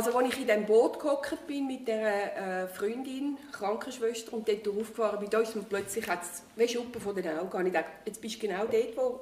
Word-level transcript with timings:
Also 0.00 0.16
als 0.16 0.28
ich 0.32 0.40
in 0.40 0.46
dem 0.46 0.64
Boot 0.64 0.98
gehockt 0.98 1.46
bin 1.46 1.66
mit 1.66 1.86
der 1.86 2.62
äh, 2.62 2.66
Freundin, 2.68 3.36
Krankenschwester 3.52 4.32
und 4.32 4.48
dort 4.48 4.66
aufgefahren 4.66 5.20
bin, 5.20 5.28
da 5.28 5.40
ist 5.40 5.54
mir 5.54 5.62
plötzlich 5.62 6.06
wie 6.56 6.68
Schuppen 6.68 6.98
von 7.02 7.14
den 7.14 7.28
Augen. 7.38 7.54
Und 7.54 7.66
ich 7.66 7.72
dachte, 7.74 7.90
jetzt 8.06 8.18
bist 8.18 8.36
du 8.36 8.46
genau 8.46 8.64
dort, 8.64 8.96
wo 8.96 9.02
du 9.02 9.20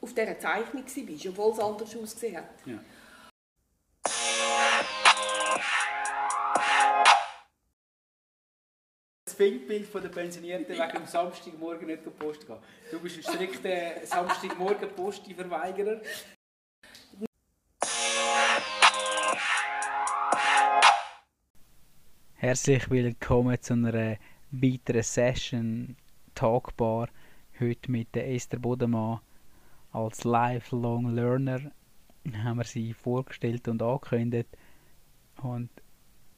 auf 0.00 0.14
dieser 0.14 0.38
Zeichnung 0.38 0.84
warst, 0.84 1.26
obwohl 1.26 1.52
es 1.52 1.58
anders 1.58 1.96
ausgesehen 1.96 2.36
hat. 2.36 2.44
Ja. 2.64 2.78
Das 9.24 9.34
Filmbild 9.34 9.88
von 9.88 10.02
der 10.02 10.10
Pensionierten 10.10 10.68
wegen 10.68 10.92
dem 10.92 11.06
Samstagmorgen 11.06 11.88
nicht 11.88 12.04
zur 12.04 12.12
Post 12.12 12.46
gehen. 12.46 12.58
Du 12.92 13.00
bist 13.00 13.16
ein 13.16 13.24
strikter 13.24 14.06
Samstagmorgen-Posti-Verweigerer. 14.06 16.00
Herzlich 22.42 22.90
willkommen 22.90 23.56
zu 23.60 23.74
einer 23.74 24.16
weiteren 24.50 25.04
Session 25.04 25.94
Talkbar. 26.34 27.08
Heute 27.60 27.88
mit 27.88 28.12
der 28.16 28.32
Esther 28.32 28.58
Bodemann 28.58 29.20
als 29.92 30.24
Lifelong 30.24 31.14
Learner 31.14 31.70
haben 32.32 32.56
wir 32.56 32.64
sie 32.64 32.94
vorgestellt 32.94 33.68
und 33.68 33.80
angekündigt. 33.80 34.48
Und 35.40 35.70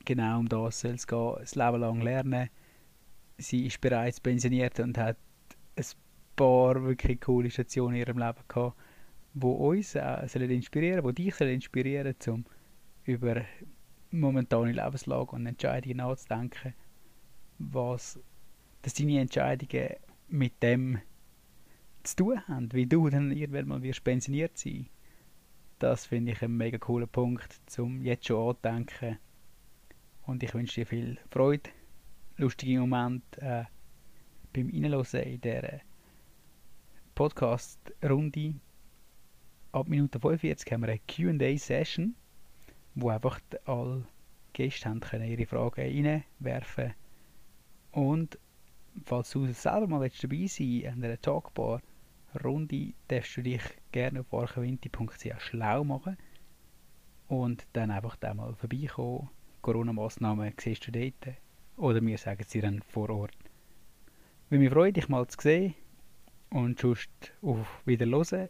genau 0.04 0.40
um 0.40 0.46
das 0.46 0.80
soll 0.80 0.90
es 0.90 1.06
gehen, 1.06 1.36
das 1.38 1.54
Leben 1.54 1.80
lang 1.80 2.02
lernen. 2.02 2.50
Sie 3.38 3.64
ist 3.64 3.80
bereits 3.80 4.20
pensioniert 4.20 4.78
und 4.80 4.98
hat 4.98 5.16
ein 5.74 5.84
paar 6.36 6.84
wirklich 6.84 7.22
coole 7.22 7.50
Stationen 7.50 7.94
in 7.94 8.00
ihrem 8.00 8.18
Leben 8.18 8.44
gehabt, 8.46 8.76
die 9.32 9.46
uns 9.46 9.94
äh, 9.94 10.28
sollen 10.28 10.50
inspirieren, 10.50 11.06
die 11.06 11.24
dich 11.24 11.34
sollen 11.34 11.54
inspirieren, 11.54 12.14
um 12.26 12.44
über 13.04 13.36
momentane 14.20 14.72
Lebenslage 14.72 15.32
und 15.32 15.46
Entscheidungen 15.46 15.98
nachzudenken, 15.98 16.74
was 17.58 18.18
dass 18.82 18.94
deine 18.94 19.20
Entscheidungen 19.20 19.94
mit 20.28 20.62
dem 20.62 21.00
zu 22.02 22.16
tun 22.16 22.46
haben, 22.46 22.72
wie 22.72 22.86
du 22.86 23.08
dann 23.08 23.32
irgendwann 23.32 23.68
mal 23.68 23.82
wirst 23.82 24.04
pensioniert 24.04 24.58
sein. 24.58 24.88
Das 25.78 26.06
finde 26.06 26.32
ich 26.32 26.42
einen 26.42 26.56
mega 26.56 26.76
coolen 26.78 27.08
Punkt, 27.08 27.60
zum 27.66 28.02
jetzt 28.02 28.26
schon 28.26 28.50
anzudenken. 28.50 29.18
Und 30.26 30.42
ich 30.42 30.52
wünsche 30.54 30.80
dir 30.80 30.86
viel 30.86 31.18
Freude, 31.30 31.70
lustige 32.36 32.78
Momente 32.80 33.40
äh, 33.40 33.64
beim 34.52 34.70
Reinhören 34.70 35.22
in 35.22 35.40
dieser 35.40 35.80
Podcast-Runde. 37.14 38.54
Ab 39.72 39.88
Minute 39.88 40.20
45 40.20 40.72
haben 40.72 40.82
wir 40.82 40.88
eine 40.90 41.00
Q&A-Session 41.08 42.14
wo 42.94 43.08
einfach 43.08 43.40
alle 43.64 44.06
Gäste 44.52 44.88
haben 44.88 45.00
können 45.00 45.28
ihre 45.28 45.46
Fragen 45.46 45.80
reinwerfen 45.80 46.94
und 47.92 48.38
falls 49.04 49.30
du 49.30 49.46
selber 49.52 49.86
mal 49.86 50.08
dabei 50.08 50.46
sein 50.46 50.86
an 50.86 51.04
einer 51.04 51.20
Talkbar 51.20 51.80
Runde, 52.42 52.94
darfst 53.08 53.36
du 53.36 53.42
dich 53.42 53.62
gerne 53.92 54.20
auf 54.20 54.34
archewinti.ch 54.34 55.40
schlau 55.40 55.84
machen 55.84 56.16
und 57.28 57.66
dann 57.72 57.90
einfach 57.90 58.16
da 58.16 58.34
mal 58.34 58.54
vorbeikommen. 58.54 59.30
Corona-Massnahmen 59.62 60.52
siehst 60.60 60.86
du 60.86 60.92
dort 60.92 61.36
oder 61.76 62.04
wir 62.04 62.18
sagen 62.18 62.44
sie 62.46 62.60
dann 62.60 62.82
vor 62.82 63.10
Ort. 63.10 63.36
Mich 64.50 64.70
freut, 64.70 64.96
dich 64.96 65.08
mal 65.08 65.26
zu 65.26 65.40
sehen 65.40 65.74
und 66.50 66.80
sonst 66.80 67.10
auf 67.42 67.66
Wiederhören. 67.86 68.48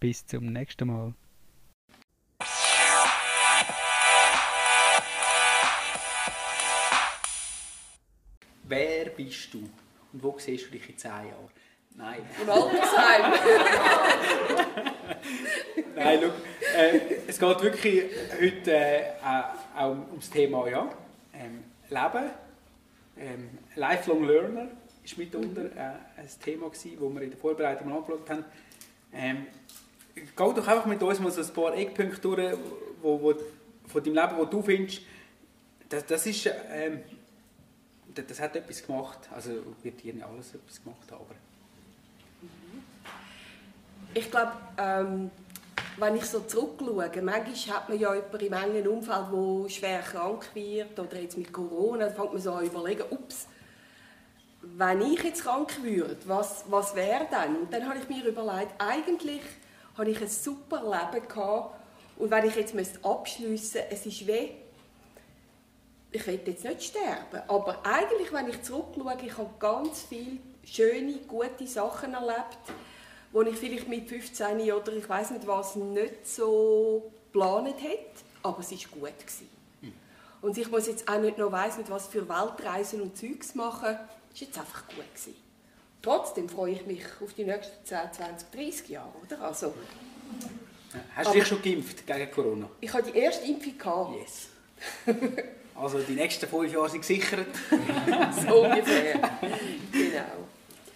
Bis 0.00 0.26
zum 0.26 0.46
nächsten 0.46 0.88
Mal. 0.88 1.14
Wer 8.68 9.06
bist 9.10 9.54
du 9.54 9.58
und 9.58 10.22
wo 10.22 10.36
siehst 10.38 10.66
du 10.66 10.70
dich 10.72 10.88
in 10.88 10.98
zehn 10.98 11.10
Jahren? 11.10 11.50
Nein. 11.94 12.22
Im 12.42 12.50
Altersheim. 12.50 13.32
Nein, 15.94 16.20
schau, 16.20 16.78
äh, 16.78 17.00
es 17.26 17.38
geht 17.38 17.62
wirklich 17.62 18.04
heute 18.40 18.72
äh, 18.72 19.02
auch 19.76 19.96
ums 20.10 20.28
Thema 20.30 20.68
ja, 20.68 20.90
ähm, 21.32 21.64
Leben. 21.88 22.30
Ähm, 23.18 23.50
Lifelong 23.76 24.26
Learner 24.26 24.68
ist 25.04 25.16
mitunter 25.16 25.66
äh, 25.76 26.20
ein 26.20 26.28
Thema 26.42 26.68
das 26.68 26.84
wir 26.84 27.22
in 27.22 27.30
der 27.30 27.38
Vorbereitung 27.38 27.88
mal 27.88 27.98
angeschaut 27.98 28.28
haben. 28.28 28.44
Ähm, 29.14 29.46
geh 30.14 30.22
doch 30.36 30.66
einfach 30.66 30.86
mit 30.86 31.00
uns 31.02 31.20
mal 31.20 31.30
so 31.30 31.40
ein 31.40 31.54
paar 31.54 31.74
Eckpunkte 31.76 32.20
durch, 32.20 32.58
wo, 33.00 33.22
wo, 33.22 33.34
von 33.86 34.02
deinem 34.02 34.16
Leben, 34.16 34.36
wo 34.36 34.44
du 34.44 34.60
findest, 34.60 35.02
das, 35.88 36.04
das 36.04 36.26
ist 36.26 36.50
ähm, 36.72 37.00
das 38.22 38.40
hat 38.40 38.56
etwas 38.56 38.86
gemacht. 38.86 39.18
Also 39.34 39.50
wird 39.82 40.00
hier 40.00 40.14
nicht 40.14 40.24
alles 40.24 40.54
etwas 40.54 40.82
gemacht 40.82 41.10
haben. 41.10 41.24
Ich 44.14 44.30
glaube, 44.30 44.52
ähm, 44.78 45.30
wenn 45.98 46.16
ich 46.16 46.24
so 46.24 46.40
zurückschaue, 46.40 47.10
manchmal 47.22 47.76
hat 47.76 47.88
man 47.88 47.98
ja 47.98 48.14
jemanden 48.14 48.46
im 48.46 48.52
engen 48.52 48.88
Umfeld, 48.88 49.26
der 49.32 49.68
schwer 49.68 50.00
krank 50.00 50.48
wird 50.54 50.98
oder 50.98 51.20
jetzt 51.20 51.36
mit 51.36 51.52
Corona, 51.52 52.06
dann 52.06 52.14
fängt 52.14 52.32
man 52.32 52.42
so 52.42 52.52
an 52.52 52.66
überlegen, 52.66 53.04
ups, 53.10 53.46
wenn 54.62 55.00
ich 55.02 55.22
jetzt 55.22 55.42
krank 55.42 55.82
würde, 55.82 56.16
was, 56.24 56.64
was 56.68 56.94
wäre 56.94 57.26
dann? 57.30 57.56
Und 57.56 57.72
dann 57.72 57.88
habe 57.88 57.98
ich 57.98 58.08
mir 58.08 58.24
überlegt, 58.26 58.72
eigentlich 58.78 59.42
habe 59.96 60.10
ich 60.10 60.20
ein 60.20 60.28
super 60.28 60.82
Leben 60.82 61.28
gehabt 61.28 61.80
und 62.16 62.30
wenn 62.30 62.46
ich 62.46 62.56
jetzt 62.56 62.74
abschliessen 63.02 63.52
müsste, 63.52 63.90
es 63.90 64.06
ist 64.06 64.26
weh 64.26 64.50
ich 66.16 66.26
will 66.26 66.40
jetzt 66.46 66.64
nicht 66.64 66.82
sterben, 66.82 67.42
aber 67.48 67.84
eigentlich, 67.84 68.32
wenn 68.32 68.48
ich 68.48 68.62
zurückschaue, 68.62 69.16
ich 69.24 69.36
habe 69.36 69.50
ganz 69.58 70.06
viele 70.08 70.38
schöne, 70.64 71.18
gute 71.28 71.66
Sachen 71.66 72.14
erlebt, 72.14 72.58
wo 73.32 73.42
ich 73.42 73.56
vielleicht 73.56 73.88
mit 73.88 74.08
15 74.08 74.72
oder 74.72 74.92
ich 74.92 75.08
weiß 75.08 75.30
nicht 75.32 75.46
was 75.46 75.76
nicht 75.76 76.26
so 76.26 77.12
geplant 77.32 77.82
hätte, 77.82 78.24
aber 78.42 78.60
es 78.60 78.70
war 78.70 78.78
gut. 79.00 79.18
Gewesen. 79.18 79.48
Hm. 79.82 79.92
Und 80.42 80.56
ich 80.58 80.70
muss 80.70 80.86
jetzt 80.86 81.08
auch 81.08 81.20
nicht 81.20 81.38
noch 81.38 81.52
weiss 81.52 81.76
nicht 81.76 81.90
was 81.90 82.06
für 82.06 82.28
Weltreisen 82.28 83.02
und 83.02 83.16
Zeugs 83.16 83.54
machen, 83.54 83.98
es 84.34 84.40
war 84.40 84.48
jetzt 84.48 84.58
einfach 84.58 84.86
gut. 84.88 85.14
Gewesen. 85.14 85.36
Trotzdem 86.02 86.48
freue 86.48 86.72
ich 86.72 86.86
mich 86.86 87.02
auf 87.22 87.32
die 87.34 87.44
nächsten 87.44 87.84
10, 87.84 87.98
20, 88.12 88.50
30 88.52 88.88
Jahre, 88.88 89.10
oder? 89.22 89.40
Also, 89.42 89.74
Hast 91.14 91.30
du 91.30 91.34
dich 91.34 91.46
schon 91.46 91.60
geimpft 91.60 92.06
gegen 92.06 92.30
Corona? 92.30 92.70
Ich 92.80 92.92
habe 92.92 93.10
die 93.10 93.18
erste 93.18 93.44
Impfung 93.44 93.76
gehabt. 93.76 94.14
Yes. 94.16 94.48
Also 95.76 95.98
die 95.98 96.14
nächsten 96.14 96.48
fünf 96.48 96.72
Jahre 96.72 96.88
sind 96.88 97.00
gesichert. 97.00 97.48
so 98.48 98.64
ungefähr. 98.64 99.20
genau. 99.92 100.46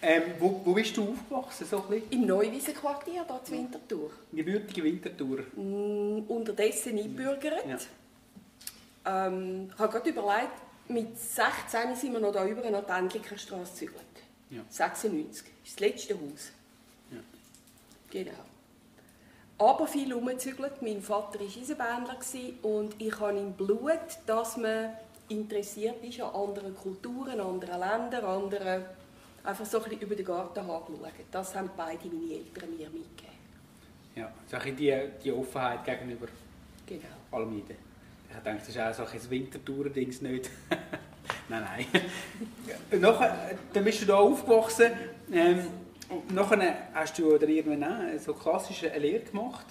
Ähm, 0.02 0.22
wo, 0.38 0.62
wo 0.64 0.72
bist 0.72 0.96
du 0.96 1.10
aufgewachsen? 1.10 1.66
So 1.70 1.84
Im 2.10 2.26
Neuwiesenquartier, 2.26 3.12
hier 3.12 3.40
zu 3.44 3.52
Winterthur. 3.52 4.10
Gebürtige 4.32 4.84
Winterthur? 4.84 5.40
Mm, 5.54 6.24
unterdessen 6.26 6.96
eingebürgert. 6.96 7.66
Ja. 9.04 9.26
Ähm, 9.26 9.70
ich 9.70 9.78
habe 9.78 9.92
gerade 9.92 10.08
überlegt, 10.08 10.52
mit 10.88 11.18
16 11.18 11.96
sind 11.96 12.12
wir 12.14 12.20
noch 12.20 12.32
da 12.32 12.46
über 12.46 12.64
an 12.64 12.82
die 12.86 12.92
Endlicherstraße 12.92 13.72
gezügelt. 13.72 14.00
Ja. 14.48 14.62
96. 14.70 15.44
Das 15.44 15.70
ist 15.70 15.80
das 15.80 15.80
letzte 15.80 16.14
Haus. 16.14 16.52
Ja. 17.10 17.18
Genau 18.10 18.49
aber 19.60 19.86
viel 19.86 20.12
umgezügelt. 20.14 20.80
Mein 20.80 21.02
Vater 21.02 21.38
war 21.38 21.46
Eisenbahner 21.46 22.16
und 22.62 22.94
ich 22.98 23.20
habe 23.20 23.38
im 23.38 23.52
Blut, 23.52 24.00
dass 24.26 24.56
man 24.56 24.92
interessiert 25.28 26.02
ist 26.02 26.20
an 26.20 26.34
anderen 26.34 26.74
Kulturen, 26.74 27.38
anderen 27.38 27.78
Ländern, 27.78 28.24
anderen 28.24 28.84
einfach 29.44 29.66
so 29.66 29.78
ein 29.78 29.84
bisschen 29.84 30.00
über 30.00 30.16
den 30.16 30.24
Garten 30.24 30.64
schauen. 30.66 30.94
Das 31.30 31.54
haben 31.54 31.70
beide 31.76 32.08
meine 32.08 32.34
Eltern 32.34 32.70
mir 32.70 32.88
mitgegeben. 32.88 33.30
Ja, 34.16 34.32
so 34.50 34.56
ein 34.56 34.76
die, 34.76 34.98
die 35.22 35.32
Offenheit 35.32 35.84
gegenüber 35.84 36.26
genau. 36.86 37.02
allem 37.30 37.58
Iden. 37.58 37.76
Ich 38.30 38.42
denke, 38.42 38.60
das 38.60 38.68
ist 38.68 38.78
auch 38.78 38.94
so 38.94 39.12
ein 39.12 39.30
Wintertour-Dings 39.30 40.22
nicht. 40.22 40.50
nein, 41.48 41.64
nein. 41.64 41.86
Nachher, 43.00 43.58
dann 43.72 43.84
bist 43.84 44.02
du 44.02 44.06
da 44.06 44.16
aufgewachsen. 44.16 44.92
Ähm, 45.32 45.66
nachher 46.32 46.88
hast 46.94 47.18
du 47.18 47.34
oder 47.34 47.48
irgendwann 47.48 48.18
so 48.18 48.34
klassische 48.34 48.88
Lehre 48.88 49.24
gemacht? 49.24 49.66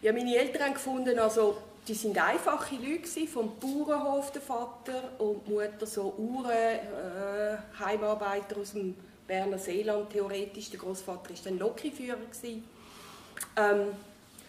Ja, 0.00 0.12
meine 0.12 0.36
Eltern 0.36 0.62
haben 0.62 0.74
gefunden, 0.74 1.18
also 1.18 1.58
die 1.86 1.94
sind 1.94 2.18
einfache 2.18 2.76
Leute 2.76 3.26
vom 3.26 3.52
Bauernhof 3.58 4.30
der 4.30 4.42
Vater 4.42 5.12
und 5.18 5.46
die 5.46 5.52
Mutter 5.52 5.86
so 5.86 6.14
Uhren, 6.18 6.50
äh, 6.50 7.56
Heimarbeiter 7.82 8.58
aus 8.60 8.72
dem 8.72 8.94
Berner 9.26 9.58
Seeland 9.58 10.10
theoretisch. 10.10 10.70
Der 10.70 10.78
Großvater 10.78 11.30
war 11.30 11.36
dann 11.44 11.58
Lokführer 11.58 12.18
ähm, 13.56 13.88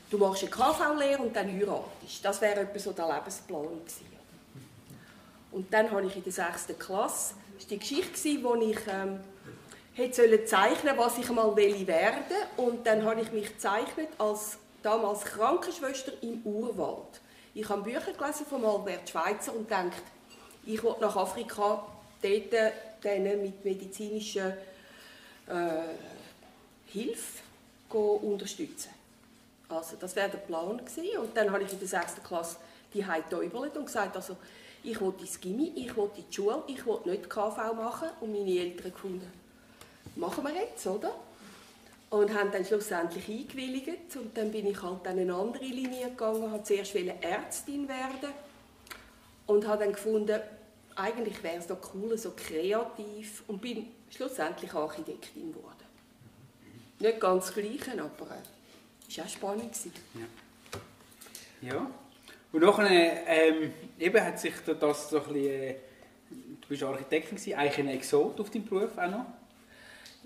du 0.10 0.18
machst 0.18 0.44
eine 0.44 0.52
KV-Lehre 0.52 1.22
und 1.22 1.36
dann 1.36 1.48
heiratest. 1.48 2.24
Das 2.24 2.42
wäre 2.42 2.62
etwa 2.62 2.80
so 2.80 2.92
der 2.92 3.08
Lebensplan 3.08 3.64
gewesen. 3.64 4.06
Und 5.52 5.74
dann 5.74 5.90
habe 5.90 6.06
ich 6.06 6.16
in 6.16 6.24
der 6.24 6.34
6. 6.34 6.68
Klasse, 6.78 7.34
das 7.58 7.64
war 7.64 7.70
die 7.70 7.80
Geschichte, 7.80 8.44
wo 8.44 8.56
ich 8.56 8.78
ähm, 8.88 9.20
hätte 10.00 10.46
zeichnen 10.46 10.98
was 10.98 11.18
ich 11.18 11.30
mal 11.30 11.56
werden 11.56 11.86
wollte. 11.88 12.36
Und 12.58 12.88
dann 12.88 13.06
habe 13.06 13.22
ich 13.22 13.32
mich 13.32 13.48
gezeichnet 13.48 14.10
als 14.18 14.58
damals 14.82 15.24
Krankenschwester 15.26 16.14
im 16.22 16.42
Urwald. 16.44 17.22
Ich 17.54 17.68
habe 17.68 17.82
Bücher 17.82 18.14
gelesen 18.14 18.46
von 18.46 18.64
Albert 18.64 19.10
Schweitzer 19.10 19.54
und 19.54 19.68
gedacht, 19.68 20.02
ich 20.66 20.82
will 20.84 20.96
nach 21.02 21.16
Afrika 21.16 21.86
dort 22.22 22.54
mit 23.42 23.66
medizinischer 23.66 24.56
äh, 25.48 25.96
Hilfe 26.88 27.44
unterstützen. 27.90 28.90
Also 29.68 29.96
das 30.00 30.16
wäre 30.16 30.30
der 30.30 30.38
Plan 30.40 30.78
gewesen. 30.78 31.18
Und 31.18 31.36
dann 31.36 31.52
habe 31.52 31.64
ich 31.64 31.74
in 31.74 31.80
der 31.80 31.88
6. 31.88 32.24
Klasse 32.24 32.58
die 32.94 33.06
überlegt 33.46 33.78
und 33.78 33.86
gesagt, 33.86 34.16
also 34.16 34.36
ich 34.84 35.00
will 35.00 35.14
ins 35.20 35.40
Gimmi, 35.40 35.74
ich 35.76 35.96
will 35.96 36.10
in 36.16 36.24
die 36.30 36.36
Schule, 36.36 36.64
ich 36.68 36.86
will 36.86 37.00
nicht 37.06 37.30
KV 37.30 37.74
machen. 37.74 38.10
Und 38.22 38.32
meine 38.32 38.50
Eltern 38.50 38.92
gefunden, 38.92 39.32
machen 40.20 40.44
wir 40.44 40.54
jetzt, 40.54 40.86
oder? 40.86 41.16
Und 42.10 42.34
haben 42.34 42.52
dann 42.52 42.66
schlussendlich 42.66 43.28
eingewilligt. 43.30 44.16
Und 44.16 44.36
dann 44.38 44.52
bin 44.52 44.68
ich 44.68 44.82
halt 44.82 45.08
eine 45.08 45.34
andere 45.34 45.64
Linie 45.64 46.10
gegangen, 46.10 46.52
habe 46.52 46.64
zuerst 46.64 46.96
Ärztin 46.96 47.88
werden 47.88 48.34
und 49.48 49.68
habe 49.68 49.84
dann 49.84 49.94
gefunden, 49.94 50.40
eigentlich 50.96 51.42
wäre 51.44 51.58
es 51.58 51.68
doch 51.68 51.80
cool, 51.94 52.18
so 52.18 52.34
kreativ 52.36 53.44
und 53.48 53.62
bin 53.62 53.88
schlussendlich 54.10 54.74
Architektin 54.74 55.54
geworden. 55.54 55.76
Nicht 57.00 57.20
ganz 57.20 57.46
das 57.46 57.56
Gleiche, 57.56 57.92
aber 57.94 58.28
es 59.08 59.16
äh, 59.16 59.20
war 59.20 59.26
auch 59.26 59.30
spannend. 59.30 59.72
Ja. 61.62 61.70
ja. 61.70 61.92
Und 62.52 62.62
nachher 62.62 63.28
ähm, 63.28 63.74
eben 63.98 64.24
hat 64.24 64.40
sich 64.40 64.54
das 64.80 65.10
so 65.10 65.18
ein 65.18 65.34
bisschen, 65.34 65.46
äh, 65.46 65.76
du 66.30 66.68
bist 66.68 66.84
Architektin 66.84 67.38
gewesen, 67.38 67.58
eigentlich 67.58 67.80
ein 67.80 67.88
Exot 67.90 68.40
auf 68.40 68.50
deinem 68.50 68.66
Beruf 68.66 68.98
auch 68.98 69.10
noch? 69.10 69.26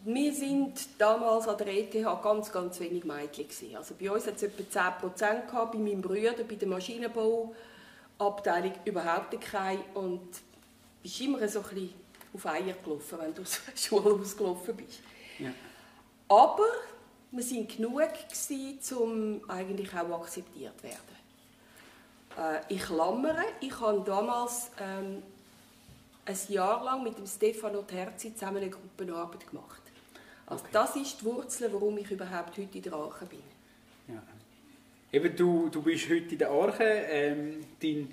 Wir 0.05 0.33
sind 0.33 0.73
damals 0.97 1.47
an 1.47 1.57
der 1.57 1.67
ETH 1.67 1.93
ganz, 2.21 2.51
ganz 2.51 2.77
wenig 2.81 3.05
Mädchen 3.05 3.47
gewesen. 3.47 3.77
Also 3.77 3.95
bei 3.97 4.11
uns 4.11 4.27
hat 4.27 4.35
es 4.35 4.43
etwa 4.43 5.15
10 5.15 5.47
gehabt, 5.47 5.71
bei 5.71 5.77
meinem 5.77 6.01
Bruder, 6.01 6.43
bei 6.47 6.55
der 6.55 6.67
Maschinenbauabteilung 6.67 8.73
überhaupt 8.83 9.39
keine. 9.39 9.79
Und 9.93 10.19
du 10.19 10.41
bist 11.01 11.21
immer 11.21 11.47
so 11.47 11.59
ein 11.59 11.65
bisschen 11.65 11.93
auf 12.33 12.45
Eier 12.45 12.73
gelaufen, 12.83 13.17
wenn 13.19 13.33
du 13.33 13.41
aus 13.43 13.61
der 13.65 13.77
Schule 13.77 14.21
ausgelaufen 14.21 14.75
bist. 14.75 14.99
Ja. 15.39 15.51
Aber 16.27 16.67
wir 17.31 17.45
waren 17.45 17.67
genug, 17.67 18.09
gewesen, 18.29 18.97
um 18.97 19.49
eigentlich 19.49 19.93
auch 19.93 20.21
akzeptiert 20.21 20.73
zu 20.77 20.83
werden. 20.83 20.99
Äh, 22.37 22.59
ich 22.73 22.81
klammere, 22.81 23.45
ich 23.61 23.79
habe 23.79 24.03
damals 24.05 24.69
ähm, 24.81 25.23
ein 26.25 26.37
Jahr 26.49 26.83
lang 26.83 27.03
mit 27.03 27.17
dem 27.17 27.25
Stefano 27.25 27.83
Terzi 27.83 28.33
zusammen 28.33 28.57
eine 28.57 28.69
Gruppenarbeit 28.69 29.49
gemacht. 29.49 29.82
Also 30.45 30.63
okay. 30.63 30.71
das 30.73 30.95
ist 30.95 31.21
die 31.21 31.25
Wurzel, 31.25 31.71
warum 31.71 31.97
ich 31.97 32.11
überhaupt 32.11 32.57
heute 32.57 32.77
in 32.77 32.81
der 32.83 32.93
Arche 32.93 33.25
bin. 33.25 33.39
Ja. 34.07 34.21
Eben, 35.11 35.35
du, 35.35 35.69
du 35.69 35.81
bist 35.81 36.09
heute 36.09 36.31
in 36.31 36.37
der 36.37 36.49
Arche. 36.49 36.83
Ähm, 36.83 37.65
dein, 37.81 38.11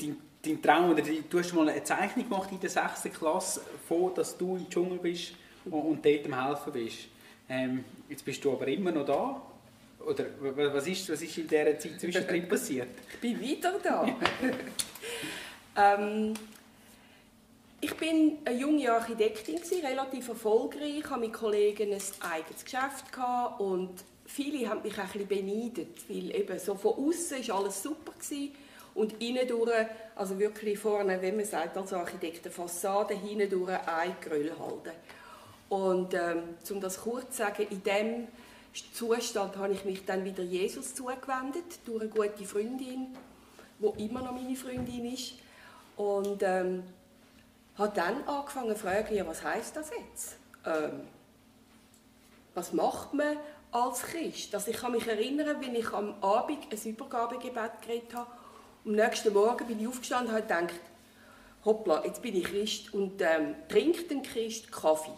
dein, 0.00 0.16
dein 0.42 0.62
Traum, 0.62 0.90
oder 0.90 1.02
du 1.02 1.38
hast 1.38 1.52
mal 1.52 1.68
eine 1.68 1.82
Zeichnung 1.82 2.28
gemacht 2.28 2.50
in 2.52 2.60
der 2.60 2.70
6. 2.70 3.04
Klasse, 3.12 3.60
von, 3.88 4.14
dass 4.14 4.36
du 4.38 4.56
im 4.56 4.70
Dschungel 4.70 4.98
bist 4.98 5.34
und, 5.64 5.72
und 5.72 6.04
dort 6.04 6.26
am 6.26 6.46
Helfen 6.46 6.72
bist. 6.72 6.98
Ähm, 7.48 7.84
jetzt 8.08 8.24
bist 8.24 8.44
du 8.44 8.52
aber 8.52 8.68
immer 8.68 8.92
noch 8.92 9.04
da. 9.04 9.42
Oder 10.06 10.24
was 10.72 10.86
ist, 10.86 11.10
was 11.10 11.22
ist 11.22 11.38
in 11.38 11.48
dieser 11.48 11.78
Zeit 11.78 12.00
zwischendrin 12.00 12.48
passiert? 12.48 12.88
Ich 13.12 13.20
bin 13.20 13.40
wieder 13.40 13.74
da. 13.82 14.06
ähm, 15.76 16.34
ich 17.84 17.96
bin 17.96 18.38
eine 18.44 18.56
junge 18.56 18.92
Architektin, 18.92 19.58
relativ 19.84 20.28
erfolgreich. 20.28 20.98
Ich 20.98 21.04
hatte 21.04 21.18
mit 21.18 21.32
Kollegen 21.32 21.92
ein 21.92 22.00
eigenes 22.20 22.64
Geschäft 22.64 23.06
und 23.58 23.90
viele 24.24 24.68
haben 24.68 24.82
mich 24.82 24.96
ein 24.96 25.08
bisschen 25.08 25.26
beneidet, 25.26 26.08
weil 26.08 26.32
eben 26.32 26.58
so 26.60 26.76
von 26.76 26.92
außen 26.92 27.48
war 27.48 27.56
alles 27.56 27.82
super 27.82 28.12
gewesen 28.12 28.52
und 28.94 29.20
innen 29.20 29.48
durch, 29.48 29.86
also 30.14 30.38
wirklich 30.38 30.78
vorne, 30.78 31.20
wenn 31.20 31.34
man 31.34 31.44
sagt 31.44 31.76
als 31.76 31.92
Architekt, 31.92 32.44
eine 32.44 32.54
Fassade, 32.54 33.14
hinten 33.14 33.50
durch 33.50 33.70
ein 33.70 34.14
Gröll 34.20 34.52
halten. 34.56 34.96
Und 35.68 36.14
ähm, 36.14 36.42
um 36.70 36.80
das 36.80 37.00
kurz 37.00 37.32
zu 37.32 37.38
sagen, 37.38 37.66
in 37.68 37.82
dem 37.82 38.28
Zustand 38.92 39.56
habe 39.56 39.72
ich 39.72 39.84
mich 39.84 40.04
dann 40.04 40.24
wieder 40.24 40.44
Jesus 40.44 40.94
zugewendet, 40.94 41.80
durch 41.84 42.02
eine 42.02 42.10
gute 42.10 42.44
Freundin, 42.44 43.08
die 43.80 44.04
immer 44.04 44.22
noch 44.22 44.32
meine 44.32 44.54
Freundin 44.54 45.12
ist. 45.12 45.34
Und 45.96 46.42
ähm, 46.42 46.84
habe 47.76 47.92
dann 47.94 48.22
angefangen 48.24 48.76
zu 48.76 48.82
fragen, 48.82 49.14
ja, 49.14 49.26
was 49.26 49.42
heißt 49.42 49.76
das 49.76 49.90
jetzt? 49.90 50.36
Ähm, 50.66 51.08
was 52.54 52.72
macht 52.72 53.14
man 53.14 53.36
als 53.70 54.02
Christ? 54.02 54.54
Also 54.54 54.70
ich 54.70 54.76
kann 54.76 54.92
mich 54.92 55.06
erinnern, 55.06 55.56
wenn 55.60 55.74
ich 55.74 55.90
am 55.92 56.14
Abend 56.22 56.58
ein 56.70 56.90
Übergabegebet 56.90 57.82
geredet 57.82 58.14
habe. 58.14 58.30
Am 58.84 58.92
nächsten 58.92 59.32
Morgen 59.32 59.66
bin 59.66 59.80
ich 59.80 59.88
aufgestanden 59.88 60.34
und 60.34 60.42
habe 60.42 60.64
gedacht, 60.64 60.80
hoppla, 61.64 62.04
jetzt 62.04 62.20
bin 62.20 62.36
ich 62.36 62.44
Christ 62.44 62.92
und 62.92 63.22
ähm, 63.22 63.54
trinkt 63.68 64.10
ein 64.10 64.22
Christ 64.22 64.70
Kaffee? 64.70 65.10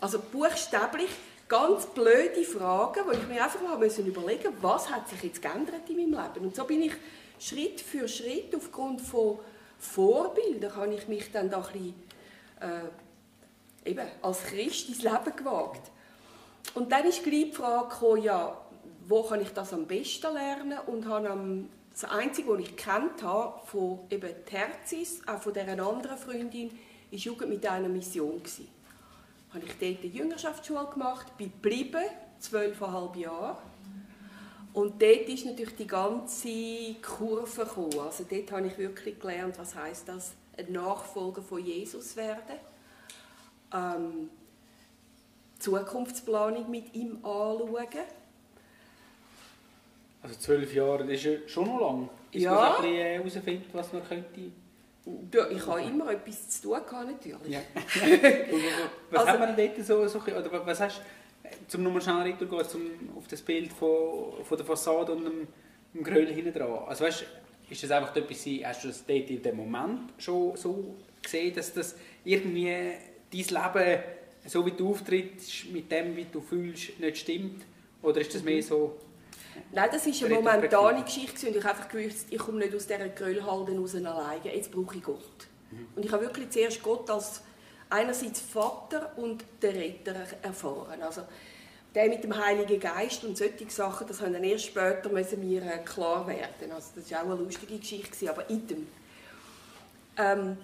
Also 0.00 0.18
buchstäblich 0.18 1.10
ganz 1.48 1.86
blöde 1.86 2.44
Fragen, 2.44 3.04
wo 3.06 3.10
ich 3.10 3.26
mir 3.26 3.42
einfach 3.42 3.60
mal 3.60 3.76
müssen 3.76 4.06
überlegen 4.06 4.52
was 4.60 4.88
hat 4.90 5.08
sich 5.08 5.22
jetzt 5.22 5.42
geändert 5.42 5.88
in 5.88 5.96
meinem 5.96 6.22
Leben. 6.22 6.46
Und 6.46 6.56
so 6.56 6.64
bin 6.64 6.82
ich 6.82 6.92
Schritt 7.38 7.80
für 7.80 8.06
Schritt 8.06 8.54
aufgrund 8.54 9.00
von 9.00 9.38
Vorbildern 9.80 10.76
habe 10.76 10.94
ich 10.94 11.08
mich 11.08 11.32
dann 11.32 11.48
da 11.50 11.56
ein 11.56 11.72
bisschen, 11.72 11.94
äh, 12.60 13.88
eben 13.90 14.06
als 14.20 14.44
Christ 14.44 14.90
ins 14.90 15.02
Leben 15.02 15.34
gewagt. 15.34 15.90
Und 16.74 16.92
dann 16.92 17.06
ist 17.06 17.24
gleich 17.24 17.46
die 17.46 17.52
Frage 17.52 17.88
gekommen, 17.88 18.22
ja, 18.22 18.60
wo 19.08 19.22
kann 19.22 19.40
ich 19.40 19.48
das 19.50 19.72
am 19.72 19.86
besten 19.86 20.32
lernen 20.34 20.78
und 20.86 21.08
habe 21.08 21.30
am, 21.30 21.68
das 21.90 22.04
Einzige, 22.04 22.50
was 22.50 22.60
ich 22.60 22.76
kennt 22.76 23.22
habe, 23.22 23.66
von 23.66 24.00
eben 24.10 24.32
Terzis, 24.44 25.22
auch 25.26 25.40
von 25.40 25.54
dieser 25.54 25.82
anderen 25.84 26.18
Freundin, 26.18 26.78
ist 27.10 27.24
Jugend 27.24 27.48
mit 27.48 27.66
einer 27.66 27.88
Mission 27.88 28.38
gewesen. 28.38 28.68
Habe 29.52 29.64
ich 29.64 29.72
dort 29.80 30.04
eine 30.04 30.12
Jüngerschaftsschule 30.12 30.88
gemacht, 30.92 31.36
bin 31.38 31.50
geblieben, 31.50 32.04
zwölfeinhalb 32.38 33.16
Jahre 33.16 33.56
und 34.72 35.02
dort 35.02 35.28
ist 35.28 35.46
natürlich 35.46 35.74
die 35.74 35.86
ganze 35.86 36.94
Kurve 37.02 37.64
gekommen. 37.64 37.98
Also 37.98 38.24
dort 38.28 38.52
habe 38.52 38.66
ich 38.68 38.78
wirklich 38.78 39.18
gelernt, 39.18 39.58
was 39.58 39.74
heißt 39.74 40.08
das, 40.08 40.32
ein 40.56 40.72
Nachfolger 40.72 41.42
von 41.42 41.64
Jesus 41.64 42.16
werden. 42.16 42.56
Ähm, 43.74 44.30
Zukunftsplanung 45.58 46.70
mit 46.70 46.94
ihm 46.94 47.16
anschauen. 47.24 47.86
Also 50.22 50.36
zwölf 50.38 50.72
Jahre, 50.74 51.04
das 51.04 51.14
ist 51.14 51.24
ja 51.24 51.32
schon 51.46 51.66
noch 51.66 51.80
lang. 51.80 52.08
Bis 52.30 52.42
ja. 52.42 52.54
man 52.54 52.76
ein 52.76 52.82
bisschen 52.82 52.96
herausfindet, 52.96 53.68
was 53.74 53.92
man 53.92 54.06
könnte... 54.06 54.40
Ja, 55.32 55.48
ich 55.48 55.66
habe 55.66 55.80
immer 55.82 56.12
etwas 56.12 56.48
zu 56.50 56.62
tun 56.68 57.06
natürlich. 57.06 57.48
Ja. 57.48 57.60
was 59.10 59.20
also, 59.20 59.32
haben 59.32 59.40
wir 59.40 59.52
denn 59.56 59.74
dort 59.74 59.86
so, 59.86 60.06
so 60.06 60.18
oder 60.18 60.66
was 60.66 60.80
hast 60.80 61.00
zum 61.68 61.82
nochmal 61.82 62.02
schnell 62.02 62.22
retourgehen, 62.22 62.68
zum, 62.68 62.82
auf 63.16 63.26
das 63.28 63.42
Bild 63.42 63.72
von, 63.72 64.44
von 64.44 64.56
der 64.56 64.66
Fassade 64.66 65.12
und 65.12 65.24
dem, 65.24 65.48
dem 65.94 66.04
Gröll 66.04 66.26
hinten 66.26 66.52
dran. 66.52 66.84
Also 66.86 67.04
weißt, 67.04 67.24
ist 67.68 67.82
das 67.82 67.90
einfach 67.90 68.14
etwas, 68.16 68.46
hast 68.64 68.84
du 68.84 68.88
das 68.88 69.04
dort 69.06 69.30
in 69.30 69.42
dem 69.42 69.56
Moment 69.56 70.12
schon 70.18 70.56
so 70.56 70.96
gesehen, 71.22 71.54
dass 71.54 71.72
das 71.72 71.96
irgendwie 72.24 72.66
dein 73.32 73.74
Leben, 73.74 74.02
so 74.46 74.66
wie 74.66 74.72
du 74.72 74.90
auftrittst, 74.90 75.70
mit 75.72 75.90
dem, 75.90 76.16
wie 76.16 76.26
du 76.30 76.40
fühlst, 76.40 76.98
nicht 76.98 77.18
stimmt? 77.18 77.62
Oder 78.02 78.20
ist 78.20 78.34
das 78.34 78.42
mehr 78.42 78.62
so... 78.62 78.98
Nein, 79.72 79.88
das 79.92 80.06
war 80.06 80.26
eine 80.26 80.34
momentane 80.36 81.04
Geschichte 81.04 81.48
und 81.48 81.56
ich 81.56 81.62
habe 81.62 81.76
einfach 81.76 81.88
gewusst, 81.88 82.26
ich 82.30 82.38
komme 82.38 82.58
nicht 82.58 82.74
aus 82.74 82.86
dieser 82.86 83.08
Gröllhalde 83.08 83.76
raus 83.78 83.94
alleine, 83.94 84.54
jetzt 84.54 84.72
brauche 84.72 84.96
ich 84.96 85.02
Gott. 85.02 85.18
Mhm. 85.70 85.86
Und 85.94 86.04
ich 86.04 86.10
habe 86.10 86.24
wirklich 86.24 86.48
zuerst 86.50 86.82
Gott 86.82 87.10
als 87.10 87.42
einerseits 87.90 88.40
Vater 88.40 89.12
und 89.16 89.44
der 89.60 89.74
Retter 89.74 90.14
erfahren. 90.42 91.02
Also 91.02 91.22
der 91.94 92.08
mit 92.08 92.22
dem 92.22 92.36
Heiligen 92.36 92.78
Geist 92.78 93.24
und 93.24 93.36
solche 93.36 93.68
Sachen, 93.68 94.06
das 94.06 94.20
haben 94.20 94.32
dann 94.32 94.44
erst 94.44 94.66
später 94.66 95.08
müssen 95.08 95.40
mir 95.40 95.62
äh, 95.62 95.78
klar 95.78 96.26
werden. 96.26 96.72
Also 96.72 96.90
das 96.94 97.10
war 97.10 97.20
auch 97.20 97.24
eine 97.26 97.34
lustige 97.34 97.78
Geschichte, 97.78 98.30
aber 98.30 98.48
item. 98.48 98.86
Ähm, 100.16 100.56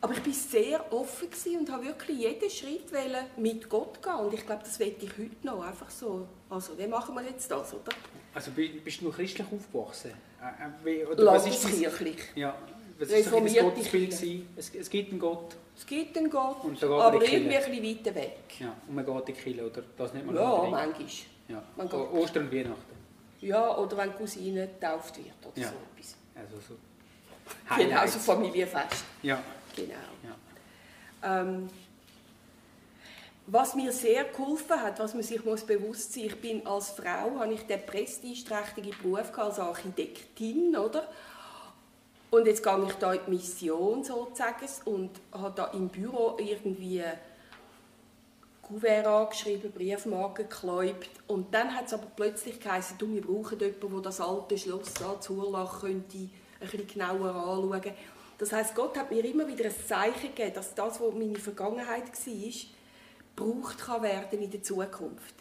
aber 0.00 0.12
ich 0.12 0.26
war 0.26 0.32
sehr 0.32 0.92
offen 0.92 1.28
und 1.58 1.70
habe 1.70 1.86
wirklich 1.86 2.18
jeden 2.18 2.50
Schritt 2.50 2.92
mit 3.38 3.68
Gott 3.70 4.02
gehen. 4.02 4.14
Und 4.14 4.34
ich 4.34 4.44
glaube, 4.44 4.62
das 4.62 4.78
werde 4.78 4.96
ich 5.00 5.10
heute 5.16 5.46
noch. 5.46 5.66
Einfach 5.66 5.88
so. 5.88 6.28
Also, 6.50 6.78
wie 6.78 6.86
machen 6.86 7.14
wir 7.14 7.22
jetzt 7.22 7.50
das, 7.50 7.72
oder? 7.72 7.90
Also, 8.34 8.50
bist 8.50 9.00
du 9.00 9.04
nur 9.04 9.14
christlich 9.14 9.46
aufgewachsen? 9.50 10.12
Äh, 10.84 10.90
äh 10.90 11.06
oder 11.06 11.24
Landeskirchlich. 11.24 12.18
Ja, 12.34 12.54
was 12.98 13.08
ist 13.08 13.32
das 13.32 13.54
Gottesbild? 13.56 14.12
Es, 14.56 14.74
es 14.74 14.90
gibt 14.90 15.10
einen 15.10 15.20
Gott. 15.20 15.56
Es 15.76 15.86
gibt 15.86 16.16
einen 16.16 16.30
Gott, 16.30 16.82
aber 16.82 17.22
irgendwie 17.22 17.56
ein 17.56 17.72
bisschen 17.72 17.98
weiter 17.98 18.14
weg. 18.14 18.38
Ja, 18.60 18.76
und 18.86 18.94
man 18.94 19.04
geht 19.04 19.16
in 19.16 19.24
die 19.26 19.32
Kirche, 19.32 19.66
oder? 19.66 19.82
Das 19.96 20.14
nicht 20.14 20.24
mal 20.24 20.34
ja, 20.36 20.68
manchmal. 20.70 21.06
Ja. 21.48 21.62
Man 21.76 21.88
geht 21.88 22.00
Ostern 22.00 22.44
und 22.44 22.52
Weihnachten. 22.52 22.94
Ja, 23.40 23.76
oder 23.76 23.96
wenn 23.96 24.10
die 24.10 24.16
Cousine 24.16 24.68
getauft 24.68 25.16
wird 25.18 25.34
oder 25.42 25.60
ja. 25.60 25.68
so 25.68 25.74
etwas. 25.74 26.16
Also 26.34 26.56
so 26.68 26.76
Genau, 27.76 28.06
so 28.06 28.18
Familienfest. 28.18 29.04
Ja. 29.22 29.42
Genau. 29.76 29.94
Ja. 30.22 31.40
Ähm, 31.40 31.68
was 33.46 33.74
mir 33.74 33.92
sehr 33.92 34.24
geholfen 34.24 34.80
hat, 34.80 34.98
was 34.98 35.12
man 35.12 35.22
sich 35.22 35.44
muss 35.44 35.64
bewusst 35.64 36.14
sein 36.14 36.24
muss, 36.24 36.32
ich 36.32 36.40
bin 36.40 36.66
als 36.66 36.90
Frau, 36.90 37.38
habe 37.38 37.52
ich 37.52 37.62
den 37.66 37.84
prestigeträchtigen 37.84 38.94
Beruf 39.02 39.36
als 39.36 39.58
Architektin, 39.58 40.74
oder? 40.76 41.06
Und 42.34 42.48
jetzt 42.48 42.64
gehe 42.64 42.84
ich 42.88 42.94
da 42.94 43.12
in 43.12 43.20
die 43.28 43.30
Mission 43.30 44.02
sozusagen 44.02 44.66
und 44.86 45.10
habe 45.30 45.52
da 45.54 45.66
im 45.66 45.88
Büro 45.88 46.34
irgendwie 46.36 47.04
Kuvert 48.60 49.06
angeschrieben, 49.06 49.70
Briefmarken 49.70 50.48
gekläubt. 50.48 51.10
Und 51.28 51.54
dann 51.54 51.72
hat 51.72 51.86
es 51.86 51.94
aber 51.94 52.08
plötzlich 52.16 52.58
geheißen, 52.58 52.98
du, 52.98 53.14
wir 53.14 53.22
brauchen 53.22 53.60
jemanden, 53.60 53.92
der 53.92 54.00
das 54.00 54.20
alte 54.20 54.58
Schloss 54.58 54.94
da 54.94 55.20
Zurlach 55.20 55.82
könnte 55.82 56.18
ein 56.18 56.30
bisschen 56.58 56.88
genauer 56.88 57.36
anschauen. 57.36 57.94
Das 58.38 58.52
heißt, 58.52 58.74
Gott 58.74 58.98
hat 58.98 59.12
mir 59.12 59.24
immer 59.24 59.46
wieder 59.46 59.66
ein 59.66 59.86
Zeichen 59.86 60.34
gegeben, 60.34 60.54
dass 60.56 60.74
das, 60.74 61.00
was 61.00 61.14
meine 61.14 61.36
Vergangenheit 61.36 62.02
war, 62.02 62.52
gebraucht 63.36 63.78
kann 63.78 64.02
werden 64.02 64.42
in 64.42 64.50
der 64.50 64.62
Zukunft. 64.64 65.36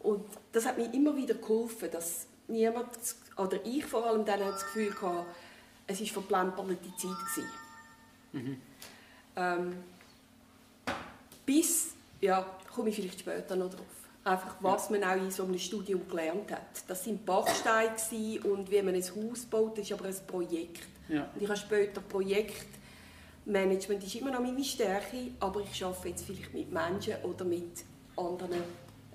Und 0.00 0.24
das 0.50 0.66
hat 0.66 0.78
mir 0.78 0.92
immer 0.92 1.14
wieder 1.14 1.34
geholfen, 1.34 1.92
dass 1.92 2.26
niemand, 2.48 2.88
oder 3.36 3.64
ich 3.64 3.86
vor 3.86 4.04
allem 4.04 4.24
dann 4.24 4.40
das 4.40 4.64
Gefühl 4.64 4.92
hatte, 5.00 5.26
es 5.86 6.00
war 6.00 6.06
verplemperte 6.06 6.96
Zeit. 6.96 7.44
Mhm. 8.32 8.56
Ähm, 9.36 9.76
bis, 11.44 11.94
ja, 12.20 12.46
komme 12.74 12.90
ich 12.90 12.96
vielleicht 12.96 13.20
später 13.20 13.56
noch 13.56 13.70
drauf. 13.70 13.86
Einfach, 14.24 14.56
was 14.60 14.88
man 14.88 15.04
auch 15.04 15.16
in 15.16 15.30
so 15.30 15.44
einem 15.44 15.58
Studium 15.58 16.08
gelernt 16.08 16.50
hat. 16.50 16.82
Das 16.88 17.06
waren 17.06 17.22
Bachsteine 17.24 18.40
und 18.44 18.70
wie 18.70 18.80
man 18.80 18.94
ein 18.94 19.02
Haus 19.02 19.44
baut, 19.44 19.76
das 19.76 19.84
ist 19.84 19.92
aber 19.92 20.06
ein 20.06 20.16
Projekt. 20.26 20.88
Ja. 21.08 21.28
Und 21.34 21.42
ich 21.42 21.48
habe 21.48 21.58
später 21.58 22.00
Projekt 22.00 22.66
Management 23.46 24.02
ist 24.02 24.14
immer 24.14 24.30
noch 24.30 24.40
meine 24.40 24.64
Stärke, 24.64 25.32
aber 25.40 25.60
ich 25.60 25.84
arbeite 25.84 26.08
jetzt 26.08 26.24
vielleicht 26.24 26.54
mit 26.54 26.72
Menschen 26.72 27.14
oder 27.22 27.44
mit 27.44 27.84
anderen 28.16 28.62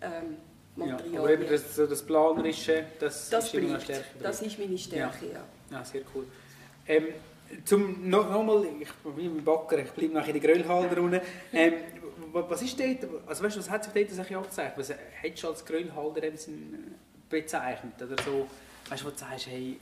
ähm, 0.01 0.37
Materialien. 0.75 1.13
Ja, 1.13 1.19
aber 1.19 1.31
eben 1.31 1.47
das, 1.49 1.75
das 1.75 2.05
Planerische, 2.05 2.85
das, 2.99 3.29
das 3.29 3.45
ist 3.45 3.51
bleibt. 3.51 3.65
immer 3.65 3.79
Stärke. 3.79 4.05
Das 4.21 4.41
ist 4.41 4.59
meine 4.59 4.77
Stärke, 4.77 5.25
ja. 5.25 5.31
Ja, 5.71 5.77
ja 5.77 5.83
sehr 5.83 6.03
cool. 6.13 6.27
Ähm, 6.89 7.07
zum, 7.65 8.09
noch, 8.09 8.29
noch 8.29 8.43
mal, 8.43 8.65
ich 8.79 8.91
bin 9.15 9.35
beim 9.35 9.43
Backer, 9.43 9.77
ich 9.77 9.91
bleibe 9.91 10.13
noch 10.15 10.27
in 10.27 10.33
der 10.33 10.41
Grillhalter 10.41 11.01
unten. 11.01 11.21
Ähm, 11.53 11.73
was 12.33 12.61
ist 12.61 12.79
dort, 12.79 13.07
also 13.27 13.43
weißt, 13.43 13.57
was 13.57 13.69
hat 13.69 13.83
sich 13.83 13.93
dort 13.93 14.11
das 14.11 14.19
abgezeichnet? 14.19 14.77
Was 14.77 14.93
hättest 15.21 15.43
du 15.43 15.47
als 15.47 15.65
Grillhalter 15.65 16.21
bezeichnet? 17.29 17.93
Oder 18.01 18.21
so, 18.23 18.47
weißt 18.89 19.03
du, 19.03 19.05
wo 19.05 19.11
du 19.11 19.17
sagst, 19.17 19.47
hey, 19.47 19.79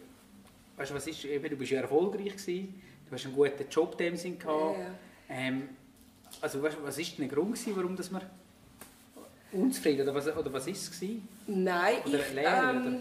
weißt, 0.76 0.94
was 0.94 1.08
ist, 1.08 1.26
eben, 1.26 1.50
du 1.50 1.56
bist 1.56 1.72
ja 1.72 1.82
erfolgreich 1.82 2.36
gewesen, 2.36 2.82
du 3.08 3.14
hast 3.14 3.26
einen 3.26 3.36
guten 3.36 3.70
Job 3.70 3.92
in 3.94 3.98
dem 3.98 4.16
Sinn 4.18 4.38
gehabt. 4.38 4.78
Ja, 4.78 4.84
ja. 4.84 4.90
Ähm, 5.30 5.70
also 6.42 6.62
weißt, 6.62 6.78
was 6.84 6.98
war 6.98 7.06
der 7.20 7.28
Grund, 7.28 7.54
gewesen, 7.54 7.74
warum 7.76 7.96
dass 7.96 8.12
man 8.12 8.22
unzufrieden 9.54 10.02
oder 10.02 10.14
was, 10.16 10.28
oder 10.28 10.52
was 10.52 10.68
ist 10.68 10.82
es 10.84 10.92
gewesen? 10.92 11.28
Nein, 11.48 11.96
oder 12.06 12.20
ich, 12.20 12.34
Lehre, 12.34 12.70
ähm, 12.70 12.82
oder? 12.82 13.00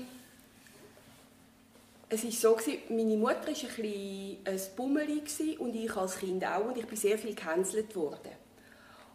Es 2.08 2.24
war 2.24 2.56
so, 2.56 2.72
meine 2.88 3.16
Mutter 3.16 3.40
war 3.40 3.48
ein, 3.48 3.54
bisschen 3.54 4.36
ein 4.44 4.60
Bummeli 4.76 5.22
und 5.58 5.74
ich 5.74 5.96
als 5.96 6.18
Kind 6.18 6.44
auch 6.44 6.66
und 6.66 6.76
ich 6.76 6.86
bin 6.86 6.96
sehr 6.96 7.18
viel 7.18 7.34
gehänselt 7.34 7.94
worden. 7.96 8.32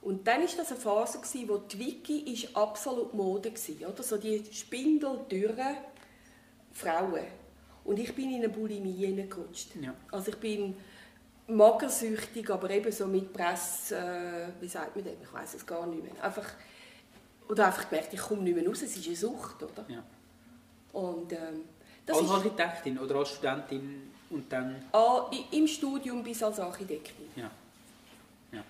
Und 0.01 0.27
dann 0.27 0.41
war 0.41 0.50
das 0.57 0.71
eine 0.71 0.79
Phase, 0.79 1.19
wo 1.48 1.57
die 1.57 1.79
Wiki 1.79 2.50
absolut 2.53 3.13
Mode 3.13 3.53
war, 3.53 3.89
oder? 3.89 4.03
So 4.03 4.17
die 4.17 4.43
spindeldürren 4.51 5.77
Frauen. 6.71 7.25
Und 7.83 8.00
ich 8.00 8.13
bin 8.13 8.31
in 8.31 8.38
eine 8.38 8.50
Bulimie 8.50 9.05
hineingerutscht. 9.05 9.75
Ja. 9.79 9.93
Also 10.12 10.31
ich 10.31 10.38
bin 10.38 10.75
magersüchtig, 11.48 12.50
aber 12.50 12.69
eben 12.71 12.91
so 12.91 13.07
mit 13.07 13.31
Press, 13.31 13.91
äh, 13.91 14.48
wie 14.60 14.67
sagt 14.67 14.95
man 14.95 15.05
das? 15.05 15.13
Ich 15.21 15.33
weiß 15.33 15.53
es 15.53 15.65
gar 15.65 15.86
nicht 15.88 16.03
mehr. 16.03 16.24
Einfach, 16.24 16.50
oder 17.48 17.67
einfach 17.67 17.89
gemerkt, 17.89 18.13
ich 18.13 18.19
komme 18.19 18.41
nicht 18.41 18.55
mehr 18.55 18.67
raus, 18.67 18.81
es 18.81 18.95
ist 18.95 19.07
eine 19.07 19.15
Sucht, 19.15 19.63
oder? 19.63 19.86
Ja. 19.88 20.03
Und, 20.93 21.31
ähm, 21.33 21.63
als 22.08 22.22
ist, 22.22 22.29
Architektin 22.29 23.00
oder 23.00 23.15
als 23.15 23.29
Studentin 23.29 24.12
und 24.29 24.51
dann? 24.51 24.84
Ah, 24.91 25.29
Im 25.51 25.67
Studium 25.67 26.24
bis 26.24 26.41
als 26.43 26.60
Architektin. 26.60 27.27
Ja. 27.36 27.51
ja. 28.51 28.63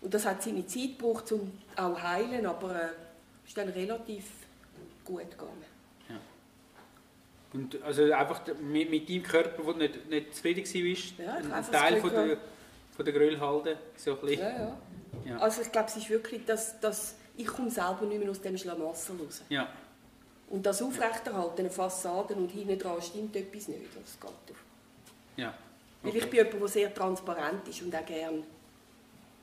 Und 0.00 0.12
das 0.12 0.26
hat 0.26 0.42
seine 0.42 0.66
Zeit 0.66 0.98
gebraucht, 0.98 1.30
um 1.32 1.52
auch 1.76 2.02
heilen, 2.02 2.46
aber 2.46 2.74
es 2.74 2.80
äh, 2.82 3.48
ist 3.48 3.56
dann 3.56 3.68
relativ 3.68 4.24
gut 5.04 5.30
gegangen. 5.30 5.74
Und 7.54 7.80
also 7.84 8.12
einfach 8.12 8.40
mit, 8.60 8.90
mit 8.90 9.08
deinem 9.08 9.22
Körper, 9.22 9.62
der 9.62 9.74
nicht, 9.74 10.10
nicht 10.10 10.34
zufrieden 10.34 10.64
war, 10.64 11.24
ja, 11.24 11.34
ein 11.56 11.70
Teil 11.70 12.00
von 12.00 12.10
der, 12.10 12.36
von 12.96 13.04
der 13.04 13.14
Grillhalde. 13.14 13.78
So 13.96 14.18
ein 14.20 14.28
ja, 14.28 14.48
ja, 14.48 14.76
ja. 15.24 15.36
Also 15.38 15.62
ich 15.62 15.70
glaube, 15.70 15.86
es 15.86 15.96
ist 15.96 16.10
wirklich, 16.10 16.44
dass, 16.44 16.80
dass 16.80 17.14
ich 17.36 17.46
komme 17.46 17.70
selber 17.70 18.06
nicht 18.06 18.18
mehr 18.18 18.28
aus 18.28 18.40
dem 18.40 18.58
Schlamassel 18.58 19.16
raus. 19.20 19.42
Ja. 19.48 19.68
Und 20.48 20.64
das 20.64 20.82
Aufrechterhalten, 20.82 21.60
eine 21.60 21.70
Fassade 21.70 22.34
und 22.34 22.50
hinten 22.50 22.78
dran 22.78 23.00
stimmt 23.02 23.34
etwas 23.34 23.68
nicht. 23.68 23.86
Das 23.94 24.20
geht 24.20 24.30
auf. 24.30 24.64
Ja. 25.36 25.48
Okay. 25.48 25.56
Weil 26.02 26.16
ich 26.16 26.30
bin 26.30 26.38
jemand, 26.44 26.60
der 26.60 26.68
sehr 26.68 26.94
transparent 26.94 27.68
ist 27.68 27.82
und 27.82 27.94
auch 27.94 28.06
gerne... 28.06 28.42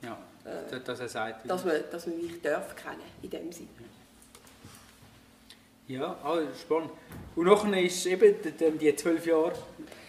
Ja, 0.04 0.18
äh, 0.46 0.80
dass 0.80 1.00
er 1.00 1.10
sagt... 1.10 1.50
Dass 1.50 1.66
man, 1.66 1.76
dass 1.92 2.08
man 2.08 2.18
mich 2.18 2.42
darf 2.42 2.76
kennen, 2.76 3.02
in 3.22 3.30
dem 3.30 3.52
Sinne. 3.52 3.70
Ja. 5.88 6.18
Ah, 6.24 6.40
spannend. 6.60 6.92
Und 7.36 7.46
nachher 7.46 7.84
ist 7.84 8.06
eben 8.06 8.36
die 8.80 8.96
zwölf 8.96 9.26
Jahre 9.26 9.54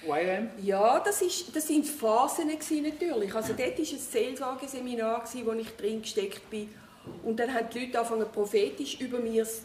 YM? 0.05 0.51
Ja, 0.63 1.01
das, 1.01 1.23
ist, 1.23 1.55
das 1.55 1.67
sind 1.67 1.87
Phasen 1.87 2.49
natürlich. 2.49 3.35
Also 3.35 3.53
dort 3.53 3.79
war 3.79 3.79
ein 3.79 3.99
Seelsorgeseminar, 3.99 5.25
wo 5.45 5.53
ich 5.53 5.77
drin 5.77 6.03
gesteckt 6.03 6.49
bin. 6.51 6.69
Und 7.25 7.39
dann 7.39 7.53
haben 7.53 7.69
die 7.73 7.81
Leute 7.81 7.99
angefangen, 7.99 8.31
prophetisch 8.31 9.01
über 9.01 9.19
mir 9.19 9.45
zu 9.45 9.63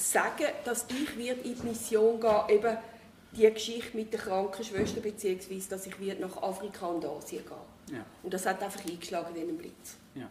sagen, 0.00 0.46
dass 0.64 0.86
ich 0.88 1.44
in 1.44 1.56
die 1.56 1.66
Mission 1.66 2.20
gehen 2.20 2.48
eben 2.48 2.76
die 3.32 3.52
Geschichte 3.52 3.96
mit 3.96 4.12
der 4.12 4.20
Krankenschwester, 4.20 5.00
beziehungsweise 5.00 5.70
dass 5.70 5.86
ich 5.86 5.94
nach 6.18 6.42
Afrika 6.42 6.86
und 6.86 7.04
Asien 7.04 7.44
gehe. 7.44 7.96
Ja. 7.96 8.04
Und 8.22 8.34
das 8.34 8.46
hat 8.46 8.62
einfach 8.62 8.84
eingeschlagen 8.84 9.34
wie 9.34 9.40
ein 9.40 9.56
Blitz. 9.56 9.96
Ja 10.14 10.28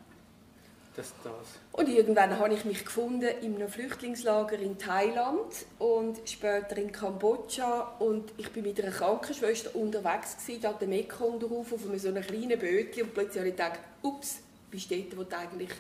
das, 1.00 1.14
das. 1.24 1.34
Und 1.72 1.88
irgendwann 1.88 2.38
habe 2.38 2.54
ich 2.54 2.66
mich 2.66 2.84
gefunden 2.84 3.30
in 3.42 3.56
einem 3.56 3.70
Flüchtlingslager 3.70 4.60
in 4.60 4.78
Thailand 4.78 5.66
und 5.80 6.18
später 6.26 6.78
in 6.78 6.92
Kambodscha 6.92 7.96
und 8.00 8.34
ich 8.38 8.52
bin 8.52 8.64
mit 8.64 8.82
einer 8.82 8.92
Krankenschwester 8.92 9.76
unterwegs 9.76 10.38
gewesen, 10.38 10.62
da 10.62 10.74
den 10.74 10.90
Mekong 10.90 11.40
drauf 11.40 11.72
auf 11.74 11.82
so 11.98 12.10
einem 12.10 12.24
kleinen 12.24 12.60
Bötchen 12.60 13.04
und 13.04 13.14
plötzlich 13.14 13.40
habe 13.40 13.50
ich 13.50 13.56
gedacht, 13.56 13.80
ups, 14.02 14.40
bist 14.70 14.92
du 14.92 14.98
dort, 14.98 15.18
wo 15.18 15.24
du 15.24 15.38
eigentlich 15.38 15.72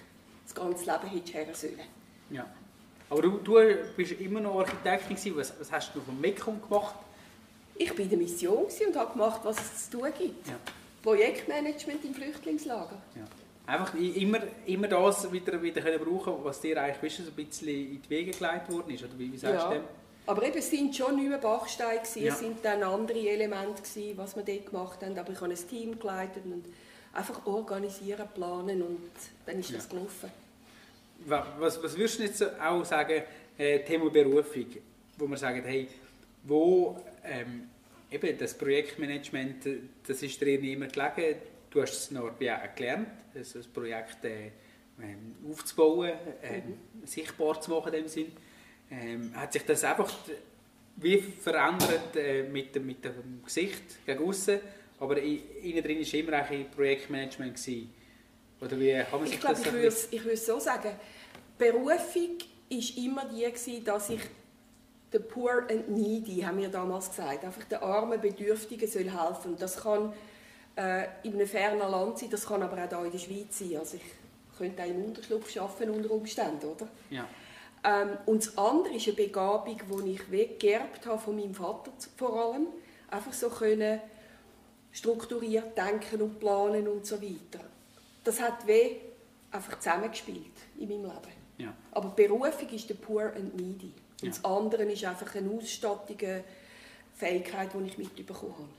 das 0.45 0.55
ganze 0.55 0.85
Leben 0.85 1.07
hättest 1.07 1.33
her 1.33 1.45
sollen. 1.53 1.79
Ja. 2.29 2.45
Aber 3.09 3.21
du, 3.21 3.37
du 3.37 3.53
bist 3.97 4.11
immer 4.19 4.39
noch 4.39 4.59
Architektin 4.59 5.15
gewesen. 5.15 5.37
Was, 5.37 5.53
was 5.59 5.71
hast 5.71 5.95
du 5.95 6.01
vom 6.01 6.19
Mekong 6.19 6.61
gemacht? 6.61 6.95
Ich 7.75 7.91
war 7.91 7.99
in 7.99 8.09
der 8.09 8.17
Mission 8.17 8.65
und 8.65 8.95
habe 8.95 9.13
gemacht, 9.13 9.41
was 9.43 9.57
es 9.57 9.89
zu 9.89 9.97
tun 9.97 10.09
gibt. 10.17 10.47
Ja. 10.47 10.55
Projektmanagement 11.01 12.03
im 12.03 12.13
Flüchtlingslager. 12.13 13.01
Ja. 13.15 13.23
Einfach 13.65 13.93
immer, 13.93 14.39
immer 14.65 14.87
das 14.87 15.31
wieder, 15.31 15.61
wieder 15.61 15.81
können 15.81 16.03
brauchen 16.03 16.33
was 16.43 16.59
dir 16.59 16.81
eigentlich 16.81 17.03
weißt, 17.03 17.25
so 17.25 17.31
ein 17.31 17.45
bisschen 17.45 17.67
in 17.67 18.01
die 18.01 18.09
Wege 18.09 18.31
geleitet 18.31 18.71
worden 18.71 18.93
ist, 18.93 19.03
oder 19.03 19.13
wie, 19.17 19.31
wie 19.31 19.37
sagst 19.37 19.63
ja. 19.63 19.67
du 19.69 19.75
dem? 19.75 19.83
Aber 20.25 20.43
eben, 20.43 20.57
es 20.57 20.71
waren 20.71 20.93
schon 20.93 21.15
neue 21.15 21.37
Bachsteine, 21.37 21.99
gewesen, 21.99 22.23
ja. 22.23 22.33
es 22.33 22.39
sind 22.39 22.57
dann 22.65 22.83
andere 22.83 23.19
Elemente, 23.19 23.81
gewesen, 23.81 24.17
was 24.17 24.35
wir 24.35 24.43
dort 24.43 24.65
gemacht 24.65 25.01
haben, 25.03 25.17
aber 25.17 25.31
ich 25.31 25.39
habe 25.39 25.51
ein 25.51 25.67
Team 25.69 25.99
geleitet 25.99 26.43
und 26.45 26.65
einfach 27.13 27.45
organisieren, 27.45 28.27
planen 28.33 28.81
und 28.81 29.11
dann 29.45 29.59
ist 29.59 29.69
ja. 29.69 29.77
das 29.77 29.87
gelaufen. 29.87 30.31
Was, 31.25 31.81
was 31.81 31.97
würdest 31.97 32.19
du 32.19 32.23
jetzt 32.23 32.59
auch 32.59 32.83
sagen, 32.85 33.23
äh, 33.57 33.79
Thema 33.79 34.09
Berufung, 34.09 34.65
wo 35.17 35.27
wir 35.27 35.37
sagen, 35.37 35.63
hey, 35.65 35.87
wo 36.43 37.03
ähm, 37.23 37.67
eben 38.11 38.37
das 38.37 38.57
Projektmanagement, 38.57 39.67
das 40.07 40.23
ist 40.23 40.39
dir 40.41 40.59
immer 40.59 40.87
gelegen, 40.87 41.39
du 41.69 41.81
hast 41.81 41.93
es 41.93 42.11
noch 42.11 42.37
gelernt, 42.39 43.09
also 43.35 43.59
das 43.59 43.67
Projekt 43.67 44.23
äh, 44.25 44.51
ähm, 45.01 45.35
aufzubauen, 45.49 46.13
äh, 46.41 46.59
mhm. 46.59 47.05
sichtbar 47.05 47.59
zu 47.61 47.71
machen 47.71 47.93
in 47.93 48.03
dem 48.03 48.07
Sinn. 48.07 48.31
Ähm, 48.91 49.31
hat 49.35 49.53
sich 49.53 49.63
das 49.65 49.83
einfach 49.83 50.11
wie 50.95 51.17
verändert 51.17 52.15
äh, 52.15 52.43
mit, 52.43 52.75
dem, 52.75 52.85
mit 52.85 53.03
dem 53.03 53.43
Gesicht 53.43 54.05
gegen 54.05 54.23
außen, 54.23 54.59
aber 54.99 55.21
innen 55.21 55.83
drin 55.83 55.99
war 55.99 56.19
immer 56.19 56.33
ein 56.33 56.71
Projektmanagement 56.71 57.55
gewesen. 57.55 57.93
Oder 58.61 58.79
wie 58.79 58.93
kann 58.93 59.19
man 59.19 59.25
sich 59.25 59.35
ich 59.35 59.41
glaub, 59.41 59.53
das 59.53 59.65
ich 59.65 59.71
würde, 59.71 59.95
ich 60.11 60.23
würde 60.23 60.37
so 60.37 60.59
sagen, 60.59 60.91
Berufung 61.57 62.37
war 62.69 63.03
immer 63.03 63.25
die 63.25 63.43
gewesen, 63.43 63.83
dass 63.83 64.09
ich 64.09 64.21
der 65.11 65.19
Poor 65.19 65.65
and 65.69 65.89
Needy, 65.89 66.41
haben 66.41 66.57
wir 66.57 66.69
damals 66.69 67.09
gesagt, 67.09 67.43
einfach 67.43 67.63
der 67.63 67.81
armen 67.81 68.21
Bedürftigen 68.21 68.87
soll 68.87 69.09
helfen. 69.09 69.53
Und 69.53 69.61
das 69.61 69.81
kann 69.81 70.13
äh, 70.75 71.05
in 71.23 71.33
einem 71.33 71.47
fernen 71.47 71.79
Land 71.79 72.19
sein, 72.19 72.29
das 72.29 72.45
kann 72.45 72.61
aber 72.61 72.83
auch 72.83 72.89
hier 72.89 73.05
in 73.05 73.11
der 73.11 73.17
Schweiz 73.17 73.59
sein. 73.59 73.77
Also 73.77 73.97
ich 73.97 74.57
könnte 74.57 74.83
auch 74.83 74.87
im 74.87 75.05
Unterschlupf 75.05 75.57
arbeiten 75.57 75.89
unter 75.89 76.11
Umständen, 76.11 76.65
oder? 76.65 76.87
Ja. 77.09 77.27
Ähm, 77.83 78.17
und 78.25 78.45
das 78.45 78.57
andere 78.57 78.93
ist 78.93 79.07
eine 79.07 79.15
Begabung, 79.15 79.79
die 80.05 80.11
ich 80.11 80.31
weggeerbt 80.31 81.05
habe 81.05 81.19
von 81.19 81.35
meinem 81.35 81.55
Vater 81.55 81.91
vor 82.17 82.53
allem. 82.53 82.67
Einfach 83.09 83.33
so 83.33 83.49
können 83.49 83.99
strukturiert 84.91 85.77
denken 85.77 86.21
und 86.21 86.39
planen 86.39 86.87
und 86.87 87.05
so 87.05 87.21
weiter. 87.21 87.63
Das 88.23 88.39
hat 88.41 88.65
weh 88.67 88.97
einfach 89.51 89.79
zusammengespielt 89.79 90.45
in 90.77 90.89
meinem 90.89 91.03
Leben. 91.05 91.33
Ja. 91.57 91.73
Aber 91.91 92.13
die 92.15 92.27
Berufung 92.27 92.69
ist 92.69 92.89
der 92.89 92.95
Poor 92.95 93.33
and 93.35 93.55
Needy. 93.55 93.91
Und 94.21 94.23
Ja. 94.23 94.29
das 94.29 94.43
andere 94.45 94.83
ist 94.83 95.03
einfach 95.05 95.35
eine 95.35 95.49
Ausstattung, 95.51 96.17
eine 96.19 96.43
Fähigkeit, 97.15 97.69
die 97.73 97.87
ich 97.87 97.97
mitbekommen 97.97 98.53
habe. 98.53 98.69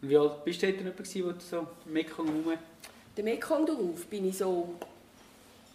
Und 0.00 0.08
wie 0.10 0.16
alt 0.16 0.44
bist 0.44 0.62
du 0.62 0.72
gewesen, 0.72 1.24
wo 1.24 1.32
du 1.32 1.40
so 1.40 1.66
im 1.86 1.92
Mekong 1.92 2.28
rum... 2.28 2.52
Der 3.16 3.24
Mekong 3.24 3.66
darauf 3.66 4.06
bin 4.06 4.28
ich 4.28 4.38
so 4.38 4.74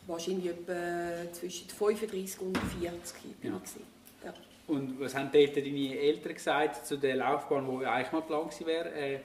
wahrscheinlich 0.08 0.46
etwa 0.48 1.29
zwischen 1.34 1.70
35 1.70 2.39
und 2.39 2.58
40 2.58 3.22
bin 3.41 3.51
Ja. 3.51 3.62
ich 3.63 4.25
ja. 4.25 4.34
Und 4.67 4.98
was 5.00 5.13
haben 5.13 5.29
dort 5.32 5.58
deine 5.58 5.98
Eltern 6.00 6.34
gesagt 6.36 6.86
zu 6.86 6.98
der 6.98 7.17
Laufbahn, 7.17 7.65
die 7.79 7.86
eigentlich 7.86 8.12
mal 8.13 8.22
geplant 8.22 8.65
wäre? 8.65 8.89
Äh, 8.93 9.20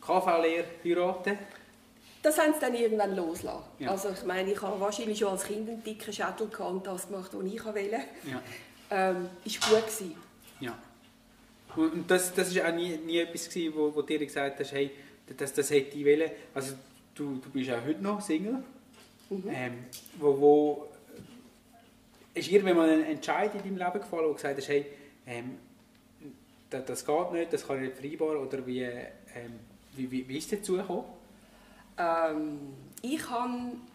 KV-Lehre, 0.00 0.64
heiraten? 0.82 1.38
Das 2.22 2.38
haben 2.38 2.52
sie 2.52 2.60
dann 2.60 2.74
irgendwann 2.74 3.16
losgelassen. 3.16 3.64
Ja. 3.78 3.90
Also 3.90 4.10
ich 4.10 4.24
meine, 4.24 4.52
ich 4.52 4.60
habe 4.60 4.78
wahrscheinlich 4.78 5.18
schon 5.18 5.28
als 5.28 5.44
Kind 5.44 5.68
einen 5.68 5.82
dicken 5.82 6.12
Schädel 6.12 6.48
gehabt 6.48 6.60
und 6.60 6.86
das 6.86 7.08
gemacht, 7.08 7.30
was 7.32 7.44
ich 7.44 7.64
wollte. 7.64 7.80
Ja. 7.90 8.42
Ähm, 8.90 9.28
ist 9.44 9.60
gut 9.60 9.80
gewesen. 9.80 10.14
ja. 10.60 10.76
Und 11.76 12.10
das, 12.10 12.34
das 12.34 12.48
ist 12.48 12.60
auch 12.60 12.74
nie, 12.74 12.96
nie 12.96 13.18
etwas 13.18 13.48
gewesen, 13.48 13.74
wo, 13.76 13.94
wo 13.94 14.02
dir 14.02 14.18
gesagt 14.18 14.58
hast, 14.58 14.72
hey, 14.72 14.90
das, 15.36 15.52
das 15.52 15.70
hätte 15.70 15.96
ich 15.96 16.04
wollen. 16.04 16.30
Also 16.52 16.74
du, 17.14 17.36
du 17.36 17.48
bist 17.50 17.70
auch 17.70 17.84
heute 17.84 18.02
noch 18.02 18.20
Single. 18.20 18.62
Ähm, 19.30 19.84
wo, 20.18 20.40
wo 20.40 20.88
ist 22.34 22.50
irgendwann 22.50 22.76
mal 22.76 22.90
ein 22.90 23.04
Entscheid 23.04 23.54
in 23.54 23.60
deinem 23.60 23.76
Leben 23.76 24.00
gefallen, 24.00 24.24
wo 24.24 24.28
du 24.28 24.34
gesagt 24.34 24.58
hast, 24.58 24.68
hey, 24.68 24.86
ähm, 25.26 25.58
das, 26.68 26.84
das 26.84 27.06
geht 27.06 27.32
nicht, 27.32 27.52
das 27.52 27.66
kann 27.66 27.76
ich 27.76 27.82
nicht 27.82 27.96
vereinbaren, 27.96 28.46
oder 28.46 28.66
wie, 28.66 28.82
ähm, 28.82 29.60
wie, 29.94 30.10
wie, 30.10 30.28
wie 30.28 30.38
ist 30.38 30.52
es 30.52 30.58
dazu 30.58 30.76
gekommen? 30.76 31.04
Ähm, 32.00 32.58
ich 33.02 33.28
habe 33.28 33.48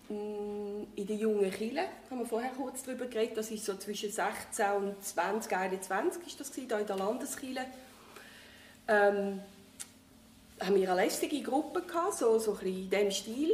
mh, 0.10 0.86
in 0.96 1.08
der 1.08 1.16
jungen 1.16 1.50
Kille, 1.52 1.88
haben 2.10 2.20
wir 2.20 2.26
vorher 2.26 2.52
kurz 2.52 2.84
darüber 2.84 3.06
geredet, 3.06 3.38
das 3.38 3.50
ist 3.50 3.66
so 3.66 3.76
zwischen 3.76 4.12
16 4.12 4.66
und 4.78 5.04
20, 5.04 5.56
21 5.56 6.28
ist 6.28 6.40
das 6.40 6.52
gewesen, 6.52 6.68
da 6.70 6.80
in 6.80 6.88
der 6.88 6.98
Landeskille. 6.98 7.66
Ähm, 8.88 9.42
haben 10.62 10.76
wir 10.76 10.92
eine 10.92 11.02
lästige 11.02 11.42
Gruppe 11.42 11.82
gehabt, 11.82 12.14
so, 12.14 12.38
so 12.38 12.58
ein 12.62 12.68
in 12.68 12.90
diesem 12.90 13.12
Stil. 13.12 13.52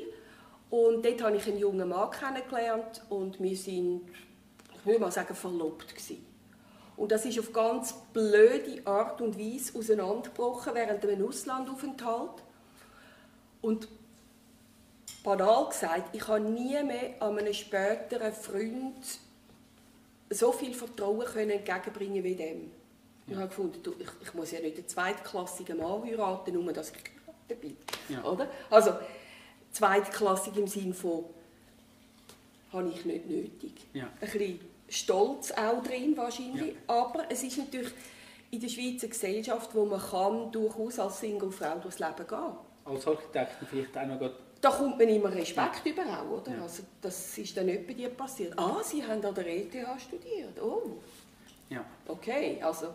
Und 0.70 1.06
dort 1.06 1.24
habe 1.24 1.38
ich 1.38 1.48
einen 1.48 1.58
jungen 1.58 1.90
Mann 1.90 2.12
kennengelernt 2.12 3.02
und 3.10 3.42
wir 3.42 3.58
sind, 3.58 4.02
ich 4.74 4.86
würde 4.86 5.00
mal 5.00 5.12
sagen, 5.12 5.34
verlobt 5.34 5.90
gewesen. 5.90 6.26
Und 6.98 7.12
das 7.12 7.26
ist 7.26 7.40
auf 7.40 7.52
ganz 7.52 7.94
blöde 8.14 8.86
Art 8.86 9.22
und 9.22 9.40
Weise 9.40 9.78
auseinandergebrochen 9.78 10.76
während 10.76 11.04
einem 11.06 11.28
Auslandaufenthalt. 11.28 12.44
Und 13.62 13.88
banal 15.24 15.68
gesagt, 15.70 16.16
ich 16.16 16.28
habe 16.28 16.42
nie 16.42 16.82
mehr 16.84 17.14
an 17.20 17.38
einen 17.38 17.54
späteren 17.54 18.34
Freund 18.34 19.20
so 20.30 20.52
viel 20.52 20.74
Vertrauen 20.74 21.26
können 21.26 21.52
entgegenbringen 21.52 22.24
wie 22.24 22.36
dem. 22.36 22.72
Ich 23.28 23.36
habe 23.36 23.48
gefunden, 23.48 23.82
du, 23.84 23.94
ich, 24.00 24.08
ich 24.22 24.34
muss 24.34 24.52
ja 24.52 24.60
nicht 24.60 24.78
einen 24.78 24.88
zweitklassigen 24.88 25.78
Mann 25.78 26.04
heiraten, 26.04 26.54
nur 26.54 26.74
dass 26.74 26.92
ich 26.92 27.04
geheiratet 27.04 27.62
bin. 27.62 27.78
Ja. 28.10 28.24
Oder? 28.24 28.50
Also, 28.70 28.94
zweitklassig 29.72 30.56
im 30.58 30.68
Sinne 30.68 30.94
von, 30.94 31.26
habe 32.74 32.90
ich 32.90 33.06
nicht 33.06 33.30
nötig. 33.30 33.74
Ja. 33.94 34.06
Ein 34.20 34.20
bisschen 34.20 34.60
Stolz 34.90 35.52
auch 35.52 35.84
drin 35.84 36.16
wahrscheinlich, 36.18 36.76
aber 36.88 37.26
es 37.30 37.44
ist 37.44 37.58
natürlich 37.58 37.92
in 38.52 38.60
der 38.60 38.68
Schweizer 38.68 39.08
Gesellschaft, 39.08 39.74
wo 39.74 39.86
man 39.86 40.02
kann 40.02 40.52
durchaus 40.52 41.00
als 41.00 41.22
Singlefrau 41.22 41.80
durchs 41.80 42.00
Leben 42.00 42.28
gehen 42.28 42.71
Als 42.86 43.08
Architektin 43.08 43.68
vielleicht 43.68 43.98
auch 43.98 44.06
noch 44.06 44.20
gerade 44.20 44.36
da 44.62 44.70
kommt 44.70 45.00
man 45.00 45.10
immer 45.10 45.34
Respekt 45.34 45.84
über 45.86 46.04
auch, 46.04 46.40
oder? 46.40 46.52
Ja. 46.56 46.62
Also, 46.62 46.84
das 47.02 47.36
ist 47.36 47.58
dann 47.58 47.66
nicht 47.66 47.88
bei 47.88 47.94
dir 47.94 48.10
passiert. 48.10 48.54
Ah, 48.58 48.80
Sie 48.84 49.04
haben 49.04 49.24
an 49.26 49.34
der 49.34 49.48
ETH 49.48 49.74
studiert. 50.00 50.62
Oh, 50.62 50.98
ja. 51.70 51.84
okay, 52.08 52.60
also... 52.62 52.94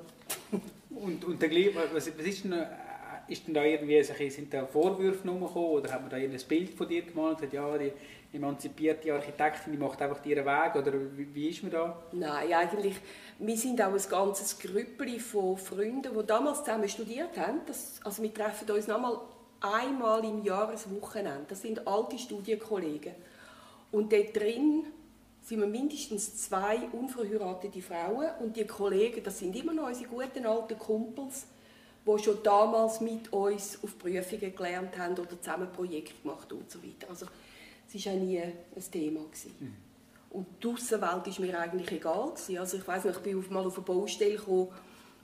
Und, 0.90 1.24
und 1.24 1.40
gleich- 1.40 1.74
was, 1.74 1.92
was 2.16 2.24
ist 2.24 2.44
denn, 2.44 2.52
äh, 2.52 2.66
ist 3.28 3.46
denn 3.46 3.52
da 3.54 3.64
irgendwie, 3.64 4.00
so 4.04 4.12
ein 4.12 4.18
bisschen- 4.18 4.44
sind 4.44 4.54
da 4.54 4.64
Vorwürfe 4.64 5.22
gekommen 5.26 5.42
oder 5.42 5.92
hat 5.92 6.02
man 6.02 6.11
da 6.11 6.16
ein 6.16 6.38
Bild 6.48 6.70
von 6.70 6.87
dir 6.88 7.02
gemalt 7.02 7.40
und 7.42 7.50
gesagt, 7.50 7.52
ja, 7.52 7.78
die 7.78 7.92
emanzipierte 8.32 9.12
Architektin, 9.12 9.72
die 9.72 9.78
macht 9.78 10.00
einfach 10.00 10.24
ihren 10.24 10.46
Weg 10.46 10.74
oder 10.76 10.92
wie, 11.16 11.34
wie 11.34 11.48
ist 11.48 11.62
man 11.64 11.72
da? 11.72 12.00
Nein, 12.12 12.52
eigentlich, 12.52 12.94
wir 13.40 13.56
sind 13.56 13.82
auch 13.82 13.92
ein 13.92 14.08
ganzes 14.08 14.56
Grüppli 14.58 15.18
von 15.18 15.56
Freunden, 15.56 16.16
die 16.16 16.26
damals 16.26 16.61
zusammen 16.61 16.88
studiert 16.88 17.37
haben. 17.37 17.61
Das, 17.66 17.98
also 18.04 18.22
wir 18.22 18.32
treffen 18.32 18.70
uns 18.70 18.87
nochmal 18.87 19.18
einmal 19.60 20.24
im 20.24 20.44
Jahr 20.44 20.68
ein 20.68 21.00
Wochenende. 21.00 21.46
Das 21.48 21.62
sind 21.62 21.86
alte 21.86 22.18
Studienkollegen. 22.18 23.14
Und 23.92 24.12
dort 24.12 24.36
drin 24.36 24.84
sind 25.42 25.60
wir 25.60 25.66
mindestens 25.66 26.36
zwei 26.36 26.78
unverheiratete 26.92 27.80
Frauen 27.80 28.28
und 28.40 28.56
die 28.56 28.66
Kollegen, 28.66 29.22
das 29.22 29.38
sind 29.38 29.54
immer 29.54 29.72
noch 29.72 29.86
unsere 29.86 30.08
guten 30.08 30.44
alten 30.44 30.76
Kumpels, 30.78 31.46
die 32.04 32.22
schon 32.22 32.42
damals 32.42 33.00
mit 33.00 33.32
uns 33.32 33.78
auf 33.82 33.96
Prüfungen 33.98 34.54
gelernt 34.54 34.98
haben 34.98 35.12
oder 35.14 35.40
zusammen 35.40 35.70
Projekte 35.72 36.14
gemacht 36.22 36.52
und 36.52 36.70
so 36.70 36.82
weiter. 36.82 37.08
Also 37.08 37.26
es 37.92 38.06
war 38.06 38.12
auch 38.12 38.16
nie 38.18 38.40
ein 38.40 38.90
Thema. 38.90 39.20
Gewesen. 39.20 39.76
Und 40.30 40.46
die 40.62 40.66
Aussenwelt 40.68 41.26
war 41.26 41.40
mir 41.46 41.58
eigentlich 41.60 41.92
egal. 41.92 42.30
Gewesen. 42.30 42.58
Also 42.58 42.76
ich 42.78 42.86
weiss 42.86 43.04
noch, 43.04 43.12
ich 43.12 43.18
bin 43.18 43.38
auf- 43.38 43.50
mal 43.50 43.64
auf 43.64 43.76
eine 43.76 43.84
Baustelle 43.86 44.36
gekommen 44.36 44.68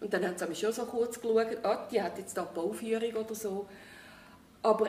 und 0.00 0.12
dann 0.12 0.24
haben 0.24 0.38
sie 0.38 0.46
mich 0.46 0.58
schon 0.60 0.72
so 0.72 0.84
kurz 0.84 1.20
geschaut, 1.20 1.58
ah, 1.64 1.86
die 1.90 2.00
hat 2.00 2.16
jetzt 2.18 2.36
da 2.36 2.44
Bauführung 2.44 3.12
oder 3.14 3.34
so. 3.34 3.66
Aber 4.62 4.88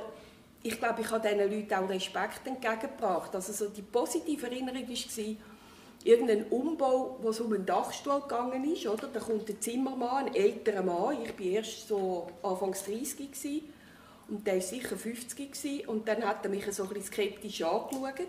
ich 0.62 0.80
glaube, 0.80 1.02
ich 1.02 1.12
habe 1.12 1.28
diesen 1.28 1.52
Leuten 1.52 1.74
auch 1.74 1.90
Respekt 1.90 2.46
entgegengebracht. 2.46 3.36
Also 3.36 3.52
so 3.52 3.70
die 3.70 3.82
positive 3.82 4.46
Erinnerung 4.46 4.88
war, 4.88 5.36
irgendein 6.04 6.46
Umbau, 6.46 7.18
wo 7.22 7.30
es 7.30 7.40
um 7.40 7.54
einen 7.54 7.66
Dachstuhl 7.66 8.22
ist. 8.72 8.88
Oder? 8.88 9.08
Da 9.08 9.20
kommt 9.20 9.50
ein 9.50 9.62
Zimmermann, 9.62 10.28
ein 10.28 10.36
älterer 10.36 10.84
Mann, 10.84 11.18
ich 11.24 11.38
war 11.38 11.46
erst 11.46 11.88
so 11.88 12.28
Anfangs 12.42 12.84
30 12.86 13.18
gewesen, 13.18 13.62
und 14.30 14.48
der 14.48 14.56
war 14.56 14.62
sicher 14.62 14.96
50 14.96 15.52
gewesen. 15.52 15.88
und 15.88 16.08
dann 16.08 16.24
hat 16.24 16.46
er 16.46 16.50
mich 16.50 16.66
so 16.74 16.84
ein 16.84 17.02
skeptisch 17.02 17.62
angeschaut 17.62 18.28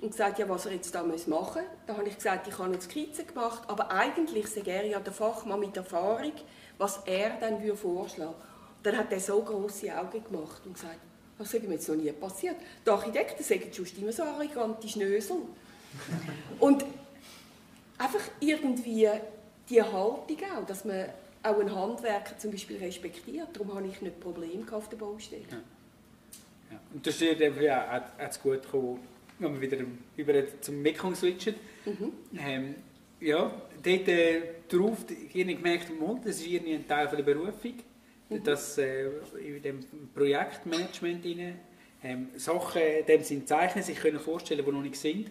und 0.00 0.10
gesagt, 0.10 0.40
ja, 0.40 0.48
was 0.48 0.66
er 0.66 0.72
jetzt 0.72 0.94
da 0.94 1.04
machen 1.04 1.22
muss. 1.28 1.54
Da 1.86 1.96
habe 1.96 2.08
ich 2.08 2.16
gesagt, 2.16 2.48
ich 2.48 2.58
habe 2.58 2.72
eine 2.72 2.80
Skizze 2.80 3.24
gemacht, 3.24 3.62
aber 3.68 3.90
eigentlich 3.92 4.48
sei 4.48 4.62
er 4.66 4.84
ja 4.84 4.98
der 4.98 5.12
Fachmann 5.12 5.60
mit 5.60 5.76
Erfahrung, 5.76 6.32
was 6.76 7.02
er 7.06 7.38
dann 7.38 7.60
vorschlagen 7.76 8.32
würde. 8.32 8.51
Dann 8.82 8.96
hat 8.96 9.12
er 9.12 9.20
so 9.20 9.42
grosse 9.42 9.96
Augen 9.96 10.24
gemacht 10.24 10.62
und 10.64 10.74
gesagt, 10.74 10.98
das 11.38 11.54
ist 11.54 11.62
mir 11.66 11.74
jetzt 11.74 11.88
noch 11.88 11.96
nie 11.96 12.12
passiert. 12.12 12.56
Die 12.84 12.90
Architekten 12.90 13.42
sagen 13.42 13.72
schon 13.72 13.86
immer 14.00 14.12
so 14.12 14.22
arrogante 14.22 14.88
Schnösel. 14.88 15.36
und 16.58 16.84
einfach 17.98 18.20
irgendwie 18.40 19.08
die 19.68 19.82
Haltung 19.82 20.38
auch, 20.56 20.66
dass 20.66 20.84
man 20.84 21.06
auch 21.42 21.58
einen 21.58 21.74
Handwerker 21.74 22.38
zum 22.38 22.52
Beispiel 22.52 22.78
respektiert. 22.78 23.48
Darum 23.52 23.74
habe 23.74 23.86
ich 23.86 24.00
nicht 24.00 24.20
Probleme 24.20 24.64
auf 24.70 24.88
der 24.88 24.96
Baustelle. 24.96 25.42
Ja. 25.50 26.78
Und 26.94 27.06
das 27.06 27.14
ist 27.14 27.22
eben 27.22 27.60
ja 27.60 28.02
auch, 28.18 28.24
auch 28.24 28.42
gut 28.42 28.62
gekommen, 28.62 29.00
wenn 29.38 29.60
wir 29.60 29.70
wieder 29.70 29.84
über 30.16 30.60
zum 30.60 30.82
Mekong 30.82 31.14
switchen. 31.14 31.54
Ähm, 32.38 32.76
ja, 33.20 33.50
dort 33.82 34.08
äh, 34.08 34.42
drauf 34.68 34.98
irgendwie 35.08 35.56
gemerkt, 35.56 36.00
mal, 36.00 36.20
das 36.24 36.36
ist 36.36 36.46
irgendwie 36.46 36.74
ein 36.74 36.86
Teil 36.86 37.08
von 37.08 37.16
der 37.16 37.24
Berufung, 37.24 37.74
dass 38.40 38.78
äh, 38.78 39.08
in 39.38 39.62
dem 39.62 39.80
Projektmanagement 40.14 41.24
rein, 41.24 41.58
ähm, 42.02 42.28
Sachen 42.36 42.82
dem 43.06 43.22
Sinn 43.22 43.46
zeichnen, 43.46 43.84
sich 43.84 43.98
können 43.98 44.18
vorstellen, 44.18 44.64
die 44.64 44.72
noch 44.72 44.82
nicht 44.82 44.96
sind. 44.96 45.30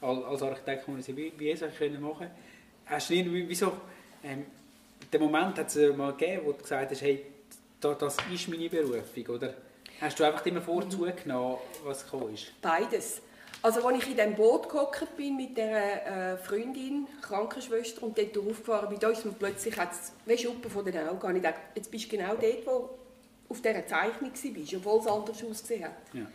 Als, 0.00 0.42
Architekt 0.42 0.84
kann 0.84 0.94
man 0.94 1.02
sie 1.02 1.16
wie, 1.16 1.32
wie 1.36 1.54
solche 1.56 1.76
können 1.76 2.00
machen. 2.00 2.28
Hast 2.86 3.10
du 3.10 3.14
irgendwie, 3.14 3.48
wieso, 3.48 3.72
ähm, 4.22 4.46
den 5.12 5.20
Moment 5.20 5.58
hat 5.58 5.74
es 5.74 5.96
mal 5.96 6.12
gegeben, 6.12 6.42
wo 6.44 6.52
du 6.52 6.58
gesagt 6.62 6.90
hast, 6.90 7.02
hey, 7.02 7.24
da, 7.80 7.94
das 7.94 8.16
ist 8.32 8.48
meine 8.48 8.68
Berufung, 8.68 9.26
oder? 9.34 9.54
Hast 10.00 10.18
du 10.18 10.24
einfach 10.24 10.44
immer 10.46 10.60
Vorzug 10.60 11.24
genommen, 11.24 11.58
was 11.84 12.04
gekommen 12.04 12.34
ist? 12.34 12.52
Beides. 12.60 13.22
Also 13.60 13.84
als 13.86 13.98
ich 13.98 14.10
in 14.10 14.16
dem 14.16 14.36
Boot 14.36 14.68
gehockt 14.68 15.16
bin 15.16 15.36
mit 15.36 15.56
der 15.56 16.06
äh, 16.06 16.36
Freundin, 16.36 17.06
Krankenschwester 17.20 18.04
und 18.04 18.16
dort 18.16 18.38
aufgefahren 18.38 18.88
bin, 18.88 19.00
da 19.00 19.08
ist 19.10 19.24
mir 19.24 19.32
plötzlich 19.32 19.76
hat's 19.76 20.12
wie 20.26 20.38
Schuppen 20.38 20.70
von 20.70 20.84
den 20.84 21.08
Augen. 21.08 21.36
Ich 21.36 21.42
dachte, 21.42 21.60
jetzt 21.74 21.90
bist 21.90 22.04
du 22.04 22.16
genau 22.16 22.34
dort, 22.36 22.66
wo 22.66 22.90
auf 23.48 23.60
dieser 23.60 23.86
Zeichnung 23.86 24.30
warst, 24.30 24.74
obwohl 24.74 25.00
es 25.00 25.06
anders 25.06 25.44
ausgesehen 25.44 25.84
hat. 25.84 25.92
Ja. 26.12 26.26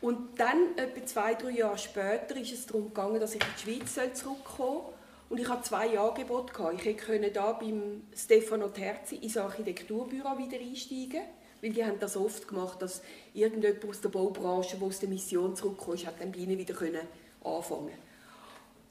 Und 0.00 0.40
dann, 0.40 0.76
etwa 0.76 1.06
zwei, 1.06 1.34
drei 1.34 1.50
Jahre 1.50 1.78
später, 1.78 2.34
ist 2.36 2.52
es 2.52 2.66
darum 2.66 2.88
gegangen, 2.88 3.20
dass 3.20 3.34
ich 3.34 3.42
in 3.42 3.48
die 3.56 3.78
Schweiz 3.78 4.18
zurückkommen 4.18 4.80
soll. 4.80 4.94
Und 5.28 5.38
ich 5.38 5.48
hatte 5.48 5.62
zwei 5.62 5.98
Angebote. 5.98 6.52
Ich 6.76 6.84
hätte 6.84 7.30
da 7.30 7.52
beim 7.52 8.02
Stefano 8.16 8.68
Terzi 8.68 9.16
ins 9.16 9.36
Architekturbüro 9.36 10.36
wieder 10.38 10.58
einsteigen 10.58 11.22
weil 11.62 11.72
die 11.72 11.84
haben 11.84 11.98
das 11.98 12.16
oft 12.16 12.48
gemacht, 12.48 12.80
dass 12.80 13.02
irgendjemand 13.34 13.84
aus 13.84 14.00
der 14.00 14.08
Baubranche, 14.08 14.76
der 14.76 14.86
aus 14.86 14.98
der 14.98 15.08
Mission 15.08 15.54
zurückkam, 15.54 15.96
hat 16.06 16.20
dann 16.20 16.32
bei 16.32 16.38
ihnen 16.38 16.58
wieder 16.58 16.74
können 16.74 17.06
anfangen 17.44 17.94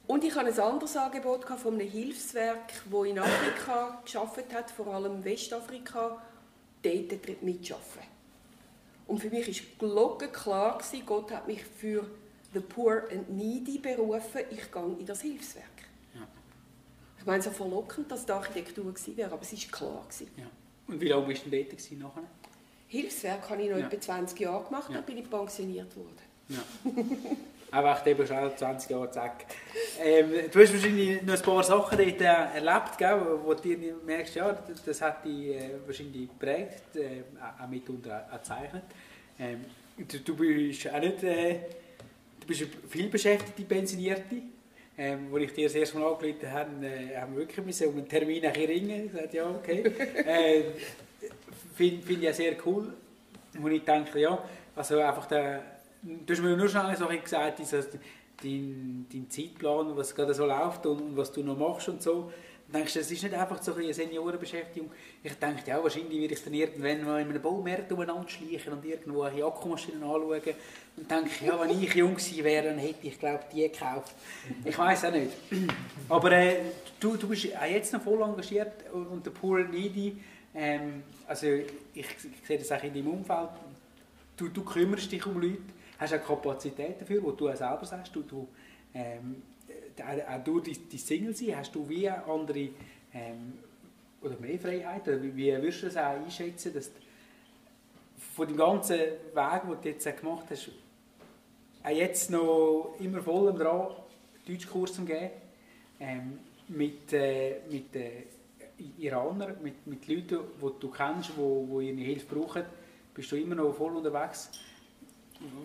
Und 0.07 0.23
ich 0.23 0.35
hatte 0.35 0.49
ein 0.49 0.59
anderes 0.59 0.95
Angebot 0.97 1.45
von 1.45 1.73
einem 1.73 1.89
Hilfswerk, 1.89 2.73
das 2.91 3.05
in 3.05 3.19
Afrika 3.19 4.01
geschafft 4.03 4.53
hat, 4.53 4.71
vor 4.71 4.87
allem 4.87 5.23
Westafrika, 5.23 6.21
dort 6.81 7.41
mitzuschaffen. 7.43 8.03
Und 9.07 9.19
für 9.19 9.29
mich 9.29 9.47
war 9.47 9.89
glockenklar, 9.89 10.77
gewesen, 10.77 11.05
Gott 11.05 11.31
hat 11.31 11.47
mich 11.47 11.63
für 11.63 12.05
the 12.53 12.59
poor 12.59 13.03
and 13.11 13.29
needy 13.29 13.79
berufen, 13.79 14.41
ich 14.51 14.71
gehe 14.71 14.95
in 14.99 15.05
das 15.05 15.21
Hilfswerk. 15.21 15.65
Ja. 16.13 16.27
Ich 17.17 17.25
meine, 17.25 17.41
so 17.41 17.49
verlockend, 17.49 18.11
dass 18.11 18.25
die 18.25 18.31
Architektur 18.31 18.85
gewesen 18.85 19.17
wäre, 19.17 19.31
aber 19.31 19.41
es 19.41 19.51
war 19.51 19.71
klar. 19.71 20.05
Gewesen. 20.07 20.31
Ja. 20.37 20.45
Und 20.87 21.01
wie 21.01 21.07
lange 21.07 21.27
bist 21.27 21.45
du 21.45 21.49
dort 21.49 21.69
gewesen, 21.69 21.99
nachher? 21.99 22.23
Hilfswerk 22.89 23.49
habe 23.49 23.61
ich 23.61 23.69
noch 23.69 23.77
ja. 23.77 23.85
etwa 23.85 24.01
20 24.01 24.39
Jahre 24.39 24.65
gemacht, 24.65 24.89
dann 24.91 25.03
bin 25.03 25.17
ich 25.17 25.29
pensioniert 25.29 25.95
worden. 25.95 26.17
Ja. 26.49 26.57
Einfach 27.71 28.07
eben 28.07 28.25
schon 28.25 28.57
20 28.57 28.89
Jahre, 28.89 29.11
zack. 29.11 29.45
Ähm, 30.03 30.31
du 30.51 30.59
hast 30.59 30.73
wahrscheinlich 30.73 31.21
noch 31.21 31.35
ein 31.35 31.41
paar 31.41 31.63
Sachen 31.63 31.97
dort 31.99 32.21
äh, 32.21 32.23
erlebt, 32.23 32.97
gell, 32.97 33.21
wo 33.43 33.53
du 33.53 33.69
merkst, 34.03 34.35
ja, 34.35 34.57
das, 34.85 35.01
hat 35.03 35.23
dich 35.23 35.49
äh, 35.49 35.69
wahrscheinlich 35.85 36.29
geprägt, 36.29 36.95
äh, 36.95 37.21
auch 37.39 37.67
mitunter 37.67 38.27
auch 38.31 38.39
gezeichnet. 38.39 38.83
Ähm, 39.39 39.65
du, 39.95 40.19
du, 40.19 40.35
bist 40.35 40.91
auch 40.91 40.99
nicht, 40.99 41.23
äh, 41.23 41.59
du 42.39 42.47
bist 42.47 42.63
eine 42.63 42.71
vielbeschäftigte 42.89 43.63
Pensionierte. 43.63 44.41
Ähm, 44.97 45.31
als 45.31 45.43
ich 45.43 45.53
dir 45.53 45.67
das 45.67 45.75
erste 45.75 45.99
Mal 45.99 46.11
angerufen 46.11 46.51
habe, 46.51 46.85
äh, 46.87 47.15
haben 47.15 47.33
wir 47.33 47.47
wirklich 47.47 47.87
um 47.87 47.97
einen 47.97 48.09
Termin 48.09 48.43
ringen. 48.43 49.05
Ich 49.05 49.11
sagte, 49.11 49.37
ja, 49.37 49.47
okay. 49.47 49.83
äh, 50.25 50.63
Finde 51.75 52.05
find 52.05 52.23
ich 52.23 52.35
sehr 52.35 52.55
cool. 52.65 52.93
Wo 53.57 53.67
ich 53.67 53.83
denke, 53.83 54.19
ja, 54.19 54.37
also 54.75 54.99
einfach 54.99 55.25
der 55.25 55.63
du 56.01 56.33
hast 56.33 56.41
mir 56.41 56.55
nur 56.55 56.69
schnell 56.69 56.95
so 56.95 57.07
gesagt, 57.07 57.59
also 57.59 57.77
dein, 58.41 59.05
dein 59.11 59.29
Zeitplan, 59.29 59.95
was 59.95 60.15
gerade 60.15 60.33
so 60.33 60.45
läuft 60.45 60.85
und 60.85 61.15
was 61.17 61.31
du 61.31 61.43
noch 61.43 61.57
machst 61.57 61.89
und 61.89 62.01
so. 62.01 62.31
Dann 62.71 62.81
denkst 62.81 62.93
das 62.93 63.09
ist 63.09 63.23
nicht 63.23 63.33
einfach 63.33 63.61
so 63.63 63.73
eine 63.73 63.91
Seniorenbeschäftigung. 63.91 64.91
Ich 65.23 65.33
denke, 65.33 65.63
ja, 65.65 65.81
wahrscheinlich 65.81 66.21
werde 66.21 66.35
ich 66.35 66.43
dann 66.43 66.53
irgendwann 66.53 67.03
mal 67.03 67.21
in 67.21 67.29
einem 67.29 67.41
Baumarkt 67.41 67.91
umeinander 67.91 68.29
schleichen 68.29 68.73
und 68.73 68.85
irgendwo 68.85 69.23
eine 69.23 69.43
Akkumaschine 69.43 69.95
anschauen. 69.95 70.39
Und 70.95 71.09
denke, 71.09 71.45
ja, 71.45 71.59
wenn 71.59 71.71
ich 71.71 71.95
jung 71.95 72.13
gewesen 72.13 72.43
wäre, 72.43 72.67
dann 72.67 72.77
hätte 72.77 73.07
ich, 73.07 73.17
glaube 73.17 73.43
die 73.51 73.63
gekauft. 73.63 74.13
Ich 74.63 74.77
weiß 74.77 75.05
auch 75.05 75.11
nicht. 75.11 75.31
Aber 76.09 76.31
äh, 76.31 76.57
du, 76.99 77.17
du 77.17 77.27
bist 77.29 77.47
auch 77.57 77.65
jetzt 77.65 77.91
noch 77.91 78.03
voll 78.03 78.21
engagiert 78.21 78.73
und 78.93 79.25
der 79.25 79.31
Poor 79.31 79.63
Needy, 79.63 80.17
ähm, 80.55 81.03
also 81.27 81.47
ich, 81.47 81.67
ich 81.93 82.47
sehe 82.47 82.57
das 82.57 82.71
auch 82.71 82.83
in 82.83 82.93
deinem 82.93 83.07
Umfeld, 83.07 83.49
du, 84.37 84.49
du 84.49 84.63
kümmerst 84.63 85.11
dich 85.11 85.25
um 85.25 85.39
Leute, 85.39 85.61
hast 85.97 86.13
auch 86.13 86.25
Kapazität 86.25 87.01
dafür, 87.01 87.21
wo 87.23 87.31
du 87.31 87.49
auch 87.49 87.55
selber 87.55 87.85
sagst, 87.85 88.15
du, 88.15 88.21
du 88.21 88.47
ähm, 88.93 89.43
auch 89.99 90.43
durch 90.43 90.63
die, 90.63 90.77
die 90.77 90.97
Single 90.97 91.35
sein, 91.35 91.57
hast 91.57 91.75
du 91.75 91.87
wie 91.87 92.09
andere 92.09 92.69
ähm, 93.13 93.53
oder 94.21 94.37
mehr 94.39 94.59
Freiheit? 94.59 95.07
Oder 95.07 95.21
wie, 95.21 95.35
wie 95.35 95.51
würdest 95.51 95.83
du 95.83 95.85
das 95.87 95.97
auch 95.97 96.23
einschätzen, 96.23 96.73
dass 96.73 96.91
von 98.35 98.47
dem 98.47 98.57
ganzen 98.57 98.97
Weg, 98.97 99.61
den 99.67 99.81
du 99.81 99.89
jetzt 99.89 100.19
gemacht 100.19 100.45
hast, 100.49 100.69
auch 101.83 101.89
jetzt 101.89 102.29
noch 102.29 102.95
immer 102.99 103.21
voll 103.21 103.53
dran, 103.53 103.87
Deutschkurs 104.47 104.93
zu 104.93 105.03
geben, 105.03 105.31
ähm, 105.99 106.39
mit, 106.67 107.11
äh, 107.13 107.57
mit 107.69 107.95
äh, 107.95 108.23
Iranern, 108.97 109.57
mit, 109.61 109.85
mit 109.87 110.07
Leuten, 110.07 110.39
die 110.61 110.79
du 110.79 110.89
kennst, 110.89 111.29
die, 111.29 111.35
die 111.35 111.89
ihre 111.89 111.97
Hilfe 111.97 112.35
brauchen, 112.35 112.63
bist 113.13 113.31
du 113.31 113.35
immer 113.35 113.55
noch 113.55 113.73
voll 113.73 113.95
unterwegs. 113.95 114.49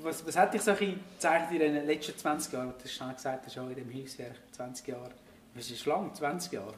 Was, 0.02 0.24
was 0.26 0.36
hat 0.36 0.54
dich 0.54 0.62
so 0.62 0.72
gezeigt 0.72 1.52
in 1.52 1.58
den 1.58 1.86
letzten 1.86 2.16
20 2.16 2.52
Jahren? 2.52 2.74
Du 2.78 2.84
hast 2.84 2.92
schon 2.92 3.14
gesagt, 3.14 3.52
schon 3.52 3.70
in 3.70 3.76
dem 3.76 3.90
Hilfswerk 3.90 4.36
20 4.52 4.88
Jahre. 4.88 5.10
Das 5.54 5.70
ist 5.70 5.84
lang, 5.86 6.14
20 6.14 6.52
Jahre. 6.52 6.74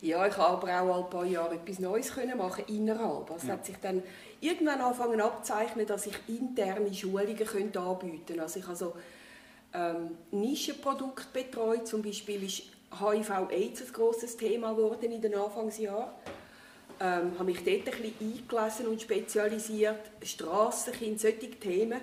Ja, 0.00 0.26
ich 0.26 0.36
habe 0.36 0.70
aber 0.70 0.92
auch 0.92 1.04
ein 1.04 1.10
paar 1.10 1.24
Jahre 1.24 1.54
etwas 1.54 1.78
Neues 1.78 2.12
können 2.12 2.36
machen 2.36 2.64
innerhalb. 2.68 3.30
Es 3.30 3.44
ja. 3.44 3.54
hat 3.54 3.64
sich 3.64 3.76
dann 3.76 4.02
irgendwann 4.40 4.80
angefangen 4.80 5.20
abzeichnen, 5.20 5.86
dass 5.86 6.06
ich 6.06 6.16
interne 6.28 6.92
Schulungen 6.92 7.36
könnte 7.36 7.80
anbieten 7.80 8.26
könnte. 8.26 8.42
Also 8.42 8.60
ich 8.60 8.66
habe 8.66 8.76
so 8.76 8.92
ähm, 9.72 10.10
Nischenprodukte 10.30 11.26
betreut. 11.32 11.88
Zum 11.88 12.02
Beispiel 12.02 12.42
ist 12.44 12.64
HIV-AIDS 13.00 13.82
ein 13.82 13.92
grosses 13.92 14.36
Thema 14.36 14.72
geworden 14.74 15.12
in 15.12 15.20
den 15.20 15.34
Anfangsjahren 15.34 16.10
ähm, 17.00 17.32
habe 17.34 17.44
mich 17.44 17.64
dort 17.64 17.94
ein 17.94 18.02
bisschen 18.02 18.48
eingelesen 18.50 18.86
und 18.86 19.02
spezialisiert, 19.02 20.10
Strassenkind, 20.22 21.20
solche 21.20 21.50
Themen. 21.50 22.00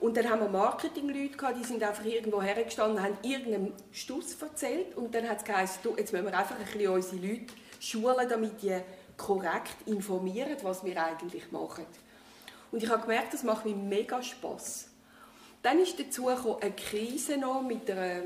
Und 0.00 0.16
dann 0.16 0.28
haben 0.28 0.40
wir 0.40 0.48
Marketingleute 0.48 1.36
gehabt, 1.36 1.58
die 1.58 1.64
sind 1.64 1.82
einfach 1.82 2.04
irgendwo 2.04 2.42
hergestanden, 2.42 3.02
haben 3.02 3.16
irgendeinen 3.22 3.72
Stuss 3.92 4.36
erzählt 4.40 4.96
und 4.96 5.14
dann 5.14 5.28
hat 5.28 5.38
es 5.38 5.44
geheißen, 5.44 5.80
jetzt 5.96 6.12
müssen 6.12 6.26
wir 6.26 6.36
einfach 6.36 6.56
ein 6.58 6.64
bisschen 6.64 6.88
unsere 6.88 7.26
Leute 7.26 7.54
schulen, 7.80 8.28
damit 8.28 8.62
die 8.62 8.76
korrekt 9.16 9.76
informieren, 9.86 10.56
was 10.62 10.84
wir 10.84 11.02
eigentlich 11.02 11.50
machen. 11.52 11.86
Und 12.70 12.82
ich 12.82 12.90
habe 12.90 13.02
gemerkt, 13.02 13.32
das 13.32 13.44
macht 13.44 13.64
mir 13.64 13.76
mega 13.76 14.22
Spass. 14.22 14.88
Dann 15.62 15.78
ist 15.78 15.98
dazu 15.98 16.28
eine 16.28 16.72
Krise 16.72 17.38
noch 17.38 17.62
mit 17.62 17.90
einer 17.90 18.24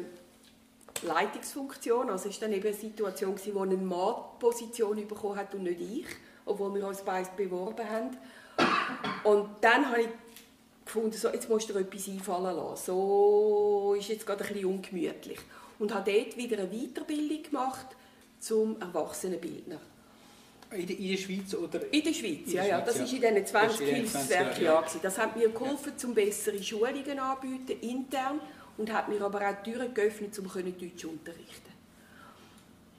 Leitungsfunktion. 1.02 2.10
Also 2.10 2.28
es 2.28 2.40
war 2.40 2.48
dann 2.48 2.56
eben 2.56 2.66
eine 2.68 2.76
Situation, 2.76 3.34
wo 3.52 3.60
eine 3.60 3.76
Mann 3.76 4.14
Position 4.38 5.06
bekommen 5.06 5.36
hat 5.36 5.54
und 5.54 5.64
nicht 5.64 5.80
ich, 5.80 6.06
obwohl 6.44 6.74
wir 6.74 6.86
uns 6.86 7.02
beide 7.02 7.28
beworben 7.36 7.88
haben. 7.88 8.16
Und 9.24 9.48
dann 9.60 9.88
habe 9.90 10.02
ich 10.02 10.08
gefunden, 10.84 11.12
so, 11.12 11.28
jetzt 11.28 11.48
musst 11.48 11.68
du 11.68 11.74
dir 11.74 11.80
etwas 11.80 12.08
einfallen 12.08 12.56
lassen. 12.56 12.86
So 12.86 13.94
ist 13.98 14.08
jetzt 14.08 14.26
gerade 14.26 14.44
ein 14.44 14.52
bisschen 14.52 14.68
ungemütlich. 14.68 15.38
Und 15.78 15.94
habe 15.94 16.10
dort 16.10 16.36
wieder 16.36 16.58
eine 16.58 16.68
Weiterbildung 16.68 17.42
gemacht 17.42 17.86
zum 18.40 18.80
Erwachsenenbildner. 18.80 19.78
In 20.70 20.86
der, 20.86 20.98
in 20.98 21.08
der 21.08 21.16
Schweiz 21.16 21.54
oder? 21.54 21.92
In 21.92 22.04
der 22.04 22.12
Schweiz, 22.12 22.46
in 22.46 22.52
der 22.52 22.64
ja, 22.64 22.78
ja. 22.78 22.80
Das 22.82 22.98
war 22.98 23.06
in 23.06 23.20
diesen 23.20 23.46
20 23.46 23.88
Hilfswerkjahren. 23.88 24.84
Ja. 24.84 25.00
Das 25.00 25.16
hat 25.16 25.36
mir 25.36 25.48
geholfen, 25.48 25.92
um 26.04 26.14
bessere 26.14 26.62
Schulungen 26.62 27.18
anzubieten, 27.18 27.80
intern 27.80 28.40
und 28.78 28.92
hat 28.92 29.08
mir 29.08 29.20
aber 29.20 29.46
auch 29.48 29.62
die 29.62 29.72
Türen 29.72 29.92
geöffnet, 29.92 30.38
um 30.38 30.46
Deutsch 30.46 30.96
zu 30.96 31.10
unterrichten. 31.10 31.72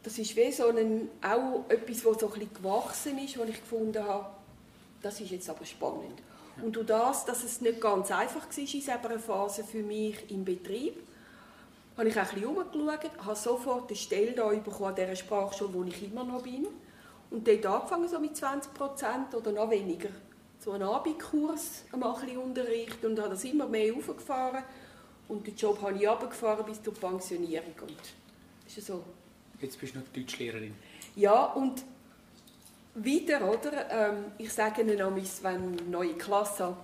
Das 0.04 0.18
ist 0.18 0.36
wie 0.36 0.52
so 0.52 0.68
ein, 0.68 1.10
auch 1.22 1.66
etwas, 1.70 2.06
was 2.06 2.20
so 2.20 2.28
ein 2.28 2.34
bisschen 2.34 2.54
gewachsen 2.54 3.18
ist, 3.18 3.38
wo 3.38 3.44
ich 3.44 3.60
gefunden 3.60 4.04
habe, 4.04 4.28
das 5.02 5.20
ist 5.20 5.32
jetzt 5.32 5.50
aber 5.50 5.66
spannend. 5.66 6.22
Und 6.62 6.76
durch 6.76 6.88
das, 6.88 7.26
dass 7.26 7.44
es 7.44 7.62
nicht 7.62 7.80
ganz 7.80 8.12
einfach 8.12 8.46
war 8.46 8.58
in 8.58 8.66
dieser 8.66 9.20
Phase 9.20 9.64
für 9.64 9.82
mich 9.82 10.30
im 10.30 10.44
Betrieb, 10.44 10.96
habe 11.98 12.08
ich 12.08 12.18
auch 12.18 12.34
ein 12.34 12.72
bisschen 12.72 13.26
habe 13.26 13.36
sofort 13.36 13.90
eine 13.90 13.98
Stelle 13.98 14.32
da 14.32 14.48
bekommen 14.48 14.86
an 14.86 14.96
dieser 14.96 15.16
Sprachschule, 15.16 15.74
wo 15.74 15.84
ich 15.84 16.04
immer 16.04 16.24
noch 16.24 16.44
bin. 16.44 16.68
Und 17.30 17.48
dort 17.48 17.66
angefangen 17.66 18.08
so 18.08 18.20
mit 18.20 18.36
20 18.36 18.74
Prozent 18.74 19.36
oder 19.36 19.52
noch 19.52 19.70
weniger. 19.70 20.10
So 20.60 20.72
einen 20.72 20.84
Abendkurs 20.84 21.84
ein 21.92 22.00
bisschen 22.00 22.38
unterrichtet 22.38 23.06
und 23.06 23.20
habe 23.20 23.30
das 23.30 23.44
immer 23.44 23.68
mehr 23.68 23.94
aufgefahren. 23.94 24.64
Und 25.30 25.48
den 25.48 25.56
Job 25.56 25.82
habe 25.82 25.98
ich 25.98 26.08
runtergefahren 26.08 26.66
bis 26.66 26.84
zur 26.84 26.94
Pensionierung. 26.94 27.74
Und 27.82 27.98
ist 28.78 28.88
so. 28.88 29.04
Jetzt 29.62 29.80
bist 29.80 29.96
du 29.96 30.00
noch 30.00 30.08
Deutschlehrerin. 30.08 30.74
Ja, 31.16 31.46
und 31.46 31.84
wieder, 32.96 33.50
oder? 33.50 33.90
Ähm, 33.92 34.26
ich 34.38 34.52
sage 34.52 34.82
Ihnen 34.82 34.98
noch, 34.98 35.16
wenn 35.16 35.46
eine 35.46 35.82
neue 35.84 36.14
Klasse 36.16 36.66
habe. 36.66 36.78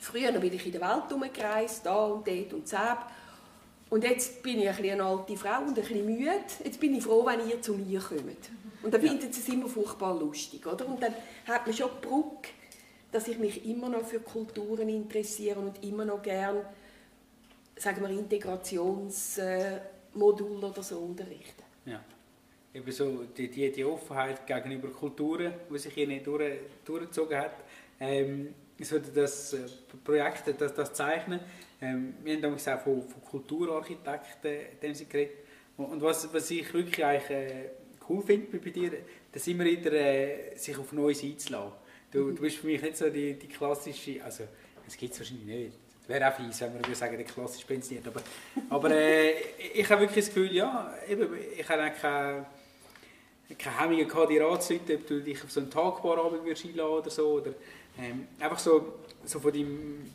Früher 0.00 0.32
bin 0.32 0.52
ich 0.52 0.66
in 0.66 0.72
der 0.72 0.80
Welt 0.82 1.04
herumgereist, 1.08 1.86
da 1.86 2.06
und 2.06 2.26
dort 2.26 2.52
und 2.52 2.68
zäb. 2.68 2.98
Und 3.88 4.02
jetzt 4.02 4.42
bin 4.42 4.60
ich 4.60 4.68
ein 4.68 4.90
eine 4.90 5.04
alte 5.04 5.36
Frau 5.36 5.60
und 5.60 5.68
ein 5.68 5.74
bisschen 5.74 6.04
müde. 6.04 6.30
Jetzt 6.64 6.80
bin 6.80 6.94
ich 6.94 7.04
froh, 7.04 7.24
wenn 7.24 7.48
ihr 7.48 7.62
zu 7.62 7.74
mir 7.74 8.00
kommt. 8.00 8.50
Und 8.82 8.92
dann 8.92 9.02
ja. 9.02 9.10
finden 9.10 9.32
sie 9.32 9.40
es 9.40 9.48
immer 9.48 9.68
furchtbar 9.68 10.18
lustig, 10.18 10.66
oder? 10.66 10.86
Und 10.86 11.02
dann 11.02 11.14
hat 11.46 11.66
man 11.66 11.74
schon 11.74 11.90
die 12.02 12.06
Brücke, 12.06 12.50
dass 13.12 13.28
ich 13.28 13.38
mich 13.38 13.64
immer 13.64 13.88
noch 13.88 14.04
für 14.04 14.20
Kulturen 14.20 14.88
interessiere 14.88 15.60
und 15.60 15.82
immer 15.84 16.04
noch 16.04 16.22
gerne 16.22 16.64
sagen 17.76 18.02
wir, 18.02 18.10
Integrationsmodul 18.10 20.64
oder 20.64 20.82
so 20.82 20.98
unterrichten. 20.98 21.62
Ja. 21.84 22.02
Eben 22.74 22.92
so 22.92 23.24
die, 23.24 23.48
die, 23.48 23.72
die 23.72 23.84
Offenheit 23.84 24.46
gegenüber 24.46 24.88
Kulturen, 24.88 25.54
die 25.70 25.78
sich 25.78 25.94
hier 25.94 26.06
nicht 26.06 26.26
durch, 26.26 26.58
durchgezogen 26.84 27.38
hat. 27.38 27.54
Ähm, 28.00 28.54
so 28.80 28.98
das 28.98 29.54
äh, 29.54 29.66
Projekt, 30.04 30.42
das, 30.58 30.74
das 30.74 30.92
Zeichnen, 30.92 31.40
ähm, 31.80 32.14
wir 32.22 32.34
haben 32.34 32.42
damals 32.42 32.68
auch 32.68 32.80
von, 32.80 33.02
von 33.02 33.22
Kulturarchitekten 33.22 35.08
geredet. 35.08 35.36
Und 35.76 36.00
was, 36.02 36.32
was 36.32 36.50
ich 36.50 36.72
wirklich 36.72 37.04
eigentlich, 37.04 37.30
äh, 37.30 37.70
cool 38.08 38.22
finde 38.22 38.58
bei 38.58 38.70
dir, 38.70 38.92
dass 39.32 39.46
immer 39.46 39.64
wieder 39.64 39.92
äh, 39.92 40.56
sich 40.56 40.76
auf 40.78 40.92
Neues 40.92 41.22
einzulassen. 41.22 41.72
Du, 42.10 42.30
du 42.30 42.40
bist 42.40 42.58
für 42.58 42.66
mich 42.66 42.80
nicht 42.80 42.96
so 42.96 43.10
die, 43.10 43.34
die 43.34 43.48
klassische, 43.48 44.24
also 44.24 44.44
es 44.86 44.96
gibt 44.96 45.12
es 45.12 45.20
wahrscheinlich 45.20 45.46
nicht, 45.46 45.72
wäre 46.06 46.28
auch 46.28 46.36
fies, 46.36 46.60
wenn 46.60 46.86
wir 46.86 46.94
sagen, 46.94 47.16
der 47.16 47.26
klassisch 47.26 47.64
pensioniert. 47.64 48.06
Aber, 48.06 48.22
aber 48.70 48.90
äh, 48.90 49.32
ich 49.74 49.88
habe 49.90 50.02
wirklich 50.02 50.24
das 50.24 50.34
Gefühl, 50.34 50.52
ja, 50.52 50.94
eben, 51.08 51.28
ich 51.56 51.68
habe 51.68 51.90
keine, 51.90 52.46
keine 53.58 53.80
Hemmungen 53.80 54.08
gehabt, 54.08 54.30
dir 54.30 54.46
anzuleiten, 54.46 54.96
ob 54.96 55.06
du 55.06 55.20
dich 55.20 55.42
auf 55.42 55.50
so 55.50 55.60
einen 55.60 55.70
Tagbarabend 55.70 56.44
würdest 56.44 56.64
einladen 56.64 56.90
oder 56.90 57.10
so. 57.10 57.26
Oder, 57.26 57.52
ähm, 57.98 58.28
einfach 58.38 58.58
so, 58.58 59.00
so 59.24 59.40
von 59.40 59.52
deinem 59.52 60.10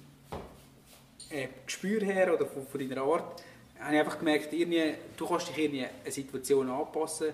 äh, 1.29 1.47
Gespür 1.65 2.01
her 2.01 2.33
oder 2.33 2.45
von, 2.45 2.65
von 2.65 2.79
deiner 2.79 3.01
Art, 3.01 3.41
habe 3.79 3.93
ich 3.93 3.99
einfach 3.99 4.19
gemerkt, 4.19 4.53
irgendwie, 4.53 4.93
du 5.17 5.27
kannst 5.27 5.49
dich 5.49 5.57
irgendwie 5.57 5.85
eine 5.85 6.11
Situation 6.11 6.69
anpassen 6.69 7.29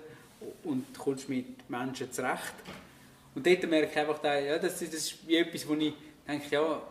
und 0.63 0.97
kommst 0.97 1.27
mit 1.27 1.69
Menschen 1.69 2.11
zurecht. 2.11 2.53
Und 3.35 3.45
dort 3.45 3.69
merke 3.69 3.91
ich 3.91 3.97
einfach, 3.97 4.23
ja, 4.23 4.57
das, 4.57 4.79
das 4.79 4.81
ist 4.81 5.27
wie 5.27 5.35
etwas, 5.35 5.67
wo 5.67 5.73
ich 5.73 5.93
denke, 6.27 6.47
ja, 6.49 6.81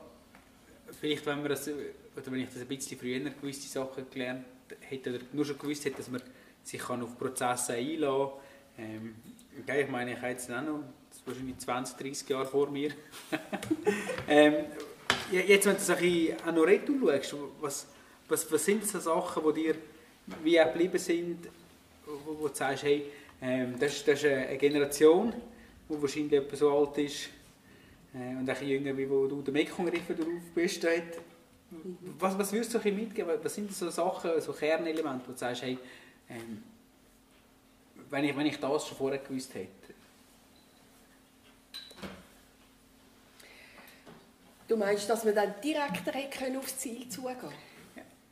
vielleicht, 1.00 1.26
wenn, 1.26 1.40
man 1.40 1.48
das, 1.48 1.68
oder 1.68 2.26
wenn 2.26 2.40
ich 2.40 2.48
das 2.48 2.62
ein 2.62 2.68
bisschen 2.68 2.98
früher 2.98 3.18
gewisse 3.18 3.68
Sachen 3.68 4.06
gelernt 4.10 4.44
hätte, 4.80 5.10
oder 5.10 5.20
nur 5.32 5.44
schon 5.44 5.58
gewusst 5.58 5.84
hätte, 5.84 5.98
dass 5.98 6.08
man 6.08 6.22
sich 6.62 6.88
auf 6.88 7.18
Prozesse 7.18 7.74
einlassen 7.74 8.30
kann. 8.76 8.84
Ähm, 8.84 9.14
okay, 9.62 9.82
ich 9.82 9.88
meine, 9.88 10.12
ich 10.12 10.16
habe 10.18 10.28
jetzt 10.28 10.50
auch 10.50 10.62
noch 10.62 10.80
wahrscheinlich 11.24 11.58
20, 11.58 11.96
30 11.96 12.28
Jahre 12.28 12.46
vor 12.46 12.70
mir. 12.70 12.90
ähm, 14.28 14.66
jetzt, 15.30 15.66
wenn 15.66 15.76
du 15.76 15.80
so 15.80 15.92
auch 15.92 16.52
noch 16.52 16.66
retour 16.66 17.12
schaust, 17.22 17.34
was, 17.60 17.86
was, 18.28 18.52
was 18.52 18.64
sind 18.64 18.86
so 18.86 18.98
Sachen, 18.98 19.42
die 19.54 19.62
dir 19.62 19.74
wie 20.42 20.60
auch 20.60 20.72
geblieben 20.72 20.98
sind, 20.98 21.48
wo, 22.04 22.38
wo 22.40 22.48
du 22.48 22.54
sagst, 22.54 22.82
hey, 22.82 23.06
ähm, 23.40 23.78
das, 23.78 24.04
das 24.04 24.22
ist 24.22 24.26
eine 24.26 24.56
Generation, 24.56 25.32
die 25.88 26.02
wahrscheinlich 26.02 26.32
etwa 26.32 26.56
so 26.56 26.78
alt 26.78 26.98
ist 26.98 27.28
äh, 28.16 28.36
und 28.38 28.48
ein 28.48 28.68
jünger, 28.68 28.96
wie 28.96 29.08
wo 29.08 29.26
du 29.26 29.42
der 29.42 29.52
Mekong-Riffe 29.52 30.14
drauf 30.14 30.42
bist. 30.54 30.82
Dort. 30.82 31.20
Was, 32.18 32.38
was 32.38 32.52
würdest 32.52 32.74
du 32.74 32.78
ein 32.78 32.96
mitgeben? 32.96 33.32
Was 33.42 33.54
sind 33.54 33.72
so 33.72 33.90
Sachen, 33.90 34.40
so 34.40 34.52
Kernelemente, 34.52 35.26
wo 35.26 35.32
du 35.32 35.38
sagst, 35.38 35.62
hey, 35.62 35.76
ähm, 36.28 36.62
wenn, 38.08 38.24
ich, 38.24 38.36
wenn 38.36 38.46
ich 38.46 38.58
das 38.58 38.86
schon 38.86 38.96
vorher 38.96 39.18
gewusst 39.18 39.54
hätte? 39.54 39.94
Du 44.68 44.76
meinst, 44.76 45.08
dass 45.08 45.24
man 45.24 45.34
dann 45.34 45.54
direkter 45.62 46.12
hätte 46.12 46.58
aufs 46.58 46.78
Ziel 46.78 47.08
zugehen 47.08 47.52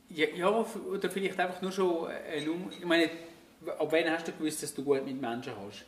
ja, 0.09 0.27
ja, 0.35 0.49
oder 0.49 1.09
vielleicht 1.09 1.39
einfach 1.39 1.61
nur 1.61 1.71
schon 1.71 2.09
Nummer. 2.45 2.71
Ich 2.71 2.85
meine, 2.85 3.09
ab 3.67 3.87
wann 3.89 4.09
hast 4.09 4.27
du 4.27 4.31
gewusst, 4.31 4.63
dass 4.63 4.73
du 4.73 4.83
gut 4.83 5.05
mit 5.05 5.19
Menschen 5.19 5.53
hast? 5.55 5.85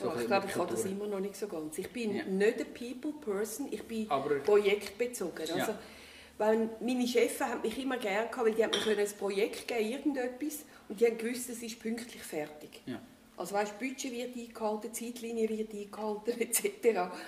So 0.00 0.10
oh, 0.10 0.18
ich 0.18 0.26
glaube, 0.26 0.46
ich 0.48 0.56
habe 0.56 0.70
das 0.70 0.84
immer 0.84 1.06
noch 1.06 1.20
nicht 1.20 1.36
so 1.36 1.46
ganz. 1.46 1.76
Ich 1.78 1.90
bin 1.90 2.14
ja. 2.14 2.24
nicht 2.24 2.54
eine 2.54 2.64
People-Person, 2.64 3.68
ich 3.70 3.82
bin 3.82 4.10
Aber, 4.10 4.36
projektbezogen. 4.36 5.40
Also, 5.40 5.72
ja. 5.72 5.78
weil 6.38 6.70
meine 6.80 7.06
Chefs 7.06 7.40
haben 7.40 7.60
mich 7.60 7.78
immer 7.78 7.98
gerne 7.98 8.28
gehabt, 8.28 8.46
weil 8.46 8.54
die 8.54 8.64
haben 8.64 8.70
mir 8.70 8.98
ein 8.98 9.08
Projekt 9.18 9.68
geben, 9.68 9.90
irgendetwas, 9.90 10.64
und 10.88 11.00
die 11.00 11.06
haben 11.06 11.18
gewusst, 11.18 11.50
es 11.50 11.62
ist 11.62 11.78
pünktlich 11.78 12.22
fertig. 12.22 12.80
Ja. 12.86 13.00
Also 13.36 13.54
weißt, 13.54 13.78
Budget 13.78 14.12
wird 14.12 14.36
eingehalten, 14.36 14.92
Zeitlinie 14.92 15.48
wird 15.48 15.72
eingehalten, 15.72 16.40
etc. 16.40 16.84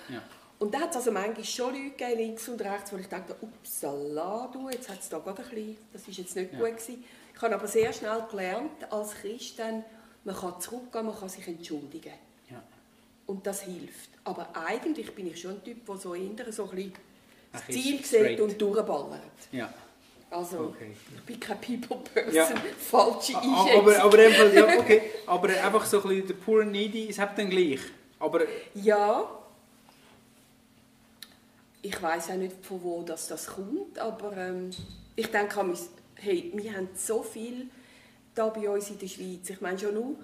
Ja. 0.09 0.23
Und 0.59 0.73
da 0.73 0.81
hat 0.81 0.91
es 0.91 0.97
also 0.97 1.11
manchmal 1.11 1.43
schon 1.43 1.73
Leute 1.73 1.89
gegeben, 1.89 2.17
links 2.17 2.47
und 2.47 2.61
rechts, 2.61 2.93
wo 2.93 2.97
ich 2.97 3.07
dachte, 3.07 3.35
upsala, 3.41 4.49
du, 4.53 4.69
jetzt 4.69 4.89
hat 4.89 4.99
es 4.99 5.09
da 5.09 5.19
gerade 5.19 5.43
ein 5.43 5.49
bisschen, 5.49 5.77
das 5.91 6.07
ist 6.07 6.17
jetzt 6.17 6.35
nicht 6.35 6.53
ja. 6.53 6.59
gut 6.59 6.77
gewesen. 6.77 7.03
Ich 7.35 7.41
habe 7.41 7.55
aber 7.55 7.67
sehr 7.67 7.91
schnell 7.91 8.23
gelernt, 8.29 8.91
als 8.91 9.15
Christ 9.15 9.59
dann, 9.59 9.83
man 10.23 10.35
kann 10.35 10.61
zurückgehen, 10.61 11.05
man 11.05 11.19
kann 11.19 11.29
sich 11.29 11.47
entschuldigen. 11.47 12.13
Ja. 12.49 12.61
Und 13.25 13.45
das 13.45 13.61
hilft. 13.61 14.09
Aber 14.23 14.49
eigentlich 14.55 15.13
bin 15.13 15.27
ich 15.27 15.39
schon 15.39 15.51
ein 15.51 15.63
Typ, 15.63 15.85
der 15.85 15.97
so 15.97 16.13
eher 16.13 16.51
so 16.51 16.69
ein 16.69 16.75
bisschen 16.75 16.93
das 17.51 17.65
Ziel 17.67 18.03
sieht 18.03 18.39
und 18.39 18.59
durchballert. 18.59 19.21
Ja. 19.51 19.73
Also, 20.29 20.59
okay. 20.59 20.95
ich 21.15 21.21
bin 21.21 21.39
kein 21.39 21.61
People-Person, 21.61 22.33
ja. 22.33 22.45
falsche 22.79 23.37
Einschätzung. 23.37 23.81
Aber, 23.81 24.03
aber, 24.03 24.17
einfach, 24.17 24.53
ja, 24.53 24.79
okay. 24.79 25.01
aber 25.27 25.49
einfach 25.49 25.85
so 25.85 26.01
ein 26.01 26.09
bisschen 26.09 26.27
der 26.27 26.33
poor 26.33 26.65
needy, 26.65 27.07
es 27.09 27.19
hat 27.19 27.37
dann 27.37 27.51
gleich. 27.51 27.81
Aber, 28.17 28.41
ja, 28.73 29.29
ich 31.83 32.01
weiß 32.01 32.31
auch 32.31 32.35
nicht, 32.35 32.65
von 32.65 32.81
wo 32.81 33.03
das, 33.03 33.27
das 33.27 33.45
kommt, 33.45 33.99
aber 33.99 34.35
ähm, 34.37 34.71
ich 35.15 35.27
denke, 35.27 35.63
hey, 36.15 36.51
wir 36.55 36.73
haben 36.73 36.89
so 36.95 37.21
viel 37.21 37.67
da 38.33 38.47
bei 38.49 38.67
uns 38.69 38.89
in 38.89 38.97
der 38.97 39.07
Schweiz. 39.07 39.49
Ich 39.49 39.61
meine 39.61 39.77
schon 39.77 39.93
nur, 39.93 40.15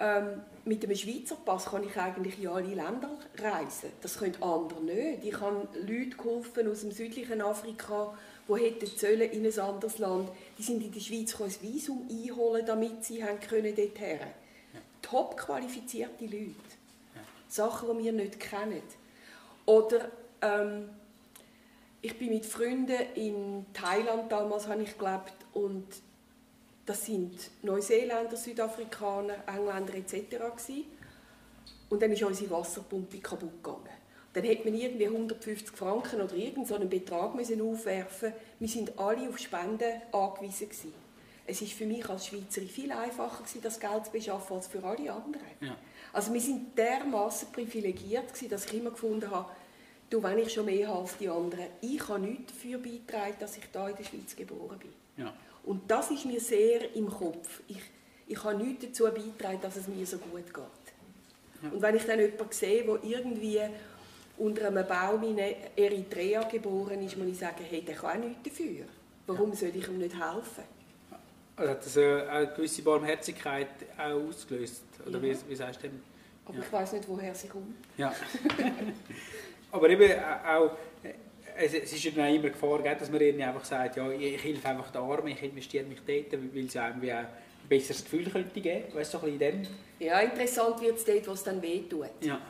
ähm, 0.00 0.42
mit 0.66 0.84
einem 0.84 0.96
Schweizer 0.96 1.36
Pass 1.36 1.66
kann 1.66 1.84
ich 1.84 1.96
eigentlich 1.96 2.40
in 2.40 2.48
alle 2.48 2.66
Länder 2.66 3.18
reisen. 3.38 3.90
Das 4.02 4.18
können 4.18 4.42
andere 4.42 4.82
nicht. 4.82 5.24
Ich 5.24 5.40
habe 5.40 5.68
Leute 5.80 6.16
geholfen 6.16 6.68
aus 6.70 6.80
dem 6.80 6.90
südlichen 6.90 7.40
Afrika, 7.40 8.16
die 8.48 8.54
hätten 8.54 8.86
sollen 8.86 9.30
in 9.30 9.46
ein 9.46 9.58
anderes 9.58 9.98
Land. 9.98 10.28
Die 10.58 10.62
sind 10.62 10.82
in 10.82 10.92
der 10.92 11.00
Schweiz 11.00 11.40
ein 11.40 11.54
Visum 11.62 12.08
einholen, 12.10 12.66
damit 12.66 13.04
sie 13.04 13.22
haben 13.22 13.38
können 13.40 13.74
dorthin. 13.76 14.18
Ja. 14.18 14.80
Top 15.02 15.36
qualifizierte 15.36 16.24
Leute. 16.24 16.54
Sachen, 17.48 17.96
die 17.98 18.04
wir 18.04 18.12
nicht 18.12 18.40
kennen. 18.40 18.82
Oder 19.66 20.10
ähm, 20.42 20.88
ich 22.02 22.18
bin 22.18 22.30
mit 22.30 22.44
Freunden 22.44 23.02
in 23.14 23.66
Thailand 23.72 24.30
damals 24.30 24.66
habe 24.66 24.82
ich 24.82 24.98
gelebt 24.98 25.34
und 25.54 25.86
das 26.86 27.04
sind 27.04 27.50
Neuseeländer, 27.62 28.36
Südafrikaner, 28.36 29.34
Engländer 29.46 29.94
etc. 29.94 30.36
Und 31.88 32.00
dann 32.00 32.12
ist 32.12 32.22
unsere 32.22 32.50
Wasserpumpe 32.50 33.18
kaputt 33.18 33.62
gegangen. 33.62 33.90
Dann 34.32 34.44
hätte 34.44 34.64
man 34.64 34.78
irgendwie 34.78 35.06
150 35.06 35.76
Franken 35.76 36.20
oder 36.20 36.34
irgendeinen 36.34 36.88
Betrag 36.88 37.34
müssen 37.34 37.60
aufwerfen 37.60 38.32
Wir 38.58 38.68
sind 38.68 38.98
alle 38.98 39.28
auf 39.28 39.38
Spenden 39.38 40.02
angewiesen. 40.12 40.68
Gewesen. 40.68 40.92
Es 41.46 41.60
war 41.60 41.68
für 41.68 41.86
mich 41.86 42.08
als 42.08 42.26
Schweizerin 42.26 42.68
viel 42.68 42.92
einfacher, 42.92 43.42
gewesen, 43.42 43.62
das 43.62 43.80
Geld 43.80 44.04
zu 44.04 44.12
beschaffen, 44.12 44.56
als 44.56 44.66
für 44.66 44.82
alle 44.82 45.12
anderen. 45.12 45.46
Ja. 45.60 45.76
Also 46.12 46.32
wir 46.32 46.40
sind 46.40 46.76
dermaßen 46.76 47.52
privilegiert, 47.52 48.28
gewesen, 48.28 48.50
dass 48.50 48.66
ich 48.66 48.74
immer 48.74 48.90
gefunden 48.90 49.30
habe, 49.30 49.50
du, 50.10 50.22
wenn 50.22 50.38
ich 50.38 50.52
schon 50.52 50.66
mehr 50.66 50.88
habe 50.88 51.00
als 51.00 51.16
die 51.16 51.28
anderen, 51.28 51.66
ich 51.80 52.08
habe 52.08 52.20
nichts 52.20 52.52
dafür 52.52 52.78
beigetragen, 52.78 53.36
dass 53.38 53.56
ich 53.56 53.64
hier 53.72 53.88
in 53.88 53.96
der 53.96 54.04
Schweiz 54.04 54.36
geboren 54.36 54.78
bin. 54.78 54.92
Ja. 55.16 55.32
Und 55.66 55.90
das 55.90 56.10
ist 56.10 56.24
mir 56.24 56.40
sehr 56.40 56.94
im 56.94 57.10
Kopf. 57.10 57.60
Ich, 57.68 57.82
ich 58.28 58.42
habe 58.42 58.56
nichts 58.56 58.86
dazu 58.86 59.04
beigetragen, 59.04 59.58
dass 59.60 59.76
es 59.76 59.88
mir 59.88 60.06
so 60.06 60.16
gut 60.18 60.52
geht. 60.52 60.64
Ja. 61.62 61.70
Und 61.70 61.82
wenn 61.82 61.96
ich 61.96 62.04
dann 62.04 62.20
jemanden 62.20 62.52
sehe, 62.52 62.84
der 62.84 62.98
irgendwie 63.02 63.60
unter 64.38 64.66
einem 64.68 64.86
Baum 64.86 65.22
in 65.24 65.38
Eritrea 65.76 66.44
geboren 66.44 67.02
ist, 67.02 67.16
muss 67.16 67.26
ich 67.26 67.38
sagen, 67.38 67.64
hey, 67.68 67.82
der 67.82 67.96
kann 67.96 68.22
auch 68.22 68.24
nichts 68.24 68.42
dafür. 68.44 68.84
Warum 69.26 69.50
ja. 69.50 69.56
soll 69.56 69.72
ich 69.74 69.88
ihm 69.88 69.98
nicht 69.98 70.14
helfen? 70.14 70.64
Also 71.56 71.70
hat 71.70 71.84
das 71.84 71.96
eine 71.96 72.52
gewisse 72.54 72.82
Barmherzigkeit 72.82 73.68
auch 73.98 74.28
ausgelöst? 74.28 74.82
Oder 75.06 75.18
ja. 75.18 75.22
wie, 75.22 75.36
wie 75.48 75.56
sagst 75.56 75.82
du 75.82 75.88
denn? 75.88 76.02
Aber 76.44 76.58
ich 76.58 76.72
weiß 76.72 76.92
nicht, 76.92 77.08
woher 77.08 77.34
sie 77.34 77.48
kommt. 77.48 77.74
Ja. 77.96 78.14
Aber 79.72 79.88
eben 79.88 80.12
auch, 80.46 80.76
es, 81.58 81.74
ist 81.74 82.04
ja 82.04 82.10
dann 82.14 82.34
immer 82.34 82.50
Gefahr, 82.50 82.78
dass 82.78 83.10
man 83.10 83.20
irgendwie 83.20 83.44
einfach 83.44 83.64
sagt, 83.64 83.96
ja, 83.96 84.10
ich 84.10 84.42
helfe 84.42 84.68
einfach 84.68 84.90
den 84.90 85.02
Armen, 85.02 85.28
ich 85.28 85.42
investiere 85.42 85.84
mich 85.84 86.00
dort, 86.06 86.32
weil 86.32 86.64
es 86.64 86.76
einem 86.76 87.02
wie 87.02 87.12
ein 87.12 87.26
besseres 87.68 88.04
Gefühl 88.04 88.30
könnte 88.30 88.60
geben, 88.60 88.94
weißt 88.94 89.14
du, 89.14 89.18
so 89.18 89.26
ein 89.26 89.38
bisschen 89.38 89.68
Ja, 89.98 90.20
interessant 90.20 90.80
wird 90.80 90.96
es 90.96 91.04
dort, 91.04 91.28
wo 91.28 91.32
es 91.32 91.42
dann 91.42 91.60
wehtut. 91.60 92.10
Ja. 92.20 92.40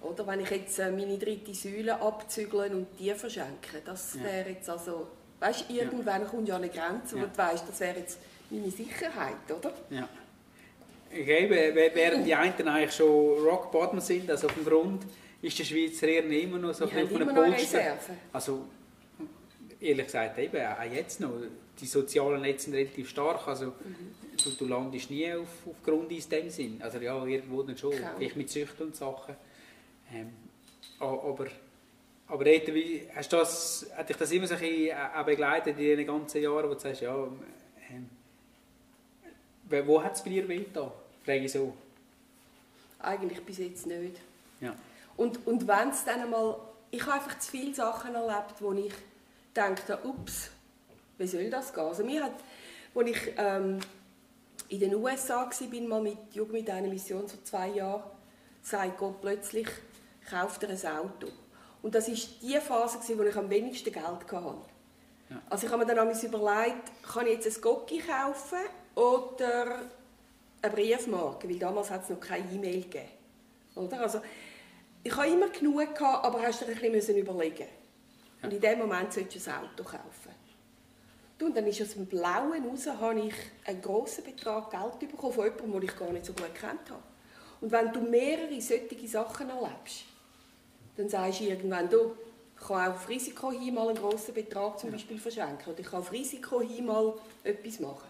Oder 0.00 0.26
wenn 0.26 0.40
ich 0.40 0.50
jetzt 0.50 0.78
äh, 0.78 0.90
meine 0.90 1.18
dritte 1.18 1.54
Säule 1.54 2.00
abzügeln 2.00 2.74
und 2.74 2.86
die 2.98 3.12
verschenke, 3.12 3.82
das 3.84 4.14
ja. 4.14 4.24
wäre 4.24 4.50
jetzt 4.50 4.68
also, 4.70 5.08
weißt 5.40 5.68
du, 5.68 5.74
irgendwann 5.74 6.22
ja. 6.22 6.28
kommt 6.28 6.48
ja 6.48 6.56
eine 6.56 6.68
Grenze, 6.68 7.16
wo 7.16 7.20
ja. 7.20 7.26
du 7.26 7.36
weißt, 7.36 7.68
das 7.68 7.80
wäre 7.80 7.98
jetzt 7.98 8.18
meine 8.48 8.70
Sicherheit, 8.70 9.50
oder? 9.50 9.72
Ja. 9.90 10.08
Okay, 11.12 11.50
während 11.94 12.24
die 12.24 12.34
einen 12.34 12.68
eigentlich 12.68 12.92
schon 12.92 13.44
Rock 13.44 13.72
Bottom 13.72 14.00
sind, 14.00 14.30
also 14.30 14.46
auf 14.46 14.54
dem 14.54 14.64
Grund, 14.64 15.02
ist 15.42 15.58
der 15.58 15.64
Schweizer 15.64 16.08
eher 16.08 16.24
immer 16.24 16.58
noch 16.58 16.74
so 16.74 16.86
bisschen 16.86 17.04
auf 17.04 17.16
einem 17.16 17.34
Polster. 17.34 17.98
Also, 18.32 18.66
ehrlich 19.80 20.06
gesagt, 20.06 20.38
eben, 20.38 20.64
auch 20.64 20.92
jetzt 20.92 21.20
noch, 21.20 21.32
die 21.80 21.86
sozialen 21.86 22.42
Netze 22.42 22.64
sind 22.64 22.74
relativ 22.74 23.08
stark, 23.08 23.48
also 23.48 23.66
mhm. 23.66 24.14
du, 24.42 24.50
du, 24.50 24.66
landest 24.66 25.10
nie 25.10 25.32
auf, 25.32 25.48
auf 25.66 25.82
Grundeis 25.82 26.24
in 26.26 26.30
dem 26.30 26.50
Sinn. 26.50 26.80
Also 26.82 26.98
ja, 26.98 27.24
irgendwo 27.24 27.62
dann 27.62 27.78
schon, 27.78 27.92
Klar. 27.92 28.14
vielleicht 28.16 28.36
mit 28.36 28.50
Süchten 28.50 28.86
und 28.86 28.96
Sachen. 28.96 29.34
Ähm, 30.12 30.30
aber 30.98 31.46
aber 32.30 32.44
Rita, 32.44 32.72
wie, 32.72 33.08
hast 33.12 33.32
das, 33.32 33.90
hat 33.96 34.08
dich 34.08 34.16
das 34.16 34.30
immer 34.30 34.46
so 34.46 34.54
ein 34.54 34.60
bisschen 34.60 34.96
auch 34.96 35.24
begleitet 35.24 35.76
in 35.78 35.96
den 35.96 36.06
ganzen 36.06 36.40
Jahren, 36.40 36.70
wo 36.70 36.74
du 36.74 36.78
sagst, 36.78 37.00
ja, 37.00 37.28
ähm, 37.90 38.08
wo 39.84 40.00
hat 40.02 40.14
es 40.14 40.22
bei 40.22 40.30
dir 40.30 40.46
weh 40.46 40.64
da? 40.72 40.92
Frage 41.24 41.40
ich 41.40 41.52
so. 41.52 41.74
Eigentlich 43.00 43.42
bis 43.42 43.58
jetzt 43.58 43.86
nicht. 43.86 44.16
Ja. 44.60 44.76
Und, 45.20 45.46
und 45.46 45.68
wenn 45.68 45.90
es 45.90 46.02
dann 46.04 46.22
einmal... 46.22 46.56
Ich 46.90 47.02
habe 47.02 47.12
einfach 47.12 47.38
zu 47.38 47.50
viele 47.50 47.74
Sachen 47.74 48.14
erlebt, 48.14 48.54
wo 48.60 48.72
ich 48.72 48.94
denke, 49.54 49.98
ups, 50.02 50.48
wie 51.18 51.26
soll 51.26 51.50
das 51.50 51.74
gehen? 51.74 51.84
Also 51.84 52.02
mir 52.02 52.24
hat, 52.24 52.32
als 52.94 53.08
ich 53.08 53.34
ähm, 53.36 53.80
in 54.70 54.80
den 54.80 54.94
USA 54.94 55.46
war, 55.46 55.80
mal 55.82 56.00
mit 56.00 56.16
Jugend 56.32 56.54
mit 56.54 56.70
einer 56.70 56.88
Mission 56.88 57.28
vor 57.28 57.44
zwei 57.44 57.68
Jahren, 57.68 58.02
sagt 58.62 58.96
Gott 58.96 59.20
plötzlich, 59.20 59.68
kauf 60.28 60.58
dir 60.58 60.70
ein 60.70 60.86
Auto. 60.96 61.28
Und 61.82 61.94
das 61.94 62.08
war 62.08 62.14
die 62.14 62.58
Phase, 62.58 63.18
wo 63.18 63.22
ich 63.22 63.36
am 63.36 63.50
wenigsten 63.50 63.92
Geld 63.92 64.04
hatte. 64.04 64.34
Ja. 65.28 65.42
Also 65.50 65.66
ich 65.66 65.72
habe 65.72 65.84
mir 65.84 65.94
dann 65.94 66.08
überlegt, 66.08 67.02
kann 67.02 67.26
ich 67.26 67.34
jetzt 67.34 67.58
ein 67.58 67.60
Gocki 67.60 67.98
kaufen 67.98 68.58
oder 68.94 69.80
eine 70.62 70.72
Briefmarke, 70.72 71.46
weil 71.46 71.58
damals 71.58 71.90
hat 71.90 72.04
es 72.04 72.08
noch 72.08 72.20
keine 72.20 72.50
E-Mail 72.50 72.82
gegeben. 72.84 73.08
Oder? 73.74 74.00
Also, 74.00 74.20
ich 75.02 75.16
habe 75.16 75.28
immer 75.28 75.48
genug 75.48 75.94
gehabt, 75.94 76.24
aber 76.24 76.42
hast 76.42 76.60
dir 76.62 76.68
ein 76.68 76.92
bisschen 76.92 77.16
überlegen 77.16 77.66
ja. 78.42 78.46
Und 78.46 78.52
in 78.52 78.60
dem 78.60 78.78
Moment 78.78 79.12
solltest 79.12 79.46
du 79.46 79.50
ein 79.50 79.58
Auto 79.58 79.84
kaufen. 79.84 80.34
und 81.42 81.56
dann 81.56 81.66
ist 81.66 81.80
aus 81.82 81.94
dem 81.94 82.06
Blauen 82.06 82.66
raus, 82.68 82.86
habe 82.86 83.20
ich 83.20 83.34
einen 83.66 83.82
grossen 83.82 84.24
Betrag 84.24 84.70
Geld 84.70 85.10
bekommen 85.10 85.32
von 85.32 85.44
jemandem, 85.44 85.72
den 85.72 85.82
ich 85.82 85.96
gar 85.96 86.10
nicht 86.10 86.26
so 86.26 86.32
gut 86.32 86.54
kennt 86.54 86.90
habe. 86.90 87.02
Und 87.60 87.70
wenn 87.70 87.92
du 87.92 88.00
mehrere 88.00 88.60
solche 88.60 89.08
Sachen 89.08 89.50
erlebst, 89.50 90.04
dann 90.96 91.08
sagst 91.08 91.40
du 91.40 91.44
irgendwann, 91.44 91.88
du, 91.88 92.14
Ich 92.60 92.66
kann 92.66 92.92
auch 92.92 92.94
auf 92.94 93.08
Risiko 93.08 93.52
hin 93.52 93.74
mal 93.74 93.88
einen 93.88 93.96
grossen 93.96 94.34
Betrag 94.34 94.78
zum 94.78 94.90
Beispiel 94.90 95.18
verschenken. 95.18 95.72
Oder 95.72 95.80
ich 95.80 95.86
kann 95.86 96.00
auf 96.00 96.12
Risiko 96.12 96.60
hin 96.60 96.84
mal 96.86 97.14
etwas 97.42 97.80
machen. 97.80 98.08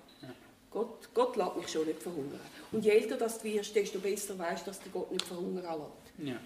Gott, 0.71 1.09
Gott 1.15 1.37
lässt 1.37 1.57
mich 1.57 1.69
schon 1.69 1.87
nicht 1.87 2.03
verhungern. 2.03 2.41
Und 2.71 2.85
je 2.85 2.91
älter 2.91 3.17
du 3.17 3.45
wirst, 3.45 3.75
desto 3.75 3.99
besser 3.99 4.39
weißt 4.39 4.67
du, 4.67 4.71
dass 4.71 4.81
der 4.81 4.93
Gott 4.93 5.11
nicht 5.11 5.25
verhungern 5.25 5.65
lässt. 5.65 6.29
Ja. 6.29 6.37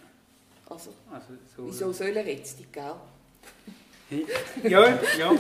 Also, 0.68 0.90
Also, 1.10 1.34
so, 1.56 1.66
wieso 1.66 1.92
soll 1.92 2.16
er 2.16 2.26
jetzt, 2.26 2.58
gell? 2.72 2.94
Ja, 4.62 4.98
ja. 5.18 5.32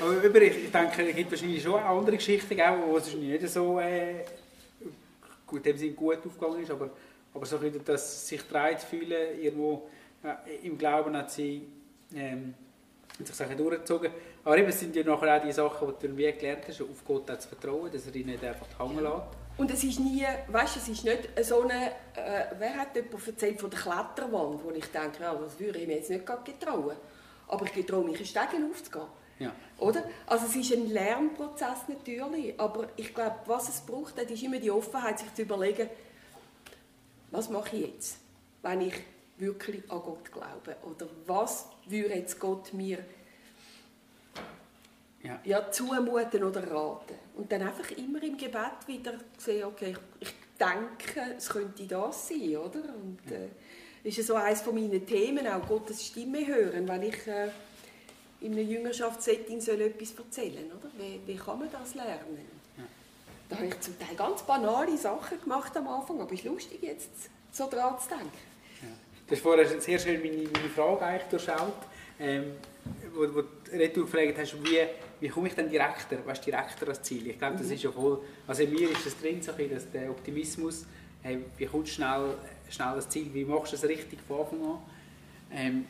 Aber 0.00 0.22
über, 0.22 0.42
ich, 0.42 0.70
denke, 0.70 1.08
es 1.08 1.16
gibt 1.16 1.30
wahrscheinlich 1.30 1.62
schon 1.62 1.80
andere 1.80 2.16
Geschichten, 2.16 2.60
auch, 2.60 2.86
wo 2.86 2.96
es 2.96 3.14
nicht 3.14 3.48
so 3.48 3.78
äh, 3.78 4.24
gut, 5.46 5.64
dem 5.64 5.76
Sinne 5.76 5.92
gut 5.92 6.18
aufgegangen 6.26 6.62
ist, 6.62 6.70
aber, 6.70 6.90
aber 7.34 7.46
so 7.46 7.56
ein 7.56 7.62
bisschen 7.62 7.84
das 7.84 8.26
sich 8.26 8.42
dreit 8.42 8.82
fühlen, 8.82 9.40
irgendwo 9.40 9.88
äh, 10.22 10.66
im 10.66 10.78
Glauben 10.78 11.16
hat 11.16 11.30
sie 11.30 11.62
ähm, 12.14 12.54
hat 13.18 13.26
sich 13.26 13.36
Sachen 13.36 13.56
durchgezogen. 13.56 14.10
Aber 14.44 14.58
eben, 14.58 14.68
es 14.68 14.80
sind 14.80 14.96
ja 14.96 15.04
nachher 15.04 15.36
auch 15.36 15.42
die 15.44 15.52
Sachen, 15.52 15.92
die 16.00 16.08
du 16.08 16.16
wie 16.16 16.32
gelernt 16.32 16.64
hast, 16.66 16.80
auf 16.80 17.04
Gott 17.06 17.28
zu 17.40 17.48
vertrauen, 17.48 17.90
dass 17.92 18.06
er 18.06 18.14
ihn 18.14 18.26
nicht 18.26 18.42
einfach 18.42 18.66
hängen 18.78 19.02
lässt. 19.02 19.41
Und 19.58 19.70
es 19.70 19.84
ist 19.84 20.00
nie, 20.00 20.24
weißt 20.48 20.76
du, 20.76 20.80
es 20.80 20.88
ist 20.88 21.04
nicht 21.04 21.28
so 21.42 21.62
eine, 21.62 21.90
äh, 22.14 22.46
wer 22.58 22.74
hat 22.74 22.96
jemand 22.96 23.26
erzählt 23.26 23.60
von 23.60 23.70
der 23.70 23.78
Kletterwand, 23.78 24.64
wo 24.64 24.70
ich 24.70 24.86
denke, 24.86 25.22
ja, 25.22 25.34
das 25.34 25.58
würde 25.60 25.78
ich 25.78 25.86
mir 25.86 25.96
jetzt 25.96 26.10
nicht 26.10 26.24
gerade 26.24 26.50
getrauen. 26.50 26.96
Aber 27.48 27.66
ich 27.66 27.72
getraue 27.72 28.04
mich, 28.04 28.16
einen 28.16 28.26
Stegen 28.26 28.70
aufzugehen. 28.70 29.06
Ja. 29.38 29.52
Oder? 29.78 30.04
Also 30.26 30.46
es 30.46 30.56
ist 30.56 30.72
ein 30.72 30.88
Lernprozess 30.88 31.88
natürlich, 31.88 32.58
aber 32.58 32.88
ich 32.96 33.12
glaube, 33.14 33.36
was 33.46 33.68
es 33.68 33.80
braucht, 33.80 34.16
das 34.16 34.30
ist 34.30 34.42
immer 34.42 34.58
die 34.58 34.70
Offenheit, 34.70 35.18
sich 35.18 35.34
zu 35.34 35.42
überlegen, 35.42 35.88
was 37.30 37.50
mache 37.50 37.76
ich 37.76 37.94
jetzt, 37.94 38.18
wenn 38.62 38.80
ich 38.82 38.94
wirklich 39.38 39.82
an 39.90 40.00
Gott 40.00 40.30
glaube? 40.32 40.76
Oder 40.82 41.08
was 41.26 41.66
würde 41.86 42.14
jetzt 42.14 42.38
Gott 42.38 42.72
mir 42.72 42.98
Ja. 45.22 45.40
ja, 45.44 45.70
zumuten 45.70 46.42
oder 46.42 46.68
raten? 46.68 47.14
Und 47.36 47.50
dann 47.52 47.62
einfach 47.62 47.90
immer 47.92 48.22
im 48.22 48.36
Gebet 48.36 48.86
wieder 48.86 49.14
sehen, 49.38 49.64
okay, 49.64 49.94
ich, 50.18 50.28
ich 50.28 50.34
denke, 50.58 51.36
es 51.36 51.48
könnte 51.48 51.84
das 51.84 52.28
sein, 52.28 52.56
oder? 52.56 52.80
Und 52.80 53.30
äh, 53.30 53.48
ist 54.02 54.18
ja 54.18 54.24
so 54.24 54.34
eines 54.34 54.62
von 54.62 54.74
meinen 54.74 55.06
Themen, 55.06 55.46
auch 55.46 55.66
Gottes 55.66 56.04
Stimme 56.04 56.44
hören, 56.44 56.88
wenn 56.88 57.02
ich 57.02 57.26
äh, 57.26 57.48
in 58.40 58.52
einem 58.52 58.68
Jüngerschaftssetting 58.68 59.60
soll 59.60 59.80
etwas 59.80 60.12
erzählen 60.14 60.70
oder? 60.72 60.90
Wie, 60.98 61.20
wie 61.24 61.36
kann 61.36 61.60
man 61.60 61.70
das 61.70 61.94
lernen? 61.94 62.38
Ja. 62.76 62.84
Da 63.48 63.56
habe 63.56 63.66
ich 63.66 63.80
zum 63.80 63.98
Teil 63.98 64.16
ganz 64.16 64.42
banale 64.42 64.96
Sachen 64.98 65.40
gemacht 65.40 65.76
am 65.76 65.86
Anfang, 65.86 66.20
aber 66.20 66.32
es 66.32 66.40
ist 66.40 66.46
lustig, 66.46 66.82
jetzt 66.82 67.10
so 67.52 67.68
dran 67.68 67.98
zu 68.00 68.08
denken. 68.08 68.30
Ja. 68.82 68.88
Du 69.26 69.34
hast 69.34 69.42
vorher 69.42 69.80
sehr 69.80 69.98
schön 69.98 70.20
meine, 70.20 70.48
meine 70.48 70.68
Frage 70.74 71.04
eigentlich 71.04 71.28
durchschaut, 71.28 71.72
ähm, 72.22 72.52
wo, 73.14 73.22
wo 73.34 73.42
du 73.42 73.48
retour 73.72 74.04
gefragt 74.04 74.38
hast, 74.38 74.54
wie, 74.64 74.78
wie 75.20 75.28
komme 75.28 75.48
ich 75.48 75.54
denn 75.54 75.68
direkter, 75.68 76.24
weißt, 76.24 76.46
direkter 76.46 76.86
ans 76.86 77.02
Ziel? 77.02 77.26
Ich 77.26 77.38
glaube, 77.38 77.56
das 77.56 77.70
ist 77.70 77.82
ja 77.82 77.90
voll, 77.90 78.20
also 78.46 78.62
in 78.62 78.72
mir 78.72 78.90
ist 78.90 79.04
das 79.04 79.18
drin, 79.18 79.42
so 79.42 79.52
dass 79.52 79.90
der 79.90 80.10
Optimismus, 80.10 80.86
hey, 81.22 81.38
wie 81.56 81.66
kommst 81.66 81.90
du 81.90 81.94
schnell, 81.96 82.34
schnell 82.70 82.88
ans 82.88 83.08
Ziel, 83.08 83.28
wie 83.32 83.44
machst 83.44 83.72
du 83.72 83.76
das 83.76 83.88
richtig 83.88 84.20
von 84.26 84.40
Anfang 84.40 84.62
an? 84.62 84.78
Ähm, 85.52 85.84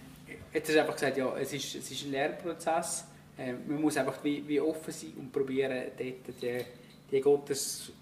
jetzt 0.52 0.68
hast 0.68 0.74
du 0.74 0.80
einfach 0.80 0.94
gesagt, 0.94 1.16
ja, 1.18 1.36
es 1.36 1.52
ist, 1.52 1.74
es 1.74 1.90
ist 1.90 2.04
ein 2.04 2.12
Lernprozess, 2.12 3.04
ähm, 3.38 3.58
man 3.66 3.80
muss 3.80 3.96
einfach 3.96 4.22
wie, 4.24 4.46
wie 4.48 4.60
offen 4.60 4.92
sein 4.92 5.12
und 5.18 5.32
probieren, 5.32 5.82
dort 5.98 6.42
die, 6.42 6.64
die 7.10 7.20
Gottes, 7.20 7.92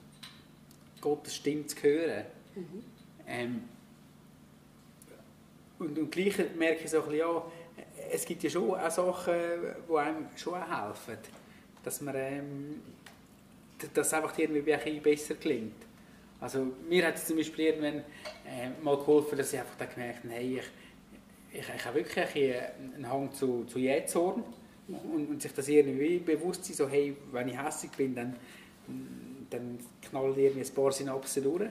Gottes 1.00 1.34
Stimme 1.34 1.66
zu 1.66 1.82
hören. 1.82 2.24
Ähm, 3.26 3.62
und, 5.80 5.98
und 5.98 6.12
gleich 6.12 6.36
merke 6.56 6.84
ich 6.84 6.90
so 6.90 6.98
ein 6.98 7.04
bisschen, 7.04 7.18
ja, 7.18 7.42
es 8.12 8.24
gibt 8.24 8.42
ja 8.42 8.50
schon 8.50 8.70
auch 8.70 8.90
Sachen, 8.90 9.34
die 9.88 9.96
einem 9.96 10.26
schon 10.36 10.54
helfen. 10.54 11.18
Dass 11.82 12.00
man 12.00 12.14
ähm, 12.16 12.82
dass 13.94 14.12
einfach 14.12 14.36
irgendwie 14.38 14.74
ein 14.74 15.02
besser 15.02 15.34
klingt. 15.34 15.86
Also 16.40 16.66
mir 16.88 17.06
hat 17.06 17.16
es 17.16 17.26
zum 17.26 17.36
Beispiel 17.36 17.66
irgendwann 17.66 17.98
äh, 18.46 18.70
mal 18.82 18.96
geholfen, 18.96 19.36
dass 19.36 19.52
ich 19.52 19.60
einfach 19.60 19.76
dann 19.76 19.88
gemerkt 19.94 20.24
habe, 20.24 20.34
hey, 20.34 20.58
ich, 20.58 21.58
ich, 21.60 21.66
ich 21.74 21.84
habe 21.84 21.96
wirklich 21.96 22.54
einen 22.94 23.10
Hang 23.10 23.32
zu, 23.32 23.64
zu 23.64 23.78
Jähzorn 23.78 24.42
und, 24.88 25.30
und 25.30 25.42
sich 25.42 25.52
das 25.52 25.68
irgendwie 25.68 26.18
bewusst 26.18 26.64
sein, 26.64 26.76
so 26.76 26.88
hey, 26.88 27.14
wenn 27.32 27.48
ich 27.48 27.62
hässlich 27.62 27.92
bin, 27.92 28.14
dann, 28.14 28.36
dann 29.50 29.78
knallen 30.08 30.38
irgendwie 30.38 30.66
ein 30.66 30.74
paar 30.74 30.92
Synapsen 30.92 31.42
durch. 31.42 31.70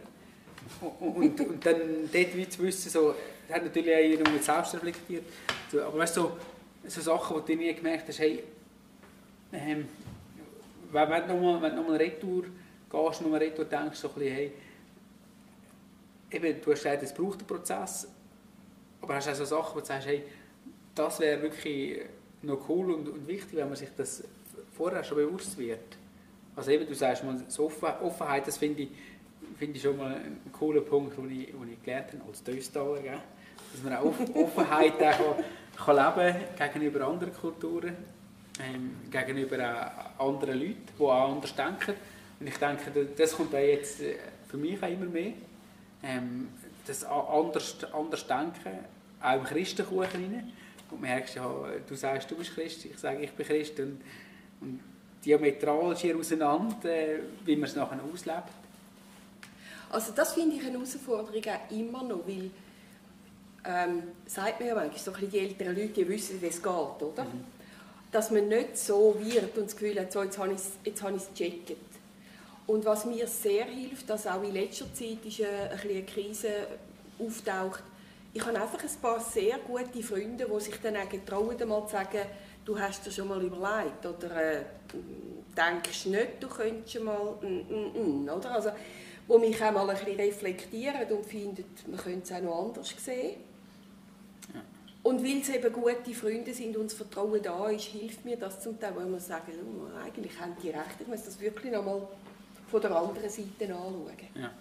Und, 0.99 1.15
und, 1.15 1.41
und 1.41 1.65
dann 1.65 2.09
dort 2.11 2.37
wie 2.37 2.47
zu 2.47 2.61
wissen, 2.61 2.89
so, 2.89 3.15
hat 3.49 3.63
natürlich 3.63 3.93
auch 3.93 3.99
jeder 3.99 4.29
mit 4.29 4.43
selbst 4.43 4.73
reflektiert, 4.75 5.23
so, 5.71 5.81
aber 5.81 5.99
weißt 5.99 6.17
du, 6.17 6.21
so, 6.21 6.37
so 6.87 7.01
Sachen, 7.01 7.35
wo 7.35 7.39
du 7.39 7.55
nie 7.55 7.73
gemerkt 7.73 8.07
hast, 8.07 8.19
hey, 8.19 8.43
ähm, 9.51 9.87
wenn, 10.91 11.27
du 11.27 11.33
nochmal 11.33 11.71
du 11.71 11.75
nochmal 11.77 11.97
Retour 11.97 12.43
gehst, 12.89 13.21
nochmal 13.21 13.39
Retour 13.39 13.65
denkst, 13.65 13.97
so 13.97 14.09
ein 14.09 14.13
bisschen, 14.15 14.33
hey, 14.33 14.51
eben, 16.31 16.61
du 16.61 16.71
hast 16.71 16.83
gesagt, 16.83 17.03
es 17.03 17.13
braucht 17.13 17.39
einen 17.39 17.47
Prozess, 17.47 18.07
aber 19.01 19.15
hast 19.15 19.29
auch 19.29 19.35
so 19.35 19.45
Sachen, 19.45 19.75
wo 19.75 19.79
du 19.79 19.85
sagst, 19.85 20.07
hey, 20.07 20.23
das 20.95 21.19
wäre 21.19 21.41
wirklich 21.41 22.01
noch 22.41 22.67
cool 22.69 22.91
und, 22.91 23.09
und 23.09 23.27
wichtig, 23.27 23.55
wenn 23.55 23.67
man 23.67 23.75
sich 23.75 23.89
das 23.95 24.23
vorher 24.75 25.03
schon 25.03 25.17
bewusst 25.17 25.57
wird. 25.57 25.97
Also 26.55 26.71
eben, 26.71 26.85
du 26.85 26.93
sagst 26.93 27.23
mal, 27.23 27.41
so 27.47 27.65
Offen, 27.65 27.89
Offenheit, 28.01 28.47
das 28.47 28.57
finde 28.57 28.83
ich, 28.83 28.89
finde 29.57 29.77
ich 29.77 29.81
schon 29.83 29.97
mal 29.97 30.15
einen 30.15 30.41
coolen 30.51 30.85
Punkt, 30.85 31.17
den 31.17 31.31
ich, 31.31 31.47
den 31.47 31.73
ich 31.73 31.83
gelernt 31.83 32.11
habe, 32.13 32.23
als 32.27 32.43
Döstaler, 32.43 33.01
gell? 33.01 33.21
Dass 33.71 33.83
man 33.83 33.95
auch 33.97 34.05
Off- 34.05 34.35
Offenheit 34.35 34.93
auch 35.01 35.37
kann, 35.77 36.33
kann 36.57 36.71
gegenüber 36.73 37.07
anderen 37.07 37.33
Kulturen, 37.33 37.95
ähm, 38.59 38.95
gegenüber 39.09 39.57
auch 40.17 40.27
anderen 40.29 40.59
Leuten, 40.59 40.77
die 40.97 41.03
auch 41.03 41.33
anders 41.33 41.55
denken. 41.55 41.93
Und 42.39 42.47
ich 42.47 42.57
denke, 42.57 42.91
das- 42.91 43.15
kommt 43.33 43.53
auch 43.53 43.59
jetzt 43.59 44.01
äh, 44.01 44.15
für 44.47 44.57
mich 44.57 44.81
auch 44.81 44.87
immer 44.89 45.05
mehr. 45.05 45.33
Ähm, 46.03 46.49
das 46.85 47.03
anders, 47.03 47.77
anders 47.93 48.25
denken, 48.27 48.79
auch 49.21 49.33
im 49.35 49.43
Christenkuchen 49.43 50.05
rein. 50.13 50.51
Und 50.91 51.01
merkst 51.01 51.35
ja, 51.35 51.47
du 51.87 51.95
sagst, 51.95 52.31
du 52.31 52.35
bist 52.35 52.53
Christ, 52.55 52.85
ich 52.85 52.97
sage, 52.97 53.19
ich 53.23 53.31
bin 53.31 53.45
Christ. 53.45 53.79
Und, 53.79 54.01
und 54.61 54.79
diametral 55.23 55.95
schier 55.95 56.17
auseinander, 56.17 56.89
äh, 56.89 57.19
wie 57.45 57.55
man 57.55 57.69
es 57.69 57.75
nachher 57.75 57.99
auslebt. 58.11 58.43
Also 59.91 60.11
das 60.15 60.33
finde 60.33 60.55
ich 60.55 60.61
eine 60.65 60.73
Herausforderung 60.73 61.41
auch 61.43 61.71
immer 61.71 62.03
noch, 62.03 62.27
weil 62.27 62.49
ähm, 63.65 64.03
sagt 64.25 64.59
man 64.59 64.69
ja 64.69 64.75
manchmal, 64.75 64.99
so 64.99 65.11
die 65.11 65.39
älteren 65.39 65.75
Leute 65.75 65.89
die 65.89 66.07
wissen, 66.07 66.41
wie 66.41 66.47
es 66.47 66.61
geht, 66.61 66.71
oder? 66.71 67.25
Dass 68.11 68.31
man 68.31 68.47
nicht 68.47 68.77
so 68.77 69.15
wird 69.19 69.57
und 69.57 69.65
das 69.65 69.75
Gefühl 69.75 69.99
hat, 69.99 70.11
so, 70.11 70.23
jetzt 70.23 70.37
habe 70.37 70.53
ich 70.53 70.59
es 70.59 70.71
jetzt 70.83 71.03
habe 71.03 71.17
gecheckt. 71.17 71.77
Und 72.67 72.85
was 72.85 73.05
mir 73.05 73.27
sehr 73.27 73.65
hilft, 73.65 74.09
dass 74.09 74.27
auch 74.27 74.43
in 74.43 74.53
letzter 74.53 74.93
Zeit 74.93 75.25
ist 75.25 75.41
eine, 75.41 75.49
ein 75.49 75.69
bisschen 75.71 75.89
eine 75.91 76.03
Krise 76.03 76.49
auftaucht, 77.19 77.83
ich 78.31 78.45
habe 78.45 78.61
einfach 78.61 78.83
ein 78.83 79.01
paar 79.01 79.19
sehr 79.19 79.57
gute 79.57 80.03
Freunde, 80.03 80.45
die 80.45 80.59
sich 80.59 80.75
dann 80.81 80.97
auch 80.97 81.09
getrauen, 81.09 81.59
einmal 81.59 81.85
zu 81.87 81.93
sagen, 81.93 82.21
du 82.63 82.79
hast 82.79 83.05
dir 83.05 83.11
schon 83.11 83.27
mal 83.27 83.41
überlegt 83.41 84.05
oder 84.05 84.35
äh, 84.35 84.61
denkst 85.57 86.05
nicht, 86.05 86.27
du 86.39 86.47
könntest 86.47 86.93
schon 86.93 87.05
mal, 87.05 87.35
mm, 87.41 87.45
mm, 87.47 88.25
mm, 88.25 88.29
oder? 88.29 88.51
Also, 88.51 88.69
wo 89.29 89.37
mich 89.37 89.63
auch 89.63 89.71
mal 89.71 89.87
ein 89.87 89.95
bisschen 89.95 90.19
reflektieren 90.19 91.07
und 91.11 91.23
finden, 91.23 91.63
man 91.87 91.99
könnte 91.99 92.23
es 92.23 92.31
auch 92.31 92.41
noch 92.41 92.65
anders 92.65 92.93
sehen. 92.97 93.35
Und 95.01 95.23
weil 95.23 95.39
es 95.39 95.49
eben 95.49 95.71
gute 95.71 96.13
Freunde 96.13 96.53
sind 96.53 96.75
und 96.75 96.85
das 96.85 96.93
Vertrauen 96.93 97.41
da 97.41 97.69
ist, 97.69 97.85
hilft 97.85 98.25
mir 98.25 98.35
das 98.35 98.59
zum 98.59 98.77
Teil, 98.79 98.93
weil 98.95 99.05
man 99.05 99.19
sagen, 99.19 99.53
oh, 99.63 99.97
eigentlich 100.03 100.37
haben 100.39 100.55
die 100.61 100.69
recht, 100.69 100.99
ich 100.99 101.07
muss 101.07 101.23
das 101.23 101.39
wirklich 101.39 101.71
noch 101.71 101.85
mal 101.85 102.05
von 102.69 102.81
der 102.81 102.91
anderen 102.91 103.29
Seite 103.29 103.65
anschauen. 103.73 104.11
Ja. 104.35 104.51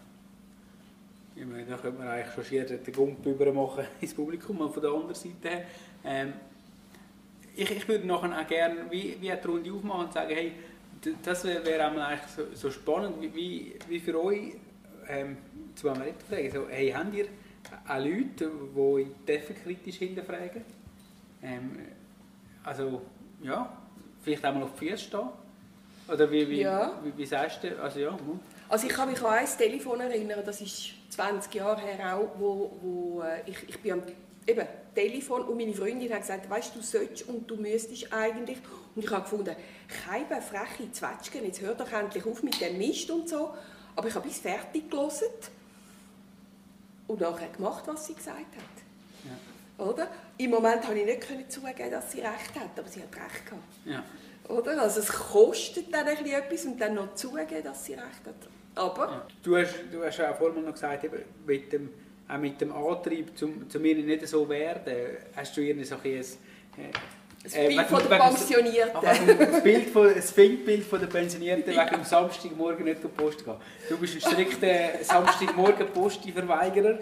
Ich 1.35 1.46
meine, 1.46 1.64
da 1.64 1.76
könnte 1.76 1.98
man 1.98 2.09
eigentlich 2.09 2.35
schon 2.35 2.44
schier 2.44 2.64
den 2.64 2.92
Gump 2.92 3.24
über 3.24 3.52
machen 3.52 3.85
ins 4.00 4.14
Publikum, 4.14 4.61
und 4.61 4.72
von 4.72 4.83
der 4.83 4.92
anderen 4.92 5.14
Seite 5.14 5.48
her. 5.48 5.64
Ähm, 6.04 6.33
ich, 7.57 7.70
ich 7.70 7.88
würde 7.88 8.07
nachher 8.07 8.40
auch 8.40 8.47
gerne 8.47 8.90
wie, 8.90 9.16
wie 9.20 9.32
eine 9.32 9.45
Runde 9.45 9.72
aufmachen 9.72 10.05
und 10.05 10.12
sagen, 10.12 10.34
hey, 10.34 10.53
das 11.22 11.45
wäre 11.45 11.64
wär 11.64 11.90
eigentlich 11.90 12.20
so, 12.34 12.42
so 12.55 12.70
spannend, 12.70 13.16
wie, 13.34 13.74
wie 13.88 14.01
für 14.01 14.22
euch, 14.22 14.55
ähm, 15.09 15.36
wir 15.80 15.92
nicht 15.94 16.22
fragen, 16.28 16.50
so, 16.50 16.68
hey, 16.68 16.90
habt 16.90 17.14
ihr 17.14 17.26
auch 17.86 17.98
Leute, 17.98 18.50
die 18.76 19.26
dürfen 19.26 19.56
kritisch 19.62 19.96
hinterfragen? 19.96 20.64
Ähm, 21.42 21.78
also, 22.64 23.02
ja, 23.42 23.76
vielleicht 24.22 24.44
auch 24.44 24.54
mal 24.54 24.62
auf 24.64 24.72
die 24.78 24.88
Füße 24.88 25.04
stehen? 25.04 25.28
Oder 26.09 26.30
wie, 26.30 26.48
wie, 26.48 26.61
Ja. 26.62 26.98
wie, 27.02 27.16
wie 27.16 27.26
sagst 27.26 27.62
du, 27.64 27.80
also 27.82 28.00
ja, 28.00 28.11
hm. 28.11 28.40
Also 28.68 28.86
ich 28.86 28.92
kann 28.92 29.11
mich 29.11 29.22
an 29.22 29.32
ein 29.38 29.46
Telefon 29.46 30.00
erinnern, 30.00 30.40
das 30.44 30.61
ist 30.61 30.90
20 31.11 31.54
Jahre 31.54 31.80
her 31.80 32.16
auch, 32.16 32.28
wo, 32.38 32.78
wo 32.82 33.22
äh, 33.22 33.40
ich, 33.46 33.68
ich 33.68 33.78
bin 33.80 33.92
am 33.92 34.02
eben, 34.46 34.66
Telefon 34.94 35.42
und 35.42 35.56
meine 35.56 35.74
Freundin 35.74 36.12
hat 36.12 36.22
gesagt, 36.22 36.50
weißt 36.50 36.74
du, 36.74 36.80
du 36.80 36.84
sollst 36.84 37.28
und 37.28 37.48
du 37.48 37.56
müsstest 37.56 38.12
eigentlich. 38.12 38.59
Und 38.94 39.04
ich 39.04 39.11
habe 39.11 39.22
gefunden, 39.22 39.54
keine 40.04 40.42
freche 40.42 40.90
Zwetschgen, 40.90 41.44
jetzt 41.44 41.61
hör 41.61 41.74
doch 41.74 41.92
endlich 41.92 42.26
auf 42.26 42.42
mit 42.42 42.61
dem 42.61 42.78
Mist 42.78 43.11
und 43.11 43.28
so. 43.28 43.54
Aber 43.99 44.07
ich 44.07 44.14
habe 44.14 44.28
bis 44.28 44.38
fertig 44.38 44.88
gelesen 44.88 45.26
und 47.09 47.20
nachher 47.20 47.49
gemacht, 47.49 47.82
was 47.86 48.07
sie 48.07 48.14
gesagt 48.14 48.38
hat. 48.38 49.24
Ja. 49.24 49.84
Oder? 49.84 50.09
Im 50.36 50.51
Moment 50.51 50.82
konnte 50.82 51.01
ich 51.01 51.07
nicht 51.07 51.51
zugeben, 51.51 51.90
dass 51.90 52.12
sie 52.12 52.20
recht 52.20 52.55
hat, 52.55 52.78
aber 52.78 52.86
sie 52.86 53.03
hat 53.03 53.16
recht 53.16 53.44
gehabt. 53.44 53.64
Ja. 53.84 54.05
Oder? 54.49 54.82
Also 54.82 55.01
es 55.01 55.09
kostet 55.09 55.92
dann 55.92 56.07
ein 56.07 56.24
etwas 56.24 56.64
und 56.66 56.80
dann 56.80 56.94
noch 56.94 57.12
zugeben, 57.16 57.61
dass 57.64 57.86
sie 57.86 57.94
recht 57.94 58.24
hat. 58.24 58.36
Aber... 58.76 59.05
Ja. 59.05 59.26
Du, 59.42 59.57
hast, 59.57 59.74
du 59.90 60.05
hast 60.05 60.20
auch 60.20 60.36
vorhin 60.36 60.64
noch 60.64 60.74
gesagt, 60.74 61.03
eben 61.03 61.24
mit 61.44 61.72
dem, 61.72 61.90
auch 62.28 62.38
mit 62.38 62.61
dem 62.61 62.70
Antrieb, 62.70 63.36
zum, 63.36 63.68
zu 63.68 63.80
mir 63.80 63.96
nicht 63.96 64.28
so 64.28 64.49
werden, 64.49 65.16
hast 65.34 65.57
du 65.57 65.61
ihr 65.61 65.84
so 65.84 65.96
ein, 65.96 66.05
ein 66.05 66.92
das 67.49 67.59
äh, 67.59 67.68
Bild 67.68 67.86
von 67.86 68.09
der 68.09 68.18
Pensionierten. 68.18 69.01
Das, 69.03 69.62
Bild 69.62 69.90
von, 69.90 70.14
das 70.14 70.30
Filmbild 70.30 70.84
von 70.84 71.01
der 71.01 71.07
Pensionierten 71.07 71.72
ja. 71.72 71.86
wegen 71.86 71.96
dem 71.96 72.05
Samstagmorgen 72.05 72.84
nicht 72.84 73.01
zur 73.01 73.11
Post 73.11 73.44
gehen. 73.44 73.55
Du 73.88 73.96
bist 73.96 74.14
ein 74.14 74.20
strikter 74.20 75.03
Samstagmorgen 75.03 75.88
Posti-Verweigerer. 75.88 76.99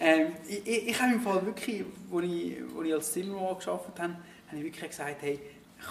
Ähm, 0.00 0.32
ich, 0.48 0.66
ich, 0.66 0.88
ich 0.88 1.00
habe 1.00 1.14
im 1.14 1.20
Fall 1.20 1.44
wirklich, 1.44 1.84
als 2.12 2.24
ich, 2.24 2.56
als 2.76 2.86
ich 2.86 2.94
als 2.94 3.12
Zimmermann 3.12 3.58
gearbeitet 3.58 3.98
habe, 3.98 4.12
habe 4.48 4.56
ich 4.56 4.64
wirklich 4.64 4.90
gesagt, 4.90 5.16
hey, 5.20 5.40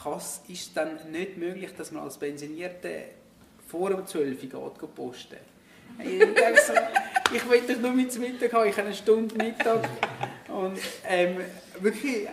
Kass 0.03 0.41
ist 0.47 0.75
dann 0.75 0.99
nicht 1.11 1.37
möglich, 1.37 1.71
dass 1.77 1.91
man 1.91 2.03
als 2.03 2.17
Pensionierte 2.17 3.05
vor 3.67 3.91
um 3.91 4.05
12 4.05 4.53
Uhr 4.53 4.73
geht 4.79 4.95
posten. 4.95 5.37
Ich, 5.99 6.21
so, 6.65 6.73
ich 7.33 7.49
will 7.49 7.61
doch 7.67 7.81
nur 7.81 7.91
mit 7.91 8.17
Mittag 8.19 8.53
haben, 8.53 8.69
ich 8.69 8.77
habe 8.77 8.87
eine 8.87 8.95
Stunde 8.95 9.35
Mittag. 9.35 9.89
Und 10.59 10.77
ähm, 11.07 11.37
wirklich, 11.79 12.27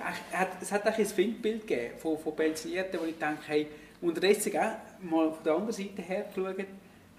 es 0.61 0.73
hat 0.73 0.87
auch 0.87 0.99
ein 0.99 1.07
Findbild 1.07 1.67
gegeben 1.67 1.95
von, 1.99 2.19
von 2.19 2.35
Pensionierten, 2.35 2.99
wo 3.01 3.05
ich 3.05 3.17
denke, 3.19 3.43
hey, 3.47 3.67
unterdessen 4.01 4.57
auch 4.57 4.73
mal 5.01 5.33
von 5.33 5.45
der 5.45 5.55
anderen 5.55 5.73
Seite 5.73 6.03
her 6.03 6.25
geschaut, 6.35 6.57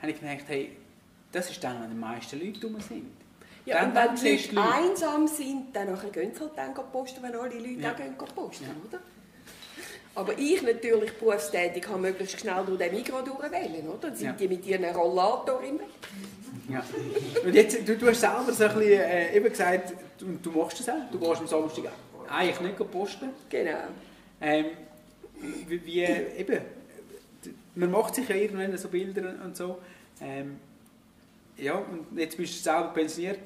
habe 0.01 0.12
ich 0.12 0.20
gedacht, 0.20 0.43
hey, 0.47 0.72
das 1.32 1.49
ist 1.49 1.64
dann, 1.64 1.82
wenn 1.82 1.91
die 1.91 1.95
meisten 1.97 2.39
Leute 2.39 2.68
rum 2.68 2.80
sind. 2.82 3.05
Ja, 3.66 3.80
dann, 3.80 3.89
und 3.89 3.95
wenn 3.95 4.16
die 4.16 4.32
Leute, 4.32 4.55
Leute 4.55 4.74
einsam 4.74 5.28
sind, 5.28 5.76
dann 5.76 5.88
gehen 6.12 6.34
sie 6.34 6.39
halt 6.39 6.51
dann 6.55 6.74
posten, 6.74 7.24
wenn 7.24 7.36
alle 7.36 7.55
Leute 7.55 7.82
ja. 7.82 7.91
auch 7.91 7.95
gehen 7.95 8.16
posten, 8.18 8.66
ja. 8.66 8.88
oder? 8.88 9.01
Aber 10.16 10.38
ich 10.38 10.62
natürlich 10.64 11.14
berufstätig 11.14 11.84
kann 11.84 12.01
möglichst 12.01 12.39
schnell 12.39 12.64
durch 12.66 12.80
den 12.80 12.95
Mikro 12.95 13.22
durchwählen, 13.22 13.88
oder? 13.88 14.08
Dann 14.08 14.16
sind 14.16 14.28
ja. 14.28 14.34
die 14.34 14.47
mit 14.47 14.66
ihren 14.66 14.86
Rollator 14.86 15.62
im 15.62 15.80
Ja. 16.70 16.84
Und 17.43 17.53
jetzt, 17.53 17.88
du, 17.88 17.97
du 17.97 18.07
hast 18.07 18.20
selber 18.20 18.51
so 18.51 18.63
ein 18.65 18.76
bisschen, 18.76 18.99
äh, 18.99 19.36
eben 19.36 19.49
gesagt, 19.49 19.93
du, 20.18 20.38
du 20.41 20.51
machst 20.51 20.80
das 20.80 20.89
auch, 20.89 21.09
du 21.11 21.20
gehst 21.20 21.41
am 21.41 21.47
Samstag 21.47 21.86
eigentlich 22.30 22.59
nicht 22.59 22.91
posten. 22.91 23.30
Genau. 23.49 23.78
Ähm, 24.41 24.65
wie, 25.68 25.86
wie, 25.86 26.03
eben, 26.03 26.61
man 27.76 27.91
macht 27.91 28.15
sich 28.15 28.28
ja 28.28 28.36
irgendwann 28.36 28.78
so 28.78 28.89
Bilder 28.89 29.36
und 29.43 29.55
so. 29.55 29.80
Ähm, 30.22 30.59
ja, 31.57 31.76
und 31.76 32.18
jetzt 32.18 32.38
bist 32.38 32.59
du 32.59 32.63
selber 32.63 32.89
pensioniert. 32.89 33.39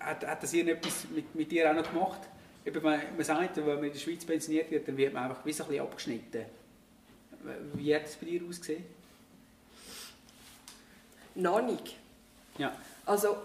Hat, 0.00 0.26
hat 0.26 0.42
das 0.42 0.52
irgendetwas 0.52 1.06
mit, 1.14 1.34
mit 1.34 1.50
dir 1.50 1.70
auch 1.70 1.74
noch 1.74 1.90
gemacht? 1.90 2.20
Eben, 2.66 2.82
man, 2.82 3.00
man 3.16 3.24
sagt, 3.24 3.56
wenn 3.56 3.66
man 3.66 3.84
in 3.84 3.92
der 3.92 3.98
Schweiz 3.98 4.24
pensioniert 4.24 4.70
wird, 4.70 4.88
dann 4.88 4.96
wird 4.96 5.12
man 5.12 5.24
einfach 5.24 5.38
ein 5.38 5.44
bisschen 5.44 5.80
abgeschnitten. 5.80 6.44
Wie 7.74 7.94
hat 7.94 8.06
es 8.06 8.16
bei 8.16 8.26
dir 8.26 8.42
ausgesehen? 8.48 8.84
Noch 11.34 11.62
nicht. 11.62 11.96
Ja. 12.58 12.72
Also, 13.06 13.36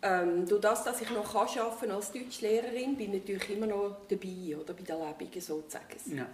ähm, 0.00 0.46
durch 0.46 0.60
das, 0.60 0.84
dass 0.84 1.00
ich 1.00 1.10
noch 1.10 1.32
kann 1.32 1.48
arbeiten 1.58 1.90
als 1.90 2.12
Deutschlehrerin, 2.12 2.96
bin 2.96 3.14
ich 3.14 3.22
natürlich 3.22 3.50
immer 3.50 3.66
noch 3.66 3.96
dabei, 4.08 4.56
oder 4.56 4.72
bei 4.72 4.82
der 4.82 4.96
Lebung 4.96 5.40
sozusagen. 5.40 6.16
Ja. 6.16 6.26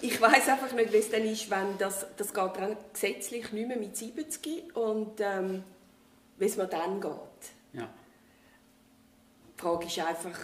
ich 0.00 0.20
weiß 0.20 0.48
einfach 0.48 0.72
nicht, 0.72 0.92
wie 0.92 0.96
es 0.96 1.10
dann 1.10 1.24
ist, 1.24 1.48
wenn 1.48 1.78
das, 1.78 2.06
das 2.16 2.34
geht 2.34 2.56
dann 2.56 2.76
gesetzlich 2.92 3.52
nicht 3.52 3.68
mehr 3.68 3.76
mit 3.76 3.96
70 3.96 4.76
und 4.76 5.20
ähm, 5.20 5.62
wie 6.38 6.44
es 6.46 6.56
mir 6.56 6.66
dann 6.66 7.00
geht. 7.00 7.12
Ja. 7.72 7.88
Die 9.56 9.60
Frage 9.60 9.86
ist 9.86 9.98
einfach, 10.00 10.38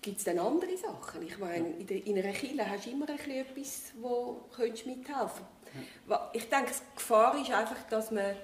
gibt 0.00 0.18
es 0.18 0.24
dann 0.24 0.38
andere 0.38 0.74
Sachen? 0.78 1.20
Ich 1.20 1.36
meine, 1.36 1.68
in, 1.68 1.86
der, 1.86 2.06
in 2.06 2.18
einer 2.18 2.32
Kille 2.32 2.68
hast 2.68 2.86
du 2.86 2.90
immer 2.90 3.06
etwas, 3.10 3.92
wo 4.00 4.40
du 4.56 4.62
mithelfen 4.62 5.04
könntest. 5.04 5.42
Ja. 6.08 6.30
Ich 6.32 6.48
denke, 6.48 6.70
die 6.72 6.96
Gefahr 6.96 7.38
ist 7.38 7.50
einfach, 7.50 7.82
dass 7.90 8.10
man 8.10 8.34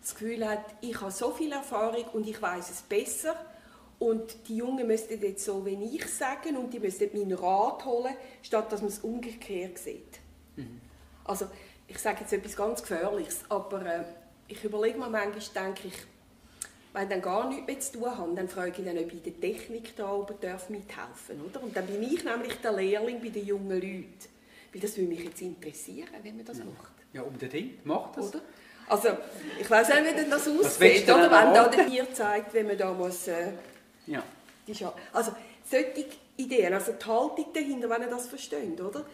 das 0.00 0.14
Gefühl 0.14 0.48
hat, 0.48 0.64
ich 0.80 1.00
habe 1.00 1.10
so 1.10 1.32
viel 1.32 1.52
Erfahrung 1.52 2.04
und 2.12 2.26
ich 2.26 2.40
weiß 2.40 2.70
es 2.70 2.82
besser 2.82 3.36
und 3.98 4.48
die 4.48 4.56
Jungen 4.56 4.86
müssten 4.86 5.20
jetzt 5.20 5.44
so 5.44 5.64
wie 5.66 5.96
ich 5.96 6.06
sagen 6.06 6.56
und 6.56 6.72
die 6.72 6.78
müssten 6.78 7.10
meinen 7.12 7.32
Rat 7.32 7.84
holen, 7.84 8.14
statt 8.42 8.70
dass 8.72 8.80
man 8.80 8.90
es 8.90 9.00
umgekehrt 9.00 9.78
sieht. 9.78 10.20
Mhm. 10.56 10.80
Also 11.24 11.46
ich 11.88 11.98
sage 11.98 12.20
jetzt 12.20 12.32
etwas 12.32 12.56
ganz 12.56 12.82
Gefährliches, 12.82 13.40
aber 13.48 13.84
äh, 13.84 14.04
ich 14.46 14.62
überlege 14.64 14.98
mir 14.98 15.08
manchmal, 15.08 15.64
denke 15.64 15.88
ich, 15.88 15.94
wenn 16.92 17.02
ich 17.02 17.08
dann 17.08 17.22
gar 17.22 17.48
nichts 17.48 17.66
mehr 17.66 17.80
zu 17.80 17.92
tun 17.92 18.18
habe, 18.18 18.34
dann 18.34 18.48
frage 18.48 18.72
ich 18.78 18.84
dann, 18.84 18.98
ob 18.98 19.12
ich 19.12 19.14
in 19.14 19.22
der 19.22 19.40
Technik 19.40 19.96
da 19.96 20.12
oben 20.12 20.34
darf 20.40 20.70
mithelfen 20.70 21.38
darf. 21.52 21.62
Und 21.62 21.76
dann 21.76 21.86
bin 21.86 22.02
ich 22.02 22.24
nämlich 22.24 22.54
der 22.56 22.72
Lehrling 22.72 23.20
bei 23.20 23.28
den 23.28 23.46
jungen 23.46 23.70
Leuten. 23.80 24.14
Weil 24.72 24.80
das 24.80 24.96
würde 24.96 25.08
mich 25.10 25.24
jetzt 25.24 25.40
interessieren, 25.40 26.08
wenn 26.22 26.36
man 26.36 26.44
das 26.44 26.58
ja. 26.58 26.64
macht. 26.64 26.92
Ja, 27.12 27.22
unbedingt. 27.22 27.84
Macht 27.84 28.16
das. 28.16 28.28
Oder? 28.28 28.42
Also, 28.88 29.08
ich 29.60 29.70
weiß 29.70 29.90
auch 29.92 30.00
nicht, 30.00 30.16
wie 30.18 30.30
das 30.30 30.48
aussieht, 30.48 31.04
oder? 31.04 31.30
Wenn 31.30 31.54
da 31.54 31.68
der 31.68 31.86
Tier 31.86 32.12
zeigt, 32.12 32.54
wie 32.54 32.62
man 32.62 32.78
da 32.78 32.92
muss... 32.92 33.28
Äh, 33.28 33.52
ja. 34.06 34.22
Die 34.66 34.74
also, 35.12 35.32
solche 35.68 36.06
Ideen, 36.36 36.74
also 36.74 36.92
die 36.92 37.04
Haltung 37.04 37.46
dahinter, 37.52 37.90
wenn 37.90 38.02
ihr 38.02 38.08
das 38.08 38.28
versteht, 38.28 38.80
oder? 38.80 39.04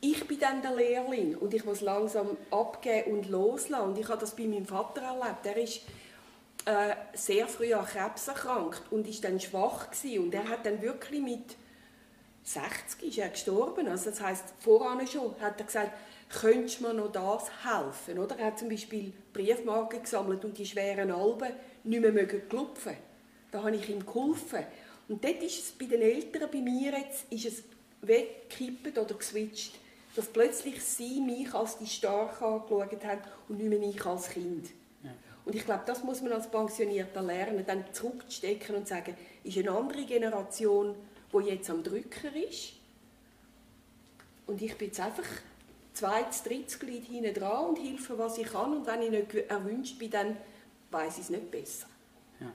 Ich 0.00 0.26
bin 0.26 0.38
dann 0.38 0.62
der 0.62 0.74
Lehrling 0.74 1.36
und 1.36 1.54
ich 1.54 1.64
muss 1.64 1.80
langsam 1.80 2.36
abgeben 2.50 3.12
und 3.12 3.28
loslassen. 3.28 3.90
Und 3.90 3.98
ich 3.98 4.08
habe 4.08 4.20
das 4.20 4.36
bei 4.36 4.44
meinem 4.44 4.66
Vater 4.66 5.02
erlebt. 5.02 5.44
Er 5.44 5.56
ist 5.56 5.80
äh, 6.66 6.94
sehr 7.14 7.48
früh 7.48 7.72
an 7.72 7.86
Krebs 7.86 8.28
erkrankt 8.28 8.82
und 8.90 9.08
ist 9.08 9.24
dann 9.24 9.40
schwach 9.40 9.90
gewesen. 9.90 10.24
Und 10.24 10.34
er 10.34 10.48
hat 10.48 10.66
dann 10.66 10.82
wirklich 10.82 11.20
mit 11.22 11.56
60 12.46 13.08
ist 13.08 13.18
er 13.18 13.28
gestorben. 13.30 13.88
Also 13.88 14.10
das 14.10 14.20
heißt, 14.20 14.44
voran 14.60 15.06
schon 15.06 15.34
hat 15.40 15.58
er 15.58 15.66
gesagt, 15.66 15.92
könntest 16.28 16.80
du 16.80 16.84
mir 16.84 16.94
noch 16.94 17.12
das 17.12 17.50
helfen? 17.64 18.18
Oder? 18.18 18.38
Er 18.38 18.46
hat 18.46 18.58
zum 18.58 18.68
Beispiel 18.68 19.12
Briefmarken 19.32 20.02
gesammelt 20.02 20.44
und 20.44 20.56
die 20.58 20.66
schweren 20.66 21.10
Alben 21.10 21.52
nicht 21.84 22.00
mehr 22.00 22.12
mögen 22.12 22.48
klopfen. 22.48 22.96
Da 23.50 23.62
habe 23.62 23.76
ich 23.76 23.88
ihm 23.88 24.04
geholfen. 24.04 24.64
Und 25.08 25.24
dort 25.24 25.42
ist 25.42 25.58
es 25.58 25.70
bei 25.72 25.86
den 25.86 26.02
Eltern, 26.02 26.50
bei 26.50 26.58
mir 26.58 26.92
jetzt, 26.98 27.30
ist 27.30 27.46
es 27.46 27.62
weggekippt 28.02 28.98
oder 28.98 29.14
geswitcht, 29.14 29.74
dass 30.14 30.26
plötzlich 30.26 30.82
sie 30.82 31.20
mich 31.20 31.52
als 31.54 31.78
die 31.78 31.86
Starke 31.86 32.44
angeschaut 32.44 33.04
haben 33.04 33.20
und 33.48 33.58
nicht 33.58 33.68
mehr 33.68 33.78
mich 33.78 34.04
als 34.04 34.30
Kind. 34.30 34.68
Ja. 35.04 35.10
Und 35.44 35.54
ich 35.54 35.64
glaube, 35.64 35.82
das 35.86 36.02
muss 36.02 36.22
man 36.22 36.32
als 36.32 36.50
Pensionierter 36.50 37.22
lernen, 37.22 37.64
dann 37.66 37.84
zurückzustecken 37.92 38.76
und 38.76 38.88
zu 38.88 38.94
sagen, 38.94 39.16
ist 39.44 39.58
eine 39.58 39.70
andere 39.70 40.04
Generation, 40.04 40.94
die 41.32 41.48
jetzt 41.48 41.70
am 41.70 41.82
Drücker 41.82 42.34
ist. 42.34 42.72
Und 44.46 44.60
ich 44.62 44.76
bin 44.76 44.88
jetzt 44.88 45.00
einfach 45.00 45.24
zweites, 45.96 46.42
drittes 46.42 46.78
Glied 46.78 47.04
hinten 47.04 47.34
dran 47.34 47.66
und 47.66 47.78
helfe, 47.78 48.18
was 48.18 48.38
ich 48.38 48.46
kann. 48.46 48.76
Und 48.76 48.86
wenn 48.86 49.02
ich 49.02 49.10
nicht 49.10 49.50
erwünscht 49.50 49.98
bin, 49.98 50.10
dann 50.10 50.36
weiß 50.90 51.14
ich 51.18 51.24
es 51.24 51.30
nicht 51.30 51.50
besser. 51.50 51.86
Ja. 52.40 52.52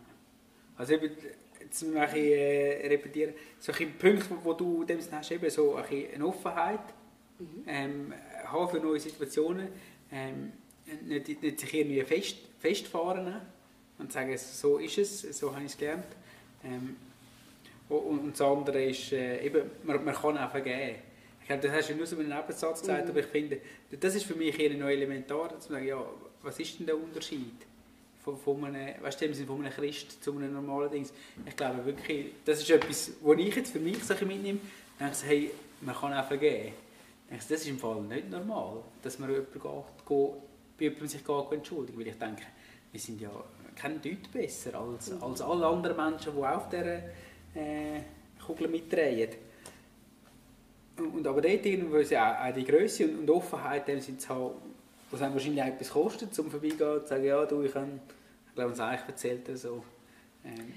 Also 0.78 0.94
eben, 0.94 1.12
jetzt 1.60 1.84
möchte 1.84 2.20
ich 2.20 2.32
äh, 2.32 2.88
repetieren, 2.88 3.34
solche 3.60 3.88
Punkte, 3.88 4.38
wo 4.44 4.54
du 4.54 4.84
dem 4.84 5.00
hast, 5.12 5.32
eben 5.32 5.50
so 5.50 5.76
eine 5.76 6.26
Offenheit, 6.26 6.80
mhm. 7.40 7.64
ähm, 7.68 8.14
haben 8.46 8.70
für 8.70 8.80
neue 8.80 9.00
Situationen, 9.00 9.70
ähm, 10.12 10.54
nicht, 11.06 11.42
nicht 11.42 11.60
sich 11.60 11.74
irgendwie 11.74 12.02
fest, 12.04 12.38
festfahren 12.60 13.42
und 13.98 14.12
sagen, 14.12 14.38
so 14.38 14.78
ist 14.78 14.98
es, 14.98 15.22
so 15.22 15.54
habe 15.54 15.66
ich 15.66 15.72
es 15.72 15.78
gelernt. 15.78 16.06
Ähm, 16.64 16.96
und, 17.90 18.20
und 18.20 18.32
das 18.32 18.42
andere 18.42 18.86
ist, 18.86 19.12
äh, 19.14 19.44
eben, 19.46 19.70
man, 19.84 20.04
man 20.04 20.14
kann 20.14 20.38
auch 20.38 20.52
vergeben 20.52 20.96
glaube, 21.60 21.68
das 21.68 21.78
hast 21.78 21.90
du 21.90 21.96
nur 21.96 22.06
so 22.06 22.18
einen 22.18 22.30
Nebensatz 22.30 22.82
gesagt, 22.82 23.06
mhm. 23.06 23.10
aber 23.12 23.20
ich 23.20 23.26
finde, 23.28 23.58
das 24.00 24.16
ist 24.16 24.26
für 24.26 24.36
mich 24.36 24.60
eher 24.60 24.74
noch 24.76 24.88
elementar, 24.88 25.60
zu 25.60 25.74
sagen, 25.74 25.86
ja, 25.86 26.04
was 26.42 26.60
ist 26.60 26.80
denn 26.80 26.86
der 26.86 26.96
Unterschied 26.96 27.54
von, 28.24 28.38
von 28.38 28.64
einem, 28.66 29.02
weißt 29.02 29.22
du, 29.22 29.34
von 29.46 29.64
einem 29.64 29.74
Christ 29.74 30.24
zu 30.24 30.36
einem 30.36 30.54
normalen 30.54 30.92
Ding? 30.92 31.08
Ich 31.46 31.56
glaube 31.56 31.86
wirklich, 31.86 32.28
das 32.46 32.62
ist 32.62 32.70
etwas, 32.70 33.12
was 33.22 33.38
ich 33.38 33.56
jetzt 33.56 33.72
für 33.72 33.80
mich 33.80 34.04
so 34.04 34.14
mitnehme, 34.26 34.60
denke 35.00 35.14
ich, 35.14 35.28
hey, 35.28 35.52
man 35.82 35.96
kann 35.96 36.14
auch 36.14 36.28
vergeben. 36.28 36.74
Das 37.30 37.50
ist 37.50 37.68
im 37.68 37.80
Fall 37.80 38.02
nicht 38.02 38.30
normal, 38.30 38.82
dass 39.02 39.18
man 39.18 39.30
jemanden 39.30 39.54
geht, 39.54 39.62
geht, 39.62 40.30
bei 40.78 40.84
jemandem 40.86 41.08
sich 41.08 41.26
geht, 41.26 41.52
entschuldigt, 41.52 41.98
weil 41.98 42.08
ich 42.08 42.18
denke, 42.18 42.44
wir 42.92 43.00
sind 43.00 43.22
ja 43.22 43.32
kein 43.76 44.02
Deut 44.02 44.32
besser 44.32 44.80
als, 44.80 45.12
mhm. 45.12 45.24
als 45.24 45.42
alle 45.42 45.66
anderen 45.66 45.96
Menschen, 45.96 46.34
die 46.36 46.44
auf 46.44 46.70
dieser 46.70 46.98
äh, 47.56 48.02
Kugel 48.46 48.68
mitdrehen. 48.68 49.30
Und 51.06 51.26
aber 51.28 51.42
dort 51.42 51.66
irgendwo 51.66 51.98
ist 51.98 52.12
ja 52.12 52.48
auch 52.48 52.54
die 52.54 52.64
Größe 52.64 53.08
und, 53.08 53.30
Offenheit, 53.30 53.88
dem 53.88 54.00
sind 54.00 54.28
halt, 54.28 54.54
was 55.10 55.22
einem 55.22 55.34
wahrscheinlich 55.34 55.64
etwas 55.64 55.90
kostet, 55.90 56.38
um 56.40 56.50
vorbeigehen 56.50 57.00
und 57.00 57.08
sagen, 57.08 57.24
ja, 57.24 57.46
du, 57.46 57.64
ich 57.64 57.74
habe, 57.76 57.88
ich 58.48 58.56
glaube, 58.56 58.70
uns 58.72 58.80
eigentlich 58.80 59.08
erzählt 59.08 59.58
so. 59.58 59.84
Ähm. 60.46 60.74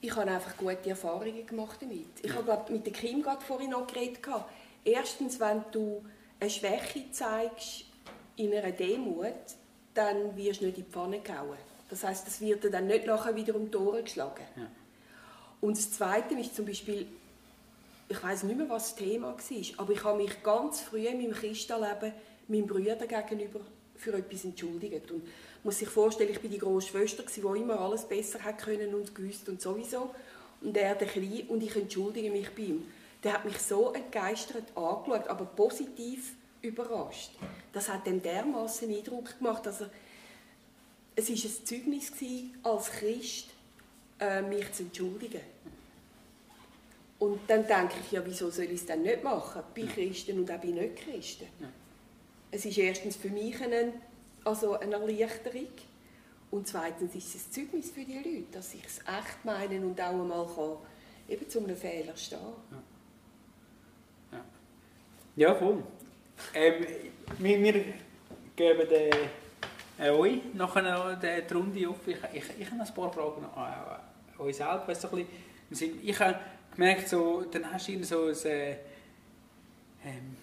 Ich 0.00 0.14
habe 0.14 0.30
einfach 0.30 0.56
gute 0.56 0.90
Erfahrungen 0.90 1.46
gemacht 1.46 1.78
damit. 1.80 2.06
Ich 2.22 2.32
habe 2.32 2.72
mit 2.72 2.86
der 2.86 2.92
Kim 2.92 3.22
gerade 3.22 3.40
vorhin 3.44 3.70
noch 3.70 3.86
geredet. 3.86 4.20
Erstens, 4.84 5.40
wenn 5.40 5.64
du 5.72 6.04
eine 6.38 6.50
Schwäche 6.50 7.10
zeigst 7.10 7.86
in 8.36 8.54
einer 8.54 8.70
Demut, 8.72 9.32
dann 9.94 10.36
wirst 10.36 10.60
du 10.60 10.66
nicht 10.66 10.78
in 10.78 10.84
die 10.84 10.90
Pfanne 10.90 11.20
gehauen. 11.20 11.56
Das 11.88 12.04
heißt, 12.04 12.26
das 12.26 12.40
wird 12.40 12.72
dann 12.72 12.86
nicht 12.86 13.06
nachher 13.06 13.34
wieder 13.34 13.54
um 13.54 13.70
die 13.70 13.76
Ohren 13.76 14.04
geschlagen. 14.04 14.44
Ja. 14.56 14.66
Und 15.60 15.76
das 15.76 15.90
Zweite 15.90 16.34
ist 16.34 16.54
zum 16.54 16.66
Beispiel, 16.66 17.06
ich 18.08 18.22
weiß 18.22 18.44
nicht 18.44 18.56
mehr, 18.56 18.68
was 18.68 18.94
das 18.94 18.96
Thema 18.96 19.28
war, 19.28 19.78
aber 19.78 19.92
ich 19.92 20.04
habe 20.04 20.22
mich 20.22 20.42
ganz 20.42 20.80
früh 20.80 21.06
in 21.06 21.18
meinem 21.18 21.32
Christenleben 21.32 22.12
meinem 22.48 22.66
Bruder 22.66 23.06
gegenüber 23.06 23.60
für 23.96 24.14
etwas 24.14 24.44
entschuldigt. 24.44 25.10
Und 25.10 25.26
muss 25.64 25.78
sich 25.78 25.88
vorstellen, 25.88 26.30
ich 26.30 26.40
bin 26.40 26.50
die 26.50 26.58
große 26.58 26.88
Schwester, 26.88 27.24
die 27.24 27.40
immer 27.40 27.80
alles 27.80 28.04
besser 28.04 28.42
hat 28.44 28.58
können 28.58 28.94
und 28.94 29.14
gewusst 29.14 29.48
und 29.48 29.60
sowieso. 29.60 30.14
Und 30.60 30.76
er 30.76 30.94
der 30.94 31.08
Kleine 31.08 31.44
und 31.48 31.62
ich 31.62 31.74
entschuldige 31.74 32.30
mich 32.30 32.50
bei 32.50 32.62
ihm. 32.62 32.84
Der 33.24 33.32
hat 33.34 33.44
mich 33.44 33.58
so 33.58 33.92
entgeistert 33.92 34.64
angeschaut, 34.76 35.26
aber 35.26 35.44
positiv 35.44 36.34
überrascht. 36.62 37.32
Das 37.72 37.88
hat 37.88 38.06
ihm 38.06 38.22
dermaßen 38.22 38.88
Eindruck 38.88 39.38
gemacht, 39.38 39.66
dass 39.66 39.80
er 39.80 39.90
es 41.18 41.30
war 41.30 41.34
ein 41.34 41.66
Zeugnis 41.66 42.12
als 42.62 42.90
Christ, 42.90 43.46
äh, 44.20 44.42
mich 44.42 44.70
zu 44.72 44.82
entschuldigen. 44.82 45.40
Und 47.18 47.40
dann 47.48 47.66
denke 47.66 47.94
ich, 48.04 48.12
ja, 48.12 48.22
wieso 48.24 48.50
soll 48.50 48.66
ich 48.66 48.72
es 48.72 48.86
dann 48.86 49.02
nicht 49.02 49.24
machen? 49.24 49.62
Bei 49.74 49.82
Christen 49.82 50.38
und 50.38 50.50
auch 50.50 50.58
bei 50.58 50.68
Nicht-Christen. 50.68 51.46
Ja. 51.60 51.68
Es 52.50 52.64
ist 52.64 52.76
erstens 52.78 53.16
für 53.16 53.28
mich 53.28 53.60
eine, 53.62 53.92
also 54.44 54.74
eine 54.74 54.96
Erleichterung 54.96 55.68
und 56.50 56.68
zweitens 56.68 57.14
ist 57.14 57.34
es 57.34 57.46
ein 57.46 57.52
Zeugnis 57.52 57.90
für 57.90 58.04
die 58.04 58.16
Leute, 58.16 58.44
dass 58.52 58.74
ich 58.74 58.84
es 58.84 58.98
echt 58.98 59.44
meine 59.44 59.80
und 59.84 60.00
auch 60.00 60.10
einmal 60.10 60.46
kann, 60.46 60.76
eben 61.28 61.48
zu 61.48 61.58
einem 61.58 61.76
Fehler 61.76 62.16
stehen 62.16 62.38
Ja, 62.70 64.38
ja. 64.38 64.44
ja 65.36 65.54
voll. 65.54 65.82
Ähm, 66.54 66.86
wir, 67.38 67.62
wir 67.62 67.84
geben 68.54 68.88
den 68.88 69.12
äh, 69.98 70.10
euch 70.10 70.40
nachher 70.54 71.16
die 71.16 71.54
Runde 71.54 71.88
auf. 71.88 72.06
Ich, 72.06 72.16
ich, 72.32 72.44
ich 72.60 72.70
habe 72.70 72.82
ein 72.82 72.94
paar 72.94 73.12
Fragen 73.12 73.44
an 73.44 74.00
euch 74.38 74.56
selbst. 74.56 75.08
Bisschen, 75.68 75.98
ich 76.02 76.20
habe 76.20 76.38
gemerkt, 76.76 77.08
so, 77.08 77.44
dann 77.50 77.72
hast 77.72 77.88
du 77.88 78.04
so 78.04 78.26
ein... 78.26 78.34
Äh, 78.44 78.76
ähm, 80.04 80.36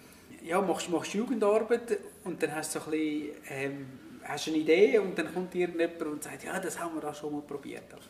ja, 0.44 0.60
machst, 0.60 0.90
machst 0.90 1.14
Jugendarbeit 1.14 1.98
und 2.24 2.42
dann 2.42 2.54
hast 2.54 2.74
du 2.74 2.78
so 2.78 2.84
ein 2.86 2.90
bisschen, 2.90 3.30
ähm, 3.48 3.86
hast 4.24 4.48
eine 4.48 4.58
Idee 4.58 4.98
und 4.98 5.18
dann 5.18 5.32
kommt 5.32 5.54
irgendjemand 5.54 6.02
und 6.02 6.22
sagt, 6.22 6.44
ja, 6.44 6.60
das 6.60 6.78
haben 6.78 7.00
wir 7.00 7.08
auch 7.08 7.14
schon 7.14 7.32
mal 7.32 7.42
probiert. 7.42 7.84
Also, 7.92 8.08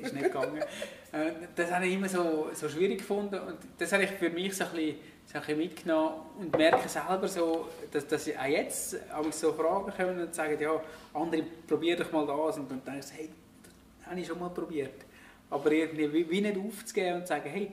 ist 0.00 0.12
nicht 0.14 0.24
gegangen. 0.24 0.62
Äh, 1.10 1.32
das 1.56 1.72
habe 1.72 1.86
ich 1.86 1.94
immer 1.94 2.06
so, 2.06 2.50
so 2.52 2.68
schwierig 2.68 2.98
gefunden 2.98 3.40
und 3.40 3.56
das 3.78 3.90
habe 3.94 4.02
ich 4.02 4.10
für 4.10 4.28
mich 4.28 4.54
so 4.54 4.64
ein 4.64 4.72
bisschen, 4.72 4.96
so 5.24 5.38
ein 5.38 5.40
bisschen 5.40 5.58
mitgenommen 5.58 6.16
und 6.38 6.54
merke 6.54 6.86
selber 6.86 7.26
so, 7.26 7.66
dass, 7.90 8.06
dass 8.06 8.26
ich 8.26 8.38
auch 8.38 8.44
jetzt 8.44 8.94
so 9.30 9.54
Fragen 9.54 9.90
kommen 9.90 10.20
und 10.20 10.34
sagen, 10.34 10.60
ja, 10.60 10.78
andere 11.14 11.44
probieren 11.66 11.98
doch 11.98 12.12
mal 12.12 12.26
das 12.26 12.58
und 12.58 12.70
dann 12.70 12.84
denke 12.84 13.00
ich, 13.00 13.18
hey, 13.18 13.30
das 13.62 14.06
habe 14.10 14.20
ich 14.20 14.26
schon 14.26 14.38
mal 14.38 14.50
probiert. 14.50 15.06
Aber 15.50 15.72
irgendwie 15.72 16.30
wie, 16.30 16.40
nicht 16.40 16.58
aufzugeben 16.58 17.16
und 17.16 17.22
zu 17.22 17.28
sagen, 17.28 17.48
hey, 17.50 17.70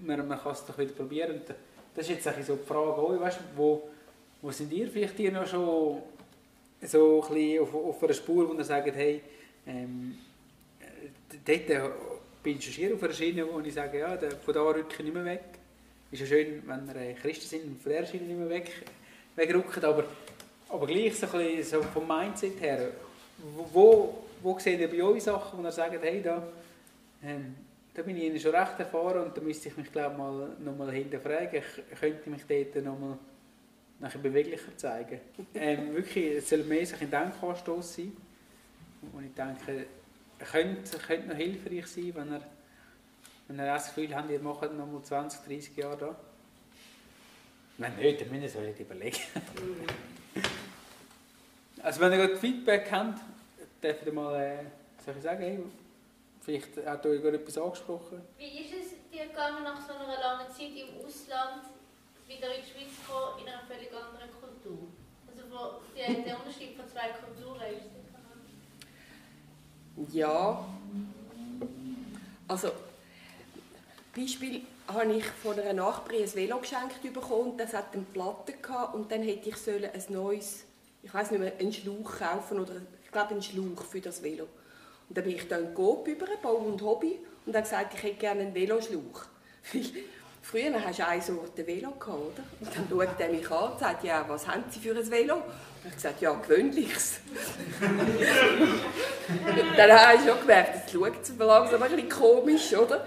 man, 0.00 0.26
man 0.26 0.38
kann 0.38 0.52
es 0.52 0.64
doch 0.64 0.76
wieder 0.78 0.92
probieren. 0.92 1.36
Und 1.36 1.42
das 1.94 2.08
ist 2.08 2.24
jetzt 2.24 2.46
so 2.46 2.56
die 2.56 2.66
Frage, 2.66 3.00
oh, 3.00 3.18
weißt, 3.18 3.40
wo, 3.56 3.88
wo 4.42 4.50
sind 4.50 4.72
ihr 4.72 4.88
vielleicht 4.88 5.18
ihr 5.18 5.32
noch 5.32 5.46
schon 5.46 6.02
so 6.82 7.24
ein 7.30 7.58
auf, 7.60 7.74
auf 7.74 8.02
einer 8.02 8.14
Spur, 8.14 8.48
wo 8.48 8.54
ihr 8.54 8.64
sagt, 8.64 8.94
hey, 8.94 9.20
ähm, 9.66 10.18
dort 11.44 11.92
bin 12.42 12.58
ich 12.58 12.74
schon 12.74 12.92
auf 12.94 13.02
einer 13.02 13.12
Schiene, 13.12 13.46
wo 13.50 13.60
ich 13.60 13.74
sage, 13.74 13.98
ja, 13.98 14.16
von 14.16 14.54
da 14.54 14.62
rücke 14.62 14.94
ich 14.98 15.04
nicht 15.04 15.14
mehr 15.14 15.24
weg. 15.24 15.44
Ist 16.10 16.20
ja 16.20 16.26
schön, 16.26 16.62
wenn 16.66 16.86
wir 16.86 16.96
äh, 16.96 17.14
Christen 17.14 17.46
sind 17.46 17.64
und 17.64 17.82
von 17.82 17.92
der 17.92 18.06
Schiene 18.06 18.24
nicht 18.24 18.38
mehr 18.38 18.48
weg, 18.48 18.70
wegrücken, 19.36 19.84
aber, 19.84 20.04
aber 20.68 20.86
gleich 20.86 21.16
so 21.16 21.26
so 21.62 21.82
vom 21.82 22.06
Mindset 22.06 22.60
her, 22.60 22.90
wo, 23.72 24.22
wo 24.42 24.58
seht 24.58 24.80
ihr 24.80 24.88
bei 24.88 25.02
euch 25.02 25.22
Sachen, 25.22 25.58
wo 25.58 25.62
ihr 25.62 25.72
sagt, 25.72 26.02
hey, 26.02 26.22
da, 26.22 26.42
ähm, 27.22 27.54
da 27.94 28.02
bin 28.02 28.16
ich 28.16 28.40
schon 28.40 28.54
recht 28.54 28.78
erfahren 28.78 29.26
und 29.26 29.36
da 29.36 29.40
müsste 29.40 29.68
ich 29.68 29.76
mich 29.76 29.90
glaube 29.90 30.16
mal 30.16 30.56
noch 30.60 30.76
mal 30.76 30.92
hinterfragen. 30.92 31.62
Ich 31.90 32.00
könnte 32.00 32.30
mich 32.30 32.42
dort 32.46 32.84
noch 32.84 32.98
mal 32.98 33.18
nachher 33.98 34.18
beweglicher 34.18 34.76
zeigen. 34.76 35.20
ähm, 35.54 35.94
wirklich, 35.94 36.36
es 36.36 36.48
soll 36.48 36.62
mehr 36.64 36.86
ein 37.00 37.10
Denkanstoß 37.10 37.96
sein. 37.96 38.16
Und 39.12 39.24
ich 39.24 39.34
denke, 39.34 39.86
könnte, 40.38 40.98
könnte 40.98 41.28
noch 41.28 41.36
hilfreich 41.36 41.86
sein, 41.86 42.12
wenn 42.14 42.32
er, 42.32 42.42
wenn 43.48 43.58
er 43.58 43.74
das 43.74 43.88
Gefühl 43.88 44.14
hat, 44.14 44.30
ihr 44.30 44.40
macht 44.40 44.72
noch 44.72 44.86
mal 44.86 45.02
20, 45.02 45.40
30 45.40 45.76
Jahre 45.76 45.96
da. 45.98 46.16
Wenn 47.78 47.96
nicht, 47.96 48.20
dann 48.20 48.30
müssen 48.30 48.62
wir 48.62 48.70
es 48.70 48.80
überlegen. 48.80 49.18
also 51.82 52.00
wenn 52.00 52.12
ihr 52.12 52.36
Feedback 52.36 52.88
habt, 52.90 53.20
dürft 53.82 54.06
ihr 54.06 54.12
mal, 54.12 54.40
äh, 54.40 54.64
soll 55.04 55.14
ich 55.16 55.22
sagen, 55.22 55.42
hey, 55.42 55.58
Vielleicht 56.48 56.78
hat 56.86 57.04
euch 57.04 57.22
etwas 57.22 57.58
angesprochen. 57.58 58.22
Wie 58.38 58.62
ist 58.62 58.72
es 58.72 59.10
dir 59.12 59.26
gegangen, 59.26 59.64
nach 59.64 59.86
so 59.86 59.92
einer 59.92 60.18
langen 60.18 60.48
Zeit 60.48 60.72
im 60.72 60.96
Ausland 61.04 61.64
wieder 62.26 62.54
in 62.54 62.62
die 62.62 62.70
Schweiz 62.70 62.88
zu 62.96 63.12
kommen, 63.12 63.42
in 63.42 63.48
einer 63.48 63.60
völlig 63.68 63.90
anderen 63.92 64.30
Kultur? 64.32 64.88
Also 65.26 65.42
wo 65.50 65.82
der, 65.94 66.24
der 66.24 66.38
Unterschied 66.38 66.74
von 66.74 66.88
zwei 66.88 67.10
Kulturen 67.10 67.60
ist 67.70 67.84
Ja. 70.14 70.64
Also, 72.48 72.70
Beispiel 74.16 74.62
habe 74.86 75.12
ich 75.12 75.26
von 75.26 75.60
einer 75.60 75.74
Nachbarin 75.74 76.22
ein 76.22 76.34
Velo 76.34 76.60
geschenkt 76.60 77.02
bekommen. 77.02 77.58
Das 77.58 77.74
hat 77.74 77.92
eine 77.92 78.04
Platte 78.04 78.54
gehabt 78.54 78.94
und 78.94 79.12
dann 79.12 79.20
hätte 79.20 79.50
ich 79.50 79.68
ein 79.68 80.02
neues, 80.08 80.64
ich 81.02 81.12
weiß 81.12 81.30
nicht 81.30 81.40
mehr, 81.40 81.52
einen 81.58 81.74
Schlauch 81.74 82.10
kaufen 82.18 82.60
oder 82.60 82.76
ich 83.04 83.12
glaube 83.12 83.32
einen 83.32 83.42
Schlauch 83.42 83.84
für 83.84 84.00
das 84.00 84.22
Velo. 84.22 84.48
Und 85.08 85.16
dann 85.16 85.24
bin 85.24 85.36
ich 85.36 85.48
dann 85.48 85.74
Coop 85.74 86.06
über, 86.08 86.26
Bau 86.42 86.56
und 86.56 86.82
Hobby, 86.82 87.18
und 87.46 87.54
habe 87.54 87.62
gesagt, 87.62 87.94
ich 87.94 88.02
hätte 88.02 88.16
gerne 88.16 88.42
einen 88.42 88.54
Veloschlauch. 88.54 89.24
Früher 90.42 90.82
hast 90.82 90.98
du 90.98 91.06
eine 91.06 91.20
Sorte 91.20 91.66
Velo 91.66 91.90
gehabt, 91.90 92.08
oder? 92.08 92.42
Und 92.60 92.74
dann 92.74 92.88
schaut 92.88 93.20
er 93.20 93.28
mich 93.28 93.50
an 93.50 93.72
und 93.72 93.78
sagt, 93.78 94.04
ja, 94.04 94.24
was 94.26 94.46
haben 94.46 94.64
Sie 94.70 94.80
für 94.80 94.96
ein 94.96 95.10
Velo? 95.10 95.36
Und 95.36 95.44
ich 95.86 95.94
gesagt, 95.94 96.20
ja, 96.22 96.32
gewöhnliches. 96.32 97.20
dann 99.76 99.92
habe 99.92 100.16
ich 100.16 100.28
schon 100.28 100.40
gemerkt, 100.40 100.84
das 100.84 100.92
schaut 100.92 101.38
langsam 101.38 101.82
ein 101.82 101.90
bisschen 101.90 102.08
komisch, 102.08 102.74
oder? 102.74 103.06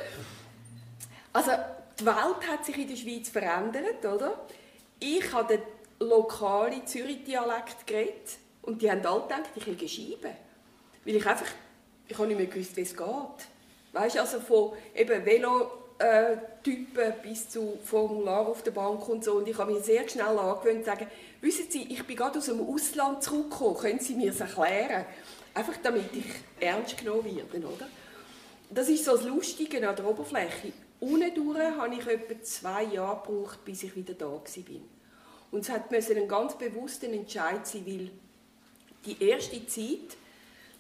Also, 1.34 1.52
die 2.00 2.06
Welt 2.06 2.48
hat 2.48 2.66
sich 2.66 2.78
in 2.78 2.88
der 2.88 2.96
Schweiz 2.96 3.30
verändert, 3.30 4.06
oder? 4.06 4.46
Ich 5.00 5.32
habe 5.34 5.58
den 5.58 6.08
lokalen 6.08 6.86
Zürich-Dialekt 6.86 7.88
geredet 7.88 8.38
und 8.62 8.82
die 8.82 8.92
haben 8.92 9.06
alle 9.06 9.22
gedacht, 9.22 9.50
ich 9.56 9.66
liege 9.66 9.88
Scheibe. 9.88 10.36
Weil 11.06 11.16
ich 11.16 11.26
einfach 11.26 11.48
ich 12.12 12.18
habe 12.18 12.28
nicht 12.28 12.38
mehr 12.38 12.48
gewusst, 12.48 12.76
wie 12.76 12.82
es 12.82 12.96
geht. 12.96 13.08
Weißt, 13.94 14.18
also 14.18 14.40
von 14.40 14.74
eben 14.96 15.26
Velotypen 15.26 17.14
bis 17.24 17.50
zu 17.50 17.78
Formular 17.84 18.48
auf 18.48 18.64
der 18.64 18.72
Bank 18.72 19.08
und 19.10 19.24
so. 19.24 19.34
Und 19.34 19.48
ich 19.48 19.58
habe 19.58 19.74
mich 19.74 19.84
sehr 19.84 20.08
schnell 20.08 20.38
angewöhnt 20.38 20.80
zu 20.80 20.92
sagen, 20.92 21.08
wissen 21.42 21.66
Sie, 21.70 21.84
ich 21.84 22.06
bin 22.06 22.16
gerade 22.16 22.40
aus 22.40 22.46
dem 22.46 22.62
Ausland 22.62 23.24
zurückgekommen, 23.24 23.78
können 23.78 24.00
Sie 24.00 24.16
mir 24.16 24.32
das 24.32 24.42
erklären? 24.42 25.06
Einfach 25.54 25.76
damit 25.84 26.14
ich 26.14 26.26
ernst 26.60 26.98
genommen 26.98 27.26
werde, 27.26 27.68
oder? 27.68 27.88
Das 28.70 28.88
ist 28.88 29.04
so 29.04 29.18
das 29.18 29.26
Lustige 29.26 29.88
an 29.88 29.96
der 29.96 30.08
Oberfläche. 30.08 30.72
Unten 31.02 31.34
durch 31.34 31.60
habe 31.60 31.96
ich 31.96 32.08
etwa 32.08 32.42
zwei 32.44 32.84
Jahre 32.84 33.22
gebraucht, 33.26 33.66
bis 33.66 33.84
ich 33.84 33.96
wieder 33.96 34.14
da 34.14 34.28
war. 34.28 34.42
Und 35.52 35.62
es 35.62 35.70
hat 35.70 35.92
ein 35.92 36.28
ganz 36.28 36.58
bewusster 36.58 37.08
Entscheid 37.08 37.68
sein, 37.68 37.86
weil 37.86 38.10
die 39.06 39.22
erste 39.22 39.66
Zeit 39.66 40.16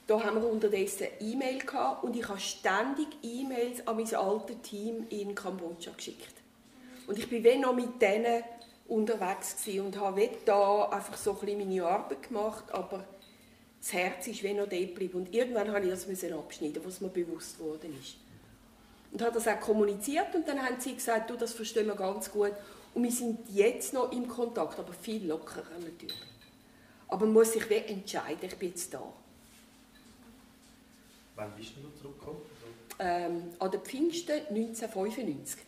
da 0.08 0.24
haben 0.24 0.42
wir 0.42 0.50
unterdessen 0.50 1.08
E-Mail 1.20 1.60
gehabt 1.60 2.04
und 2.04 2.16
ich 2.16 2.28
habe 2.28 2.40
ständig 2.40 3.08
E-Mails 3.24 3.88
an 3.88 3.96
mein 3.96 4.14
altes 4.14 4.62
Team 4.64 5.06
in 5.10 5.36
Kambodscha 5.36 5.92
geschickt. 5.92 6.34
Und 7.08 7.18
ich 7.18 7.30
bin 7.30 7.62
noch 7.62 7.74
mit 7.74 8.02
denen 8.02 8.44
unterwegs 8.88 9.56
und 9.68 9.98
habe 10.00 10.30
da 10.46 10.90
einfach 10.90 11.18
so 11.18 11.38
ein 11.42 11.58
meine 11.58 11.86
Arbeit 11.86 12.28
gemacht, 12.28 12.66
aber 12.72 13.06
das 13.80 13.94
Herz 13.94 14.28
ist 14.28 14.44
noch 14.44 14.68
da 14.68 14.78
geblieben. 14.78 15.20
Und 15.20 15.34
irgendwann 15.34 15.72
habe 15.72 15.86
ich 15.86 15.92
das 15.92 16.08
abschneiden, 16.32 16.82
was 16.86 17.02
mir 17.02 17.10
bewusst 17.10 17.58
geworden 17.58 17.98
ist. 18.00 18.16
Und 19.12 19.22
habe 19.22 19.34
das 19.34 19.48
auch 19.48 19.60
kommuniziert 19.60 20.34
und 20.36 20.48
dann 20.48 20.62
haben 20.62 20.80
sie 20.80 20.94
gesagt, 20.96 21.30
du, 21.30 21.36
das 21.36 21.54
verstehen 21.54 21.88
wir 21.88 21.96
ganz 21.96 22.32
gut. 22.32 22.54
Und 22.94 23.04
wir 23.04 23.12
sind 23.12 23.40
jetzt 23.50 23.94
noch 23.94 24.12
im 24.12 24.28
Kontakt, 24.28 24.78
aber 24.78 24.94
viel 24.94 25.28
lockerer 25.28 25.80
natürlich. 25.80 26.16
Aber 27.08 27.26
man 27.26 27.34
muss 27.34 27.54
sich 27.54 27.70
entscheiden, 27.70 28.40
ich 28.44 28.56
bin 28.58 28.70
jetzt 28.70 28.94
da. 28.94 29.02
Wann 31.36 31.56
bist 31.56 31.76
du 31.76 31.82
noch 31.82 31.96
zurückgekommen? 31.96 32.42
Ähm, 33.00 33.54
an 33.60 33.72
der 33.72 33.80
Pfingsten 33.80 34.34
1995. 34.50 35.62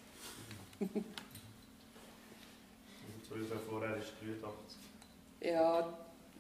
Und 0.80 1.06
zwölf 3.28 3.50
Jahre 3.50 3.62
vorher 3.62 3.98
ist 3.98 4.14
83. 4.22 4.78
Ja, 5.42 5.98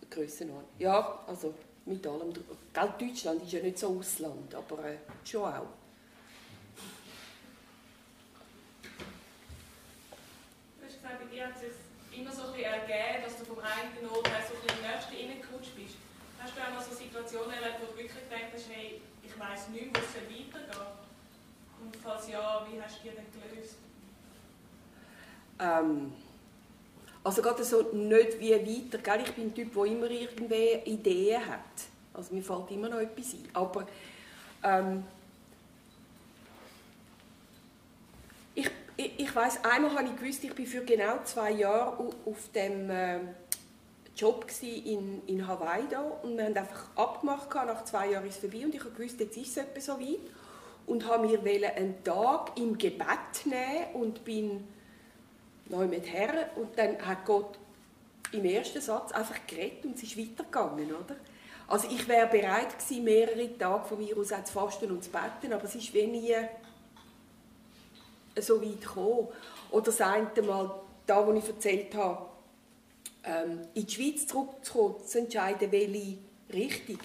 Grössenordnung. 0.10 0.70
Ja, 0.80 1.20
also 1.28 1.54
mit 1.86 2.06
allem. 2.06 2.34
Gell, 2.34 2.94
Deutschland 3.00 3.44
ist 3.44 3.52
ja 3.54 3.62
nicht 3.62 3.80
so 3.80 3.98
Ausland, 3.98 4.54
aber 4.54 4.86
äh, 4.86 4.98
schon 5.26 5.42
auch. 5.44 5.68
Du 10.80 10.86
hast 10.86 10.96
gesagt, 10.96 11.20
bei 11.20 11.26
dir 11.26 11.48
hat 11.48 11.56
es 11.56 12.18
immer 12.18 12.32
so 12.32 12.44
ein 12.44 12.54
bisschen 12.54 12.72
ergeben, 12.72 13.24
dass 13.24 13.38
du 13.38 13.46
vom 13.46 13.60
einen 13.60 14.10
Ort 14.10 14.28
so 14.28 14.32
ein 14.32 14.62
bisschen 14.62 14.78
in 14.78 14.84
den 14.84 14.92
nächsten 14.92 15.16
reingerutscht 15.16 15.76
bist. 15.76 15.96
Hast 16.40 16.56
du 16.56 16.62
auch 16.62 16.74
mal 16.74 16.84
so 16.84 16.96
Situationen 16.96 17.52
erlebt, 17.52 17.80
wo 17.82 17.92
du 17.92 17.98
wirklich 17.98 18.30
gedacht 18.30 18.52
hast, 18.54 18.70
hey, 18.70 19.02
ich 19.34 19.40
weiss 19.40 19.70
nicht, 19.70 19.86
wo 19.96 20.00
es 20.00 20.16
weitergeht. 20.16 20.78
Und 21.82 21.96
falls 21.98 22.28
ja, 22.30 22.66
wie 22.70 22.82
hast 22.82 23.00
du 23.04 23.10
die 23.10 23.56
gelöst? 23.56 23.76
Ähm, 25.60 26.14
also 27.24 27.42
gerade 27.42 27.64
so 27.64 27.82
nicht 27.94 28.40
wie 28.40 28.52
weiter. 28.52 28.98
Gell? 29.00 29.24
Ich 29.26 29.32
bin 29.34 29.46
ein 29.46 29.56
Typ, 29.56 29.74
der 29.74 29.84
immer 29.86 30.10
irgendwie 30.10 30.74
Ideen 30.86 31.46
hat. 31.46 31.60
Also 32.14 32.34
mir 32.34 32.44
fällt 32.44 32.72
immer 32.72 32.90
noch 32.90 33.00
etwas 33.00 33.34
ein. 33.34 33.48
Aber 33.54 33.88
ähm, 34.64 35.04
ich, 38.56 38.70
ich, 38.98 39.20
ich 39.20 39.36
weiss, 39.36 39.64
einmal 39.64 39.96
habe 39.96 40.08
ich 40.10 40.16
gewusst, 40.16 40.44
ich 40.44 40.54
bin 40.54 40.66
für 40.66 40.84
genau 40.84 41.24
zwei 41.24 41.52
Jahre 41.52 41.98
au- 41.98 42.14
auf 42.26 42.50
dem 42.54 42.90
ähm, 42.92 43.30
Job 44.24 44.46
in, 44.62 45.22
in 45.28 45.46
Hawaii 45.46 45.84
da 45.90 46.00
und 46.00 46.38
wir 46.38 46.46
haben 46.46 46.56
einfach 46.56 46.86
abgemacht, 46.96 47.54
nach 47.54 47.84
zwei 47.84 48.12
Jahren 48.12 48.26
ist 48.26 48.36
es 48.36 48.40
vorbei 48.40 48.66
und 48.66 48.74
ich 48.74 48.80
habe 48.80 48.92
gewusst, 48.92 49.20
jetzt 49.20 49.36
ist 49.36 49.58
es 49.58 49.86
so 49.86 50.00
weit 50.00 50.32
und 50.88 51.06
habe 51.06 51.28
mir 51.28 51.76
einen 51.76 52.02
Tag 52.06 52.58
im 52.58 52.78
Gebet 52.78 53.46
nehmen 53.46 53.94
und 53.96 54.24
bin 54.24 54.66
neu 55.68 55.88
mit 55.88 56.06
her 56.14 56.52
und 56.56 56.78
dann 56.78 57.06
hat 57.06 57.26
Gott 57.26 57.60
im 58.32 58.46
ersten 58.46 58.80
Satz 58.80 59.12
einfach 59.12 59.46
geredet 59.46 59.84
und 59.84 59.98
es 59.98 60.04
ist 60.04 60.18
weitergegangen, 60.18 60.90
oder? 60.94 61.18
Also 61.68 61.90
ich 61.90 62.08
wäre 62.08 62.28
bereit 62.28 62.80
gewesen, 62.80 63.04
mehrere 63.04 63.58
Tage 63.58 63.90
von 63.90 63.98
mir 63.98 64.18
aus 64.18 64.30
zu 64.30 64.54
fasten 64.54 64.90
und 64.90 65.04
zu 65.04 65.10
beten, 65.10 65.52
aber 65.52 65.66
es 65.66 65.76
ist 65.76 65.94
wie 65.94 66.08
nie 66.08 66.36
so 68.40 68.62
weit 68.62 68.80
gekommen. 68.80 69.28
Oder 69.70 69.86
das 69.86 70.00
eine 70.00 70.30
Mal, 70.42 70.72
da 71.06 71.28
wo 71.28 71.34
ich 71.34 71.46
erzählt 71.46 71.94
habe, 71.96 72.33
ähm, 73.24 73.62
in 73.74 73.86
die 73.86 73.94
Schweiz 73.94 74.28
zurückzukommen, 74.28 75.06
zu 75.06 75.20
entscheiden, 75.20 75.72
welche 75.72 76.18
Richtung. 76.52 77.00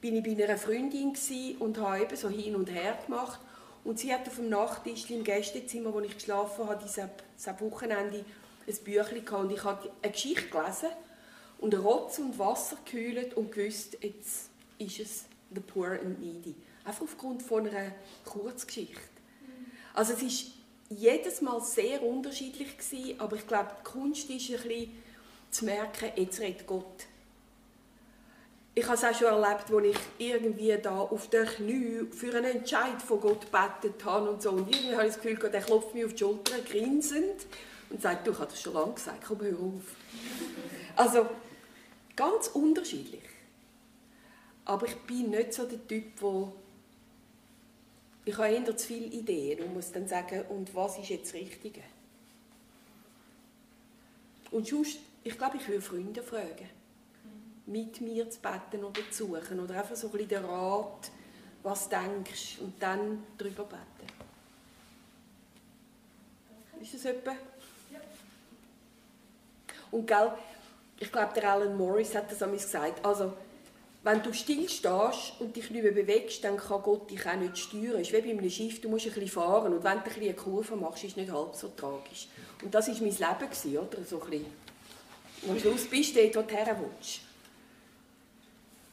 Bin 0.00 0.16
ich 0.16 0.22
bei 0.22 0.44
einer 0.44 0.58
Freundin 0.58 1.14
und 1.58 1.78
habe 1.78 2.02
eben 2.02 2.16
so 2.16 2.28
hin 2.28 2.54
und 2.56 2.70
her 2.70 2.98
gemacht. 3.06 3.40
Und 3.84 3.98
sie 3.98 4.12
hat 4.12 4.26
auf 4.26 4.36
dem 4.36 4.48
Nachttisch 4.48 5.10
im 5.10 5.24
Gästezimmer, 5.24 5.92
wo 5.92 6.00
ich 6.00 6.14
geschlafen 6.14 6.66
habe, 6.66 6.82
dieses, 6.82 7.60
Wochenende 7.60 8.24
ein 8.66 8.76
Büchlein 8.84 9.24
gehabt. 9.24 9.44
Und 9.44 9.52
ich 9.52 9.64
habe 9.64 9.90
eine 10.02 10.12
Geschichte 10.12 10.48
gelesen 10.48 10.88
und 11.58 11.74
Rotz 11.74 12.18
und 12.18 12.38
Wasser 12.38 12.76
gekühlt 12.84 13.34
und 13.34 13.52
gewusst, 13.52 13.98
jetzt 14.00 14.50
ist 14.78 15.00
es 15.00 15.24
The 15.54 15.60
Poor 15.60 15.92
and 15.92 16.20
Needy. 16.20 16.54
Einfach 16.84 17.02
aufgrund 17.02 17.42
von 17.42 17.66
einer 17.66 17.92
Kurzgeschichte. 18.24 19.00
Also 19.94 20.14
es 20.14 20.22
ist 20.22 20.46
jedes 20.90 21.40
Mal 21.40 21.60
sehr 21.60 22.02
unterschiedlich 22.02 22.76
gewesen, 22.76 23.20
aber 23.20 23.36
ich 23.36 23.46
glaube, 23.46 23.70
die 23.80 23.84
Kunst 23.84 24.28
ist 24.30 24.50
ein 24.50 24.56
bisschen 24.56 25.03
zu 25.54 25.64
merken, 25.64 26.10
jetzt 26.16 26.40
redet 26.40 26.66
Gott. 26.66 27.06
Ich 28.74 28.84
habe 28.84 28.94
es 28.94 29.04
auch 29.04 29.14
schon 29.14 29.28
erlebt, 29.28 29.70
als 29.72 29.86
ich 29.86 30.26
irgendwie 30.26 30.76
da 30.82 30.98
auf 30.98 31.30
den 31.30 31.46
Knie 31.46 32.06
für 32.10 32.36
einen 32.36 32.56
Entscheid 32.56 33.00
von 33.00 33.20
Gott 33.20 33.42
gebetet 33.42 34.04
habe 34.04 34.30
und 34.30 34.42
so. 34.42 34.50
Und 34.50 34.74
irgendwie 34.74 34.96
habe 34.96 35.06
ich 35.06 35.14
das 35.14 35.22
Gefühl, 35.22 35.36
Gott, 35.36 35.54
er 35.54 35.60
klopft 35.60 35.94
mir 35.94 36.06
auf 36.06 36.12
die 36.12 36.18
Schulter, 36.18 36.58
grinsend 36.58 37.46
und 37.90 38.02
sagt, 38.02 38.26
du, 38.26 38.34
habe 38.34 38.46
das 38.46 38.60
schon 38.60 38.74
lange 38.74 38.94
gesagt, 38.94 39.24
komm, 39.24 39.40
hör 39.42 39.52
auf. 39.52 39.82
Also, 40.96 41.26
ganz 42.16 42.48
unterschiedlich. 42.48 43.22
Aber 44.64 44.86
ich 44.86 44.96
bin 45.02 45.30
nicht 45.30 45.52
so 45.52 45.66
der 45.66 45.86
Typ, 45.86 46.18
der 46.20 46.52
ich 48.26 48.38
habe 48.38 48.48
eher 48.48 48.76
zu 48.76 48.86
viele 48.86 49.06
Ideen 49.06 49.62
und 49.62 49.74
muss 49.74 49.92
dann 49.92 50.08
sagen, 50.08 50.44
und 50.48 50.74
was 50.74 50.98
ist 50.98 51.10
jetzt 51.10 51.34
das 51.34 51.40
Richtige? 51.40 51.82
Und 54.50 54.66
sonst, 54.66 54.98
ich 55.24 55.38
glaube, 55.38 55.56
ich 55.56 55.66
würde 55.66 55.80
Freunde 55.80 56.22
fragen, 56.22 56.68
mit 57.66 58.00
mir 58.02 58.28
zu 58.28 58.38
beten 58.40 58.84
oder 58.84 59.00
zu 59.10 59.26
suchen 59.26 59.58
oder 59.58 59.78
einfach 59.78 59.96
so 59.96 60.08
ein 60.08 60.12
bisschen 60.12 60.28
den 60.28 60.44
Rat, 60.44 61.10
was 61.62 61.88
denkst 61.88 62.58
und 62.60 62.74
dann 62.80 63.24
darüber 63.38 63.64
beten. 63.64 64.12
Ist 66.80 66.94
das 66.94 67.06
etwa? 67.06 67.32
Und 69.90 70.06
gell, 70.06 70.32
ich 71.00 71.10
glaube, 71.10 71.32
der 71.34 71.52
Alan 71.52 71.76
Morris 71.76 72.14
hat 72.14 72.30
das 72.30 72.42
einmal 72.42 72.58
gesagt, 72.58 73.04
also 73.04 73.32
wenn 74.02 74.22
du 74.22 74.34
still 74.34 74.68
stehst 74.68 75.40
und 75.40 75.56
dich 75.56 75.70
nicht 75.70 75.82
mehr 75.82 75.92
bewegst, 75.92 76.44
dann 76.44 76.58
kann 76.58 76.82
Gott 76.82 77.10
dich 77.10 77.26
auch 77.26 77.36
nicht 77.36 77.56
steuern. 77.56 78.00
Es 78.00 78.10
ist 78.10 78.12
wie 78.12 78.20
bei 78.20 78.38
einem 78.38 78.50
Schiff, 78.50 78.82
du 78.82 78.90
musst 78.90 79.06
ein 79.06 79.12
bisschen 79.12 79.30
fahren 79.30 79.72
und 79.72 79.82
wenn 79.82 79.92
du 79.92 79.98
ein 79.98 80.04
bisschen 80.04 80.22
eine 80.24 80.34
Kurve 80.34 80.76
machst, 80.76 81.04
ist 81.04 81.12
es 81.12 81.16
nicht 81.16 81.32
halb 81.32 81.54
so 81.54 81.68
tragisch. 81.68 82.28
Und 82.62 82.74
das 82.74 82.88
war 82.88 82.94
mein 82.94 83.04
Leben, 83.04 83.78
oder? 83.78 84.04
So 84.04 84.20
ein 84.20 84.30
bisschen. 84.30 84.63
Und 85.42 85.50
am 85.50 85.58
Schluss 85.60 85.86
bist 85.86 86.16
du 86.16 86.22
dort, 86.22 86.36
wo 86.36 86.42
du 86.42 86.54
her 86.56 86.76
willst. 86.80 87.20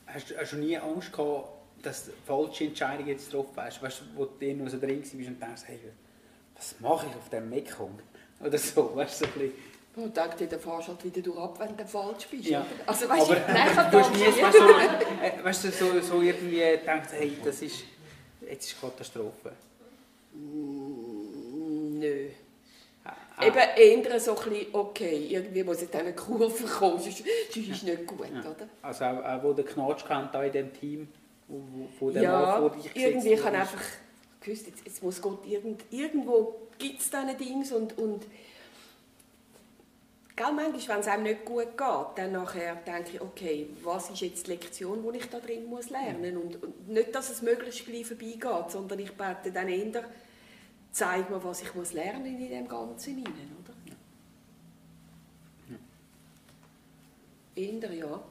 Hast, 0.08 0.30
du- 0.30 0.38
hast 0.38 0.52
du 0.52 0.58
nie 0.58 0.78
Angst 0.78 1.12
gehabt, 1.14 1.48
dass 1.82 2.06
du 2.06 2.12
falsche 2.26 2.66
Entscheidungen 2.66 3.08
jetzt 3.10 3.26
getroffen 3.32 3.54
hast? 3.58 3.82
Weißt 3.82 4.02
du, 4.02 4.06
wo 4.18 4.26
du 4.26 4.46
irgendwo 4.46 4.70
so 4.70 4.80
drin 4.80 5.00
warst 5.02 5.14
und 5.14 5.42
denkst, 5.42 5.62
hey, 5.66 5.80
was 6.56 6.76
mache 6.80 7.08
ich 7.10 7.16
auf 7.16 7.30
dem 7.30 7.50
Mekong? 7.50 7.98
Oder 8.44 8.58
so, 8.58 8.96
weißt 8.96 9.22
du, 9.22 9.26
so 9.26 9.32
ein 9.32 9.40
bisschen. 9.40 9.72
Und 9.94 10.16
denkt 10.16 10.40
dir, 10.40 10.48
dann 10.48 10.60
fahrst 10.60 10.88
du 10.88 10.92
halt 10.94 11.04
wieder 11.04 11.22
durch 11.22 11.38
ab, 11.38 11.60
wenn 11.60 11.76
du 11.78 11.86
falsch 11.86 12.28
bist. 12.28 12.46
Ja. 12.46 12.66
Also, 12.86 13.10
weißt 13.10 13.30
Aber 13.30 13.36
du, 13.40 13.52
nein, 13.54 13.92
du 13.92 14.00
hast 14.00 14.12
nie 14.14 14.24
das- 14.26 14.42
weißt, 14.42 14.56
du, 14.56 14.60
so, 14.60 14.70
äh, 15.22 15.44
weißt 15.44 15.64
du, 15.66 15.72
so, 15.72 16.02
so 16.02 16.22
irgendwie 16.22 16.60
gedacht, 16.60 17.10
hey, 17.12 17.38
das 17.44 17.62
ist, 17.62 17.84
jetzt 18.50 18.68
ist 18.72 18.80
Katastrophe. 18.82 19.52
Nö. 20.34 22.30
Ah, 23.42 23.48
Eben 23.78 24.04
eher 24.04 24.20
so 24.20 24.38
ein 24.38 24.50
bisschen, 24.50 24.68
okay, 24.74 25.28
irgendwie 25.30 25.64
muss 25.64 25.82
jetzt 25.82 25.96
eine 25.96 26.14
Kurve 26.14 26.64
kommen, 26.66 27.00
sonst, 27.00 27.18
sonst 27.52 27.68
ist 27.70 27.78
es 27.78 27.84
nicht 27.84 28.06
gut, 28.08 28.28
Ja. 28.34 28.40
oder? 28.42 28.68
Also 28.82 29.06
auch, 29.06 29.24
auch 29.26 29.44
wo 29.44 29.54
der 29.54 29.66
Knatsch 29.66 30.06
kennt, 30.06 30.34
da 30.34 30.44
in 30.44 30.52
dem 30.52 30.74
Team, 30.74 31.08
wo, 31.48 31.56
wo, 31.58 31.88
wo 32.00 32.12
der 32.12 32.24
Mann 32.24 32.42
Ja, 32.42 32.58
vor 32.60 32.70
dich 32.72 32.96
irgendwie 32.96 33.36
kann 33.36 33.56
einfach 33.56 33.82
gewusst, 34.42 34.68
jetzt, 34.68 34.86
jetzt 34.86 35.04
muss 35.04 35.22
Gott 35.22 35.46
irgend, 35.48 35.84
irgendwo 35.92 36.56
gibt 36.78 37.00
es 37.00 37.10
diese 37.10 37.36
Dings 37.38 37.72
und, 37.72 37.98
und 37.98 38.24
gell, 40.36 40.52
manchmal, 40.54 40.98
wenn 40.98 41.02
es 41.02 41.08
einem 41.08 41.24
nicht 41.24 41.46
gut 41.46 41.78
geht, 41.78 42.08
dann 42.16 42.32
nachher 42.32 42.76
denke 42.76 43.12
ich, 43.14 43.22
okay, 43.22 43.68
was 43.84 44.10
ist 44.10 44.22
jetzt 44.22 44.48
die 44.48 44.52
Lektion, 44.52 45.04
die 45.12 45.18
ich 45.20 45.30
da 45.30 45.40
drin 45.40 45.66
muss 45.66 45.90
lernen? 45.90 46.38
Und, 46.38 46.62
und 46.64 46.90
nicht, 46.90 47.14
dass 47.14 47.30
es 47.30 47.42
möglichst 47.42 47.86
gleich 47.86 48.06
vorbeigeht, 48.06 48.72
sondern 48.72 49.00
ich 49.00 49.12
bete 49.14 49.52
dann 49.54 49.70
eher, 49.70 50.04
zeig 50.92 51.30
mir, 51.30 51.44
was 51.44 51.62
ich 51.62 51.74
muss 51.74 51.94
lernen 51.94 52.26
in 52.26 52.50
dem 52.50 52.68
Ganzen 52.68 53.16
hinein, 53.16 53.56
oder? 53.64 53.74
Eher, 57.56 57.94
ja. 57.94 58.22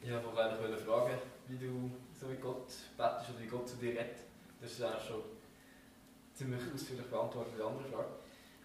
Ich 0.00 0.10
wollte 0.10 0.28
einfach 0.28 0.64
eigentlich 0.64 0.80
fragen, 0.80 1.18
wie 1.48 1.58
du 1.58 1.90
so 2.18 2.26
mit 2.26 2.40
Gott 2.40 2.66
betest 2.96 3.30
oder 3.30 3.40
wie 3.40 3.46
Gott 3.46 3.68
zu 3.68 3.76
dir 3.76 3.90
redet. 3.90 4.16
Das 4.60 4.72
ist 4.72 4.82
eigentlich 4.82 5.04
schon 5.04 5.22
ziemlich 6.34 6.62
ausführlich 6.72 7.06
beantwortet 7.06 7.52
wie 7.54 7.58
die 7.58 7.62
andere 7.62 7.84
Frage. 7.84 8.08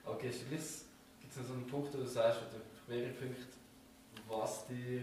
Aber 0.05 0.23
es 0.23 0.39
gibt 0.39 0.53
es 1.31 1.37
noch 1.37 1.45
so 1.45 1.53
einen 1.53 1.67
Punkt, 1.67 1.93
wo 1.93 1.97
du 1.97 2.07
sagst, 2.07 2.39
oder 2.41 2.61
mehrere 2.87 3.13
Punkte, 3.13 3.43
was 4.27 4.67
dir, 4.67 5.01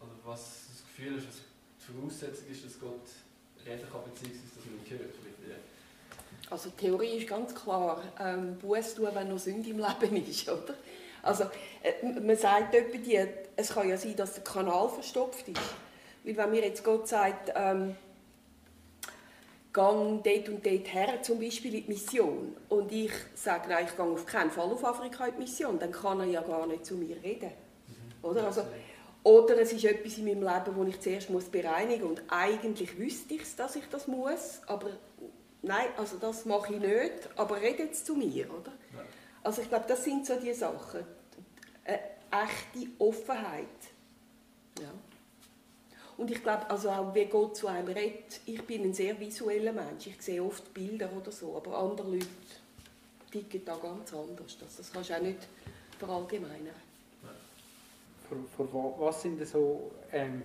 oder 0.00 0.12
was 0.24 0.65
Gefühl 0.96 1.18
ist, 1.18 1.28
was 1.28 1.36
die 1.36 1.92
Voraussetzung 1.92 2.50
ist, 2.50 2.64
dass 2.64 2.80
Gott 2.80 3.06
reden 3.66 3.86
kann, 3.92 4.00
beziehungsweise 4.04 4.48
dass 4.56 4.64
man 4.64 4.74
ihn 4.74 4.98
hört? 4.98 5.14
Also 6.48 6.70
die 6.70 6.76
Theorie 6.76 7.18
ist 7.18 7.28
ganz 7.28 7.54
klar, 7.54 8.02
ähm, 8.20 8.56
Buß 8.58 8.94
tun, 8.94 9.08
wenn 9.12 9.28
noch 9.28 9.38
Sünde 9.38 9.68
im 9.70 9.78
Leben 9.78 10.28
ist, 10.28 10.48
oder? 10.48 10.74
Also 11.22 11.44
äh, 11.82 12.20
man 12.20 12.36
sagt 12.36 12.74
etwa 12.74 12.96
die, 12.96 13.26
es 13.56 13.70
kann 13.70 13.88
ja 13.88 13.96
sein, 13.96 14.14
dass 14.16 14.34
der 14.34 14.44
Kanal 14.44 14.88
verstopft 14.88 15.48
ist. 15.48 15.60
Weil 16.24 16.36
wenn 16.36 16.50
mir 16.50 16.64
jetzt 16.64 16.84
Gott 16.84 17.08
sagt, 17.08 17.52
ähm, 17.54 17.96
gang 19.72 20.22
dort 20.22 20.48
und 20.48 20.64
dort 20.64 20.94
her, 20.94 21.22
zum 21.22 21.40
Beispiel 21.40 21.74
in 21.74 21.84
die 21.84 21.92
Mission, 21.92 22.56
und 22.68 22.92
ich 22.92 23.12
sage, 23.34 23.68
nein, 23.68 23.86
ich 23.88 23.96
gehe 23.96 24.04
auf 24.04 24.24
keinen 24.24 24.50
Fall 24.50 24.70
auf 24.70 24.84
Afrika 24.84 25.26
in 25.26 25.34
die 25.34 25.40
Mission, 25.40 25.78
dann 25.78 25.92
kann 25.92 26.20
er 26.20 26.26
ja 26.26 26.40
gar 26.42 26.66
nicht 26.66 26.86
zu 26.86 26.94
mir 26.94 27.20
reden. 27.22 27.50
Oder? 28.22 28.46
Also, 28.46 28.62
oder 29.26 29.58
es 29.58 29.72
ist 29.72 29.84
etwas 29.84 30.18
in 30.18 30.24
meinem 30.24 30.44
Leben, 30.44 30.78
das 30.78 30.88
ich 30.88 31.00
zuerst 31.00 31.30
muss 31.30 31.46
bereinigen 31.46 32.02
muss. 32.02 32.20
Und 32.20 32.22
eigentlich 32.28 32.96
wüsste 32.96 33.34
ich 33.34 33.42
es, 33.42 33.56
dass 33.56 33.74
ich 33.74 33.82
das 33.90 34.06
muss, 34.06 34.60
aber 34.68 34.90
nein, 35.62 35.88
also 35.96 36.16
das 36.16 36.44
mache 36.44 36.74
ich 36.74 36.80
nicht, 36.80 37.28
aber 37.34 37.60
red 37.60 37.80
jetzt 37.80 38.06
zu 38.06 38.14
mir, 38.14 38.48
oder? 38.48 38.70
Ja. 38.94 39.02
Also 39.42 39.62
ich 39.62 39.68
glaube, 39.68 39.86
das 39.88 40.04
sind 40.04 40.24
so 40.24 40.38
die 40.38 40.54
Sachen. 40.54 41.00
Eine 41.84 41.98
echte 42.30 42.88
Offenheit. 43.00 43.66
Ja. 44.78 44.92
Und 46.18 46.30
ich 46.30 46.40
glaube, 46.40 46.70
also 46.70 46.88
auch 46.90 47.12
wie 47.12 47.24
Gott 47.24 47.56
zu 47.56 47.66
einem 47.66 47.88
redet, 47.88 48.40
ich 48.46 48.62
bin 48.62 48.84
ein 48.84 48.94
sehr 48.94 49.18
visueller 49.18 49.72
Mensch, 49.72 50.06
ich 50.06 50.22
sehe 50.22 50.40
oft 50.40 50.72
Bilder 50.72 51.10
oder 51.20 51.32
so, 51.32 51.56
aber 51.56 51.76
andere 51.76 52.12
Leute 52.12 52.26
ticken 53.32 53.64
da 53.64 53.74
ganz 53.74 54.14
anders. 54.14 54.56
Das, 54.60 54.76
das 54.76 54.92
kannst 54.92 55.10
du 55.10 55.14
auch 55.16 55.20
nicht 55.20 55.48
verallgemeinern. 55.98 56.85
Vor, 58.28 58.68
vor 58.68 58.94
wa- 59.00 59.06
was 59.06 59.22
sind 59.22 59.38
denn 59.38 59.46
so, 59.46 59.90
ähm, 60.12 60.42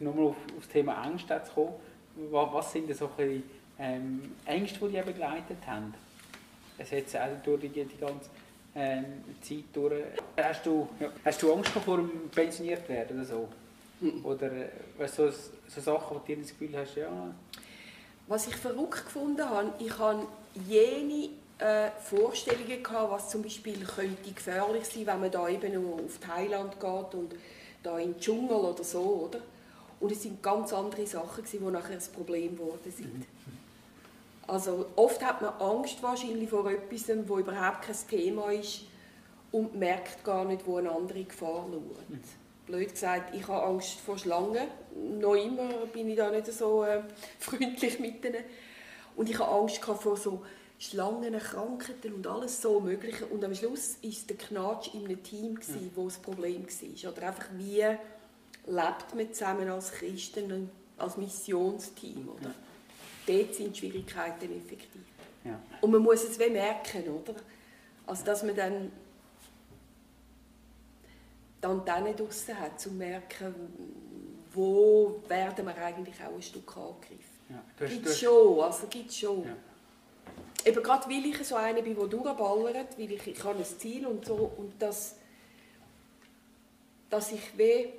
nochmal 0.00 0.26
auf, 0.26 0.36
auf 0.56 0.62
das 0.64 0.68
Thema 0.68 1.04
Ängste 1.06 1.40
zu 1.44 1.52
kommen, 1.52 1.74
wa- 2.30 2.48
was 2.52 2.72
sind 2.72 2.94
so 2.94 3.10
ein 3.18 3.42
ähm, 3.78 4.34
Ängste, 4.44 4.78
die 4.88 4.92
dich 4.96 5.04
begleitet 5.04 5.58
haben? 5.66 5.92
Es 6.78 6.88
hat 6.90 6.98
jetzt 6.98 7.16
auch 7.16 7.28
durch 7.44 7.60
die, 7.62 7.68
die 7.68 7.96
ganze 7.98 8.28
ähm, 8.74 9.04
Zeit 9.40 9.64
durch. 9.72 10.04
Hast 10.36 10.66
du, 10.66 10.88
ja, 11.00 11.08
hast 11.24 11.42
du 11.42 11.52
Angst 11.52 11.70
vor 11.72 11.96
dem 11.96 12.28
pensioniert 12.30 12.88
werden 12.88 13.16
oder 13.18 13.24
so? 13.26 13.48
Oder 14.24 14.52
äh, 14.52 14.68
weißt, 14.98 15.14
so, 15.16 15.30
so 15.30 15.80
Sachen, 15.80 16.16
wo 16.16 16.20
du 16.26 16.36
das 16.36 16.48
Gefühl 16.50 16.76
hast, 16.76 16.96
ja, 16.96 17.08
Was 18.26 18.46
ich 18.46 18.56
verrückt 18.56 19.04
gefunden 19.06 19.42
habe, 19.48 19.72
ich 19.78 19.98
habe 19.98 20.26
jene 20.68 21.30
äh, 21.58 21.90
Vorstellungen 22.02 22.82
gehabt, 22.82 23.10
was 23.10 23.30
zum 23.30 23.42
Beispiel 23.42 23.78
könnte 23.84 24.30
gefährlich 24.32 24.84
sein, 24.84 25.06
wenn 25.06 25.20
man 25.20 25.30
da 25.30 25.48
eben 25.48 25.76
auf 25.76 26.18
Thailand 26.18 26.78
geht 26.78 27.14
und 27.14 27.34
da 27.82 27.98
in 27.98 28.12
den 28.12 28.20
Dschungel 28.20 28.56
oder 28.56 28.84
so, 28.84 29.28
oder? 29.30 29.40
Und 29.98 30.12
es 30.12 30.22
sind 30.22 30.42
ganz 30.42 30.72
andere 30.72 31.06
Sachen 31.06 31.44
gewesen, 31.44 31.64
die 31.64 31.72
nachher 31.72 31.94
ein 31.94 32.12
Problem 32.14 32.56
geworden 32.56 32.92
sind. 32.94 33.26
Also 34.46 34.86
oft 34.96 35.24
hat 35.24 35.40
man 35.40 35.54
Angst 35.54 36.02
wahrscheinlich 36.02 36.50
vor 36.50 36.70
etwas, 36.70 37.08
wo 37.26 37.38
überhaupt 37.38 37.82
kein 37.82 37.96
Thema 38.08 38.52
ist 38.52 38.82
und 39.50 39.74
merkt 39.74 40.22
gar 40.22 40.44
nicht, 40.44 40.66
wo 40.66 40.76
eine 40.76 40.90
andere 40.90 41.24
Gefahr 41.24 41.66
lauert. 41.70 42.24
Blöd 42.66 42.92
gesagt, 42.92 43.34
ich 43.34 43.46
habe 43.48 43.64
Angst 43.66 43.98
vor 44.00 44.18
Schlangen. 44.18 44.68
Noch 45.20 45.34
immer 45.34 45.68
bin 45.92 46.08
ich 46.10 46.16
da 46.16 46.30
nicht 46.30 46.52
so 46.52 46.84
äh, 46.84 47.02
freundlich 47.38 47.98
mit 47.98 48.24
ihnen. 48.24 48.44
Und 49.16 49.30
ich 49.30 49.38
habe 49.38 49.50
Angst 49.50 49.82
vor 49.82 50.16
so 50.16 50.42
Schlangen, 50.78 51.38
Krankheiten 51.38 52.12
und 52.14 52.26
alles 52.26 52.60
so 52.60 52.80
Mögliche. 52.80 53.24
Und 53.26 53.42
am 53.44 53.54
Schluss 53.54 53.96
war 54.02 54.12
der 54.28 54.36
Knatsch 54.36 54.94
in 54.94 55.06
einem 55.06 55.22
Team, 55.22 55.54
gewesen, 55.54 55.90
wo 55.94 56.04
das 56.04 56.18
Problem 56.18 56.66
war. 56.66 57.12
Oder 57.12 57.28
einfach, 57.28 57.46
wie 57.56 57.80
lebt 58.66 59.14
man 59.14 59.32
zusammen 59.32 59.68
als 59.68 59.92
Christen, 59.92 60.70
als 60.98 61.16
Missionsteam, 61.16 62.28
oder? 62.28 62.54
Dort 63.26 63.54
sind 63.54 63.76
Schwierigkeiten 63.76 64.56
effektiv. 64.56 65.02
ja. 65.44 65.58
Und 65.80 65.90
man 65.90 66.02
muss 66.02 66.24
es 66.24 66.38
wie 66.38 66.50
merken, 66.50 67.02
oder? 67.08 67.34
Also, 68.06 68.24
dass 68.24 68.42
man 68.42 68.54
dann 68.54 68.92
die 71.60 71.66
Antenne 71.66 72.14
draussen 72.14 72.58
hat, 72.58 72.72
um 72.72 72.78
zu 72.78 72.90
merken, 72.92 73.54
wo 74.52 75.22
werden 75.26 75.66
wir 75.66 75.76
eigentlich 75.76 76.16
auch 76.22 76.34
ein 76.34 76.42
Stück 76.42 76.76
angegriffen. 76.76 77.40
ja. 77.48 77.86
Gibt 77.86 78.08
schon, 78.10 78.60
also 78.60 78.86
gibt 78.88 79.12
schon. 79.12 79.44
Ja. 79.44 79.56
Eben 80.66 80.82
gerade 80.82 81.08
weil 81.08 81.26
ich 81.26 81.46
so 81.46 81.54
eine 81.54 81.80
bin, 81.80 81.94
die 81.94 82.08
durchballert, 82.08 82.98
weil 82.98 83.12
ich, 83.12 83.26
ich 83.26 83.44
habe 83.44 83.56
ein 83.56 83.64
Ziel 83.64 84.04
und 84.04 84.24
so, 84.24 84.50
und 84.56 84.72
das, 84.80 85.14
dass 87.08 87.30
ich 87.30 87.56
wie 87.56 87.92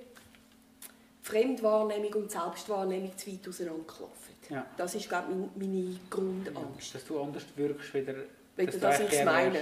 Fremdwahrnehmung 1.22 2.14
und 2.14 2.32
Selbstwahrnehmung 2.32 3.18
zu 3.18 3.32
weit 3.32 3.48
auseinanderklaffe. 3.48 4.32
Ja. 4.50 4.66
Das 4.76 4.96
ist, 4.96 5.08
glaube 5.08 5.28
ich, 5.32 5.62
meine 5.62 6.00
Grundangst. 6.10 6.94
dass 6.94 7.06
du 7.06 7.22
anders 7.22 7.44
wirkst, 7.56 7.94
wieder, 7.94 8.16
Wieder, 8.58 8.72
du 8.72 8.80
dass 8.80 8.96
ich 8.96 9.02
eigentlich 9.02 9.20
es 9.20 9.26
meine. 9.26 9.60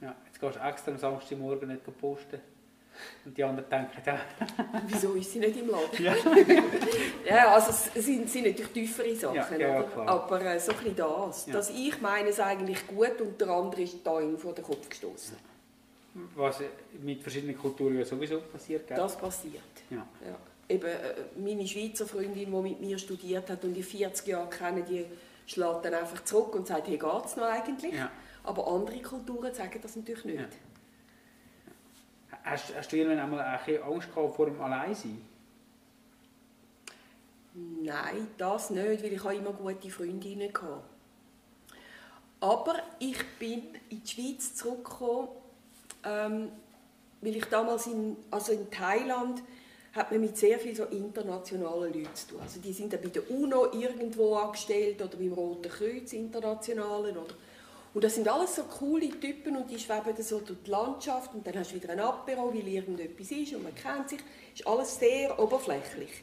Ja, 0.00 0.14
jetzt 0.26 0.40
gehst 0.40 0.56
du 0.56 0.60
extra 0.60 0.90
am 0.92 0.98
Samstagmorgen 0.98 1.68
nicht 1.68 2.00
posten. 2.00 2.40
Und 3.24 3.36
die 3.36 3.44
anderen 3.44 3.68
denken, 3.68 4.02
ja, 4.04 4.20
Wieso 4.86 5.14
ist 5.14 5.32
sie 5.32 5.38
nicht 5.38 5.56
im 5.56 5.68
Laden? 5.70 6.04
Ja. 6.04 6.14
ja, 7.26 7.54
also 7.54 7.70
es 7.70 8.04
sind, 8.06 8.28
sind 8.28 8.46
natürlich 8.46 8.70
tiefere 8.72 9.14
Sachen, 9.14 9.36
Ja, 9.36 9.56
ja, 9.58 9.84
aber 10.06 10.44
äh, 10.44 10.58
so 10.58 10.72
ein 10.72 10.78
bisschen 10.78 10.96
das. 10.96 11.46
Ja. 11.46 11.52
Dass 11.54 11.70
ich 11.70 12.00
meine 12.00 12.28
es 12.28 12.40
eigentlich 12.40 12.86
gut 12.86 13.20
und 13.20 13.40
der 13.40 13.48
andere 13.50 13.82
ist 13.82 13.98
da 14.04 14.20
ihm 14.20 14.38
vor 14.38 14.54
den 14.54 14.64
Kopf 14.64 14.88
gestoßen. 14.88 15.36
was 16.34 16.60
mit 17.02 17.22
verschiedenen 17.22 17.56
Kulturen 17.56 17.98
ja 17.98 18.04
sowieso 18.04 18.40
passiert. 18.40 18.86
Gell? 18.86 18.96
Das 18.96 19.16
passiert. 19.16 19.62
Ja. 19.90 20.06
Eben, 20.68 20.86
äh, 20.86 21.14
meine 21.36 21.66
Schweizer 21.66 22.06
Freundin, 22.06 22.34
die 22.34 22.46
mit 22.46 22.80
mir 22.80 22.98
studiert 22.98 23.50
hat 23.50 23.64
und 23.64 23.74
die 23.74 23.82
40 23.82 24.26
Jahre 24.28 24.48
kennen, 24.48 24.84
die 24.88 25.04
schlägt 25.46 25.84
dann 25.84 25.94
einfach 25.94 26.24
zurück 26.24 26.54
und 26.54 26.66
sagt, 26.66 26.86
hey, 26.86 26.96
geht's 26.96 27.36
noch 27.36 27.44
eigentlich? 27.44 27.94
Aber 28.44 28.68
andere 28.68 29.02
Kulturen 29.02 29.52
sagen 29.52 29.78
das 29.82 29.96
natürlich 29.96 30.24
nicht. 30.24 30.48
Hast, 32.44 32.74
hast 32.74 32.92
du 32.92 32.96
irgendwann 32.96 33.20
einmal 33.20 33.40
ein 33.40 33.82
Angst 33.82 34.14
gehabt 34.14 34.34
vor 34.34 34.46
dem 34.46 34.60
Alleinsein? 34.60 35.20
Nein, 37.54 38.28
das 38.38 38.70
nicht, 38.70 39.02
weil 39.02 39.12
ich 39.12 39.24
habe 39.24 39.34
immer 39.34 39.52
gute 39.52 39.90
Freundinnen 39.90 40.48
hatte. 40.48 40.82
Aber 42.40 42.76
ich 42.98 43.18
bin 43.38 43.74
in 43.90 44.02
die 44.02 44.08
Schweiz 44.08 44.54
zurückgekommen, 44.54 45.28
ähm, 46.04 46.48
weil 47.20 47.36
ich 47.36 47.44
damals 47.46 47.86
in, 47.86 48.16
also 48.30 48.52
in 48.52 48.70
Thailand 48.70 49.42
hat 49.92 50.10
man 50.10 50.20
mit 50.20 50.36
sehr 50.36 50.58
vielen 50.58 50.76
so 50.76 50.84
internationalen 50.84 51.92
Leuten 51.92 52.14
zu 52.14 52.28
tun. 52.28 52.40
Also 52.40 52.60
die 52.60 52.72
sind 52.72 52.92
dann 52.92 53.02
bei 53.02 53.08
der 53.08 53.28
UNO 53.30 53.72
irgendwo 53.72 54.36
angestellt 54.36 55.02
oder 55.02 55.16
beim 55.16 55.32
Roten 55.32 55.68
Kreuz 55.68 56.12
internationalen 56.12 57.16
oder 57.16 57.34
und 57.92 58.04
das 58.04 58.14
sind 58.14 58.28
alles 58.28 58.56
so 58.56 58.62
coole 58.64 59.08
Typen 59.20 59.56
und 59.56 59.68
die 59.68 59.78
schweben 59.78 60.22
so 60.22 60.40
durch 60.40 60.62
die 60.64 60.70
Landschaft 60.70 61.34
und 61.34 61.44
dann 61.44 61.58
hast 61.58 61.72
du 61.72 61.74
wieder 61.74 61.90
ein 61.90 62.00
Apero, 62.00 62.54
weil 62.54 62.68
irgendetwas 62.68 63.30
ist 63.32 63.54
und 63.54 63.64
man 63.64 63.74
kennt 63.74 64.08
sich. 64.08 64.20
ist 64.54 64.66
alles 64.66 64.98
sehr 64.98 65.36
oberflächlich. 65.38 66.22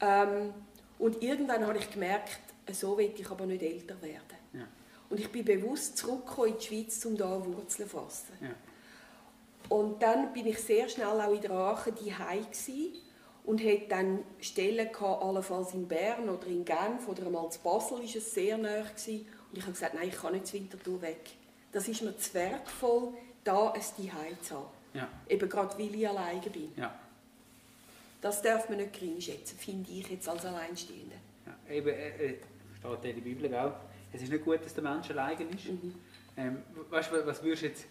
Ähm, 0.00 0.52
und 0.98 1.22
irgendwann 1.22 1.66
habe 1.66 1.78
ich 1.78 1.90
gemerkt, 1.90 2.40
so 2.72 2.98
will 2.98 3.12
ich 3.16 3.30
aber 3.30 3.46
nicht 3.46 3.62
älter 3.62 4.00
werden. 4.02 4.38
Ja. 4.52 4.66
Und 5.08 5.20
ich 5.20 5.30
bin 5.30 5.44
bewusst 5.44 5.96
zurückgekommen 5.96 6.48
in 6.48 6.58
die 6.58 6.66
Schweiz, 6.66 7.04
um 7.04 7.16
da 7.16 7.44
Wurzeln 7.44 7.88
zu 7.88 7.96
fassen. 7.96 8.32
Ja. 8.40 8.50
Und 9.68 10.02
dann 10.02 10.32
bin 10.32 10.46
ich 10.46 10.58
sehr 10.58 10.88
schnell 10.88 11.06
auch 11.06 11.32
in 11.32 11.40
der 11.40 11.50
Aachen 11.50 11.94
daheim 11.94 12.46
und 13.44 13.60
hatte 13.62 13.86
dann 13.88 14.18
Stellen 14.40 14.92
gehabt, 14.92 15.22
allenfalls 15.22 15.74
in 15.74 15.86
Bern 15.86 16.28
oder 16.28 16.46
in 16.46 16.64
Genf 16.64 17.06
oder 17.06 17.26
einmal 17.26 17.50
zu 17.50 17.60
Basel 17.60 18.02
ist 18.02 18.16
es 18.16 18.34
sehr 18.34 18.58
nahe 18.58 18.84
gsi. 18.94 19.26
Und 19.50 19.58
ich 19.58 19.62
habe 19.62 19.72
gesagt, 19.72 19.94
nein, 19.94 20.08
ich 20.08 20.16
kann 20.16 20.32
nicht 20.32 20.46
zu 20.46 20.54
Winterthur 20.54 21.00
weg. 21.02 21.30
Das 21.72 21.88
ist 21.88 22.02
mir 22.02 22.16
zu 22.16 22.34
wertvoll, 22.34 23.14
da 23.44 23.70
ein 23.70 23.80
Zuhause 23.80 24.40
zu 24.42 24.54
haben. 24.56 24.66
Ja. 24.94 25.08
Eben 25.28 25.48
gerade, 25.48 25.78
weil 25.78 25.94
ich 25.94 26.08
alleine 26.08 26.40
bin. 26.40 26.72
Ja. 26.76 26.98
Das 28.20 28.42
darf 28.42 28.68
man 28.68 28.78
nicht 28.78 28.92
gering 28.92 29.20
schätzen, 29.20 29.56
finde 29.58 29.90
ich 29.90 30.08
jetzt 30.10 30.28
als 30.28 30.44
Alleinstehende. 30.44 31.16
Ja. 31.46 31.74
Eben, 31.74 31.88
äh, 31.88 32.08
äh, 32.08 32.34
steht 32.78 33.04
in 33.04 33.14
der 33.16 33.22
Bibel 33.22 33.54
auch, 33.54 33.74
es 34.12 34.22
ist 34.22 34.32
nicht 34.32 34.44
gut, 34.44 34.64
dass 34.64 34.74
der 34.74 34.82
Mensch 34.82 35.10
allein 35.10 35.38
ist. 35.50 35.68
Mhm. 35.68 35.94
Ähm, 36.36 36.62
weißt 36.90 37.12
du, 37.12 37.26
was 37.26 37.42
würdest 37.42 37.62
du 37.62 37.66
jetzt, 37.66 37.86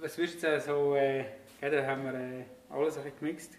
was 0.00 0.18
würdest 0.18 0.42
du 0.42 0.46
jetzt 0.46 0.66
äh, 0.66 0.68
so, 0.68 0.94
äh, 0.94 1.20
ja, 1.60 1.70
da 1.70 1.86
haben 1.86 2.04
wir 2.04 2.14
äh, 2.14 2.44
alles 2.70 2.96
ein 2.96 3.04
bisschen 3.04 3.18
gemixt, 3.20 3.52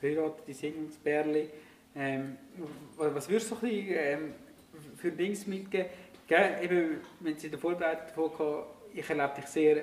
verheiratete 0.00 0.54
Singungsbärli. 0.54 1.48
Ähm, 1.96 2.36
was 2.96 3.14
was 3.14 3.28
würdest 3.28 3.50
du 3.50 3.54
so 3.54 3.66
ein 3.66 3.70
bisschen, 3.70 3.96
ähm, 3.98 4.34
für 4.96 5.10
Dings 5.10 5.46
mitgeben? 5.46 5.88
Gell, 6.28 6.58
eben, 6.62 7.00
wenn 7.20 7.38
sie 7.38 7.46
in 7.46 7.52
der 7.52 7.60
Vorbereitung 7.60 8.06
davon 8.06 8.32
hatten, 8.38 8.64
ich 8.92 9.08
erlebe 9.08 9.32
dich 9.36 9.46
sehr 9.46 9.76
äh, 9.78 9.82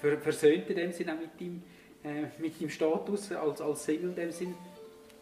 ver- 0.00 0.18
versöhnt 0.18 0.68
in 0.68 0.76
dem 0.76 0.92
Sinne 0.92 1.14
mit 1.14 1.40
deinem, 1.40 1.62
äh, 2.04 2.28
mit 2.38 2.60
deinem 2.60 2.70
Status 2.70 3.32
als, 3.32 3.60
als 3.60 3.84
Single 3.84 4.10
in 4.10 4.14
dem 4.16 4.32
Sinn. 4.32 4.54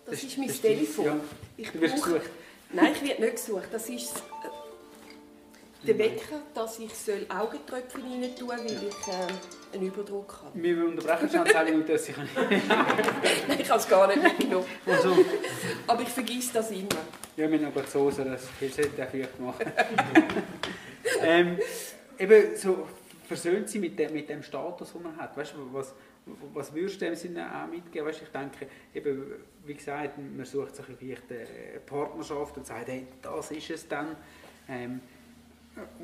Das, 0.04 0.14
Das- 0.16 0.24
ist 0.24 0.38
mein 0.38 0.48
das 0.48 0.60
Telefon. 0.60 1.04
ja. 1.04 1.16
Ich 1.56 1.70
Du 1.70 1.80
wirst 1.80 1.96
brauche- 1.96 2.12
gesucht. 2.14 2.30
Nein, 2.72 2.92
ich 2.92 3.08
werde 3.08 3.22
nicht 3.22 3.36
gesucht. 3.36 3.68
Das 3.70 3.88
ist 3.88 4.16
äh, 4.16 5.86
der 5.86 5.98
Wecker, 5.98 6.40
dass 6.54 6.78
ich 6.78 6.92
soll 6.94 7.26
Augentröpfchen 7.28 8.02
rein 8.02 8.34
tun 8.36 8.48
weil 8.48 8.66
ich 8.66 9.08
äh, 9.08 9.76
einen 9.76 9.86
Überdruck 9.86 10.40
habe. 10.44 10.60
Wir 10.62 10.84
unterbrechen 10.84 11.30
schon 11.30 11.46
10 11.46 11.64
Minuten, 11.66 11.92
dass 11.92 12.08
ich 12.08 12.16
Nein, 12.36 13.60
ich 13.60 13.70
habe 13.70 13.80
es 13.80 13.88
gar 13.88 14.06
nicht 14.08 14.22
mitgenommen. 14.22 14.66
also, 14.86 15.16
Aber 15.86 16.02
ich 16.02 16.08
vergesse 16.08 16.52
das 16.54 16.70
immer. 16.72 16.88
Ja, 17.40 17.48
noch 17.48 17.72
gerade 17.72 17.88
Soße, 17.88 18.22
das 18.22 18.48
sollte 18.76 19.02
auch 19.02 19.08
vielleicht 19.08 19.40
machen. 19.40 19.72
ähm, 21.22 21.56
eben 22.18 22.54
so 22.54 22.86
versöhnt 23.26 23.66
sie 23.70 23.78
mit 23.78 23.98
dem, 23.98 24.12
mit 24.12 24.28
dem 24.28 24.42
Status, 24.42 24.92
den 24.92 25.04
man 25.04 25.16
hat. 25.16 25.34
Weißt 25.38 25.54
du, 25.54 25.72
was, 25.72 25.94
was 26.52 26.74
würdest 26.74 27.00
du 27.00 27.06
dem 27.06 27.14
Sinne 27.14 27.48
auch 27.50 27.66
mitgeben? 27.66 28.06
Weißt, 28.06 28.20
ich 28.20 28.28
denke, 28.28 28.66
eben, 28.94 29.36
wie 29.64 29.72
gesagt, 29.72 30.18
man 30.18 30.44
sucht 30.44 30.76
sich 30.76 30.84
vielleicht 30.98 31.32
eine 31.32 31.80
Partnerschaft 31.86 32.58
und 32.58 32.66
sagt, 32.66 32.88
hey, 32.88 33.06
das 33.22 33.50
ist 33.52 33.70
es 33.70 33.88
dann. 33.88 34.16
Ähm, 34.68 35.00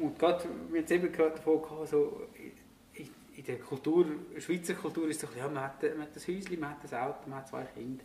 und 0.01 0.19
gerade, 0.19 0.43
wir 0.71 0.81
haben 0.81 0.91
eben 0.91 1.13
gerade 1.13 1.33
davon 1.33 1.61
gehabt, 1.61 1.89
so, 1.89 2.29
in, 2.95 3.11
in 3.37 3.45
der 3.45 3.59
Kultur, 3.59 4.07
Schweizer 4.39 4.73
Kultur 4.73 5.07
ist 5.11 5.23
es 5.23 5.31
so, 5.31 5.39
ja, 5.39 5.47
man 5.49 5.65
hat, 5.65 5.83
man 5.83 6.01
hat 6.01 6.17
ein 6.17 6.35
Häuschen, 6.35 6.59
man 6.59 6.71
hat 6.71 6.91
ein 6.91 6.99
Auto, 6.99 7.29
man 7.29 7.41
hat 7.41 7.49
zwei 7.49 7.65
Kinder. 7.65 8.05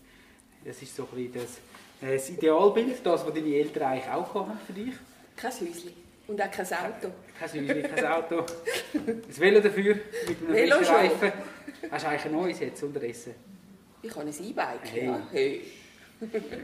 Das 0.66 0.82
ist 0.82 0.94
so 0.94 1.04
ein 1.04 1.16
bisschen 1.16 1.34
das, 1.34 1.60
das 2.02 2.30
Idealbild, 2.30 3.06
das, 3.06 3.26
was 3.26 3.34
deine 3.34 3.54
Eltern 3.56 3.84
eigentlich 3.84 4.10
auch 4.10 4.34
hatten 4.34 4.58
für 4.66 4.74
dich. 4.74 4.94
Kein 5.36 5.52
Häuschen. 5.52 5.94
Und 6.28 6.42
auch 6.42 6.52
kein 6.52 6.66
Auto. 6.66 7.12
Kein 7.40 7.50
Häuschen, 7.68 7.96
kein 7.96 8.06
Auto. 8.06 8.46
Ein 8.94 9.22
Velo 9.38 9.60
dafür, 9.60 9.96
mit 10.28 10.40
einem 10.42 10.54
Velo. 10.54 10.76
Reifen. 10.78 11.32
Hast 11.92 12.04
du 12.06 12.10
eigentlich 12.10 12.26
ein 12.26 12.32
neues 12.32 12.60
jetzt 12.60 12.84
unterdessen? 12.84 13.36
Ich 14.02 14.12
habe 14.16 14.22
ein 14.28 14.30
E-Bike. 14.34 14.80
Hey. 14.92 15.06
Ja. 15.06 15.28
Hey. 15.32 15.62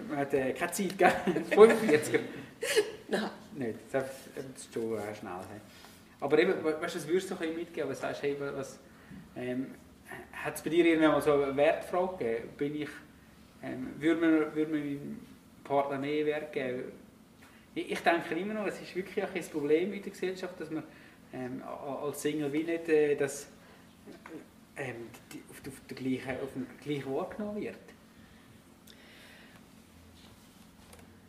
Man 0.10 0.18
hat 0.20 0.34
äh, 0.34 0.54
keine 0.54 0.72
Zeit, 0.72 0.98
gell? 0.98 1.12
45er. 1.52 2.20
Nein. 3.10 3.30
Nicht, 3.56 3.80
das 3.92 4.06
ist 4.06 4.74
schon 4.74 4.98
äh, 4.98 5.16
schnell. 5.16 5.32
Hey. 5.50 5.60
Aber 6.20 6.38
eben, 6.40 6.64
we- 6.64 6.82
weißt 6.82 6.96
du, 6.96 7.00
was 7.00 7.08
würdest 7.08 7.30
du 7.30 7.34
ein 7.36 7.40
bisschen 7.40 7.56
mitgeben? 7.58 7.90
Was 7.90 8.02
sagst 8.02 8.22
du, 8.24 8.28
hey, 8.28 8.36
was, 8.40 8.78
ähm, 9.36 9.74
hat 10.32 10.56
es 10.56 10.62
bei 10.62 10.70
dir 10.70 10.86
irgendwann 10.86 11.12
mal 11.14 11.22
so 11.22 11.34
eine 11.34 11.56
Wertfrage 11.58 12.18
gegeben? 12.18 12.50
Bin 12.58 12.82
ich, 12.82 12.90
ähm, 13.64 13.94
würde, 14.00 14.22
man, 14.22 14.56
würde 14.56 14.72
man 14.72 14.80
meinem 14.80 15.20
Partner 15.64 15.98
mehr 15.98 16.26
Wert 16.26 16.54
geben? 16.54 16.92
Ich, 17.74 17.92
ich 17.92 18.00
denke 18.00 18.36
immer 18.36 18.54
noch, 18.54 18.68
es 18.68 18.82
ist 18.82 18.96
wirklich 18.96 19.24
ein 19.24 19.44
Problem 19.52 19.94
in 19.94 20.02
der 20.02 20.12
Gesellschaft, 20.12 20.60
dass 20.60 20.70
man 20.70 20.84
ähm, 21.34 21.64
als 21.64 22.22
Single 22.22 22.52
wie 22.54 22.64
nicht 22.64 22.88
äh, 22.90 23.16
das, 23.16 23.48
äh, 24.76 24.90
ähm, 24.90 25.08
die, 25.32 25.44
auf, 25.50 25.62
auf, 25.68 25.82
der 25.90 25.98
gleichen, 25.98 26.42
auf 26.42 26.54
dem 26.54 26.68
gleichen 26.84 27.14
wahrgenommen 27.14 27.62
wird. 27.62 27.76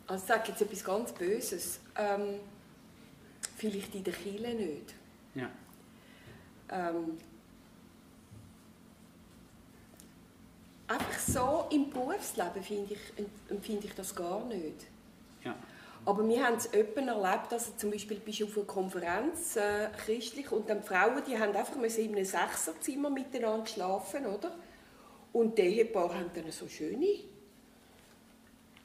Also 0.07 0.22
ich 0.22 0.29
sage 0.29 0.49
jetzt 0.49 0.62
etwas 0.62 0.85
ganz 0.85 1.12
Böses. 1.12 1.81
Ähm, 1.97 2.41
vielleicht 3.57 3.95
in 3.95 4.05
der 4.05 4.14
Kirche 4.14 4.55
nicht. 4.55 4.95
Ja. 5.35 5.51
Ähm, 6.70 7.18
einfach 10.89 11.18
so 11.18 11.66
im 11.70 11.91
Berufsleben 11.91 12.62
finde 12.62 12.95
ich, 12.95 13.24
empfinde 13.51 13.86
ich 13.86 13.95
das 13.95 14.14
gar 14.14 14.45
nicht. 14.47 14.86
Ja. 15.45 15.55
Aber 16.05 16.26
wir 16.26 16.43
haben 16.43 16.57
es 16.57 16.72
öppen 16.72 17.09
erlebt, 17.09 17.53
dass 17.53 17.66
du 17.66 17.76
zum 17.76 17.91
Beispiel 17.91 18.18
bist 18.18 18.43
auf 18.43 18.57
einer 18.57 18.66
Konferenz 18.66 19.57
äh, 19.57 19.89
christlich 20.05 20.51
und 20.51 20.68
dann 20.68 20.80
die 20.80 20.86
Frauen, 20.86 21.22
die 21.26 21.39
haben 21.39 21.55
einfach 21.55 21.76
müssen 21.76 22.05
in 22.05 22.16
einem 22.16 22.24
Sechserzimmer 22.24 23.11
miteinander 23.11 23.66
schlafen, 23.66 24.24
oder? 24.24 24.55
Und 25.32 25.59
die 25.59 25.62
Ehepaare 25.62 26.14
haben 26.14 26.30
dann 26.34 26.51
so 26.51 26.66
schöne 26.66 27.24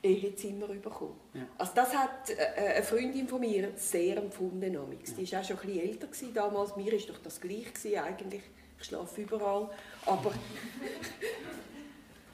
Ehezimmer 0.04 0.68
bekommen. 0.68 1.18
Ja. 1.34 1.44
Also 1.58 1.72
das 1.76 1.96
hat 1.96 2.30
äh, 2.30 2.74
eine 2.76 2.84
Freundin 2.84 3.28
von 3.28 3.40
mir 3.40 3.72
sehr 3.76 4.18
empfunden. 4.18 4.74
damals. 4.74 5.16
Die 5.16 5.32
war 5.32 5.40
auch 5.40 5.46
schon 5.46 5.58
ein 5.60 5.66
bisschen 5.66 5.90
älter 5.90 6.08
gewesen 6.08 6.34
damals. 6.34 6.76
Mir 6.76 6.92
war 6.92 7.00
doch 7.08 7.22
das 7.24 7.40
gleich 7.40 7.74
gewesen, 7.74 8.00
eigentlich. 8.00 8.44
Ich 8.80 8.86
schlafe 8.86 9.22
überall. 9.22 9.70
Aber 10.06 10.34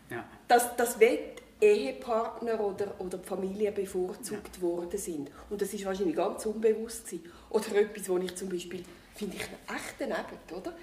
Ja. 0.10 0.26
dass, 0.48 0.76
dass 0.76 1.00
wenn 1.00 1.18
die 1.62 1.66
Ehepartner 1.66 2.60
oder, 2.60 2.94
oder 3.00 3.20
Familie 3.20 3.72
bevorzugt 3.72 4.62
worden 4.62 4.98
sind. 4.98 5.30
Und 5.50 5.62
das 5.62 5.74
ist 5.74 5.86
wahrscheinlich 5.86 6.16
ganz 6.16 6.46
unbewusst 6.46 7.06
gewesen. 7.06 7.32
Oder 7.50 7.76
etwas, 7.76 8.10
wo 8.10 8.18
ich 8.18 8.36
zum 8.36 8.50
Beispiel, 8.50 8.84
finde 9.16 9.36
ich 9.36 9.44
echt 9.44 9.96
daneben, 10.00 10.40
oder? 10.56 10.74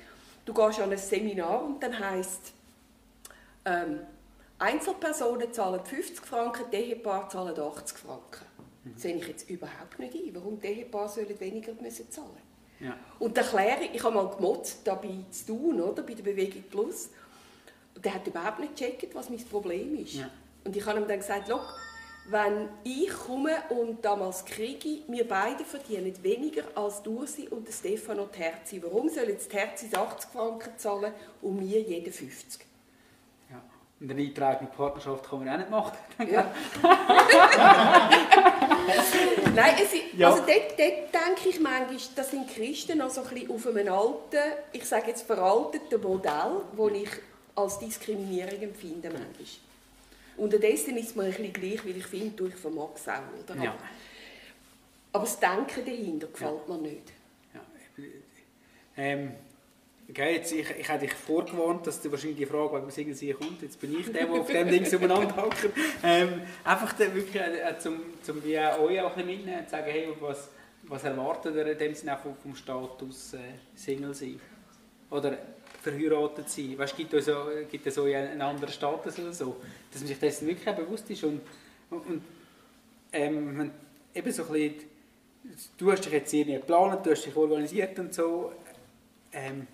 Du 0.44 0.52
gehst 0.52 0.80
an 0.80 0.92
ein 0.92 0.98
Seminar 0.98 1.64
und 1.64 1.82
dann 1.82 1.98
heisst 1.98 2.52
ähm, 3.64 4.00
Einzelpersonen 4.58 5.52
zahlen 5.52 5.84
50 5.84 6.24
Franken, 6.24 6.64
die 6.72 6.76
Ehepaare 6.76 7.28
zahlen 7.28 7.58
80 7.58 7.98
Franken. 7.98 8.46
Das 8.92 9.02
sehe 9.02 9.16
ich 9.16 9.26
jetzt 9.26 9.50
überhaupt 9.50 9.98
nicht 9.98 10.14
ein, 10.14 10.34
warum 10.34 10.60
die 10.60 10.68
Ehepaare 10.68 11.08
sollen 11.08 11.40
weniger 11.40 11.72
müssen 11.80 12.10
zahlen 12.10 12.30
Ja. 12.78 12.96
Und 13.18 13.36
die 13.36 13.40
Erklärung, 13.40 13.88
ich 13.92 14.02
habe 14.02 14.14
mal 14.14 14.28
gemotzt, 14.28 14.86
da 14.86 14.94
bei 14.94 15.24
zu 15.30 15.46
tun, 15.46 15.80
oder, 15.80 16.02
bei 16.02 16.14
der 16.14 16.22
Bewegung 16.22 16.62
Plus, 16.70 17.10
der 18.04 18.14
hat 18.14 18.26
überhaupt 18.26 18.58
nicht 18.60 18.76
gecheckt, 18.76 19.14
was 19.14 19.30
mein 19.30 19.44
Problem 19.46 19.94
ist. 19.96 20.14
Ja. 20.14 20.28
Und 20.64 20.76
ich 20.76 20.84
habe 20.86 20.98
ihm 21.00 21.06
dann 21.08 21.18
gesagt, 21.18 21.44
«Schau, 21.48 21.60
wenn 22.28 22.68
ich 22.82 23.08
komme 23.10 23.52
und 23.68 24.04
damals 24.04 24.44
kriege, 24.44 24.98
wir 25.06 25.28
beide 25.28 25.64
verdienen 25.64 26.12
weniger 26.24 26.62
als 26.74 27.00
Dursi 27.02 27.46
und 27.48 27.68
der 27.68 27.72
Stefano 27.72 28.24
Terzi. 28.26 28.82
Warum 28.82 29.08
sollen 29.08 29.28
jetzt 29.28 29.46
die 29.52 29.56
Terzis 29.56 29.94
80 29.94 30.30
Franken 30.30 30.70
zahlen 30.76 31.12
und 31.40 31.60
wir 31.60 31.80
jede 31.80 32.10
50? 32.10 32.66
Ja. 33.48 33.62
Und 34.00 34.10
eine 34.10 34.20
eingetragene 34.20 34.68
Partnerschaft 34.76 35.24
kann 35.30 35.44
man 35.44 35.48
auch 35.50 35.58
nicht 35.58 35.70
machen. 35.70 35.96
Ja. 36.30 36.52
Nein, 39.54 39.74
es, 39.82 39.92
ist- 39.94 40.02
Ja. 40.16 40.30
also 40.30 40.42
dort, 40.46 40.78
dort 40.78 40.78
denke 40.78 41.48
ich 41.48 41.60
manchmal, 41.60 41.96
das 42.14 42.30
sind 42.30 42.48
Christen 42.48 42.98
noch 42.98 43.10
so 43.10 43.22
ein 43.22 43.28
bisschen 43.28 43.50
auf 43.50 43.66
einem 43.66 43.92
alten, 43.92 44.52
ich 44.72 44.84
sage 44.84 45.08
jetzt 45.08 45.22
veralteten 45.26 46.00
Modell, 46.02 46.62
das 46.76 46.92
ich 46.92 47.08
als 47.56 47.78
Diskriminierung 47.78 48.62
empfinde 48.62 49.08
manchmal. 49.08 49.46
Unterdessen 50.36 50.96
ist 50.98 51.08
es 51.08 51.16
mir 51.16 51.24
ein 51.24 51.30
bisschen 51.30 51.52
gleich, 51.52 51.84
weil 51.84 51.96
ich 51.96 52.06
finde, 52.06 52.30
du, 52.36 52.46
ich 52.46 52.54
vermag 52.54 52.90
es 52.94 53.08
auch. 53.08 53.22
Oder? 53.42 53.62
Ja. 53.62 53.74
Aber 55.12 55.24
das 55.24 55.40
Denken 55.40 55.84
dahinter 55.84 56.26
gefällt 56.26 56.68
mir 56.68 56.78
nicht. 56.78 57.12
Ja. 57.54 57.60
Ähm, 58.98 59.32
okay, 60.10 60.34
jetzt, 60.34 60.52
ich, 60.52 60.68
ich 60.78 60.88
hätte 60.88 61.06
dich 61.06 61.14
vorgewarnt, 61.14 61.86
dass 61.86 62.02
du 62.02 62.10
wahrscheinlich 62.10 62.36
die 62.36 62.46
Frage 62.46 62.86
wegen 62.94 63.14
Singen 63.14 63.38
kommt. 63.38 63.62
Jetzt 63.62 63.80
bin 63.80 63.98
ich 63.98 64.12
der, 64.12 64.26
der 64.26 64.30
auf 64.30 64.46
dem 64.46 64.68
Ding 64.68 64.94
umeinander 64.94 65.36
hackt. 65.36 65.70
Ähm, 66.02 66.42
einfach 66.64 66.92
da 66.92 67.14
wirklich 67.14 67.34
äh, 67.34 67.78
zum, 67.78 68.00
zum 68.22 68.44
wie 68.44 68.58
euch 68.58 69.00
auch 69.00 69.16
ein 69.16 69.24
bisschen 69.24 69.26
mitnehmen 69.26 69.60
und 69.60 69.70
sagen, 69.70 69.86
hey, 69.90 70.08
was, 70.20 70.50
was 70.82 71.04
erwartet 71.04 71.56
ihr 71.56 71.66
in 71.66 71.78
dem 71.78 71.94
Sinne 71.94 72.18
vom, 72.22 72.36
vom 72.36 72.54
Status 72.54 73.32
äh, 73.32 73.38
Single 73.74 74.12
sein? 74.12 74.38
Oder 75.10 75.38
verheiratet 75.86 76.48
sein? 76.48 76.76
Weißt, 76.76 76.96
gibt, 76.96 77.12
es 77.12 77.30
gibt 77.70 77.92
so 77.92 78.04
einen 78.04 78.40
anderen 78.40 78.72
Status 78.72 79.18
oder 79.18 79.32
so? 79.32 79.56
Dass 79.90 80.00
man 80.00 80.08
sich 80.08 80.18
dessen 80.18 80.48
wirklich 80.48 80.74
bewusst 80.74 81.08
ist 81.10 81.24
und, 81.24 81.40
und, 81.90 82.22
ähm, 83.12 83.70
eben 84.14 84.32
so 84.32 84.42
ein 84.44 84.52
bisschen, 84.52 84.74
du 85.78 85.92
hast 85.92 86.04
dich 86.04 86.12
jetzt 86.12 86.32
irgendwie 86.32 86.58
geplant, 86.58 87.06
du 87.06 87.10
hast 87.10 87.24
dich 87.24 87.36
organisiert 87.36 87.98
und 87.98 88.12
so. 88.12 88.52
Ähm, 89.32 89.66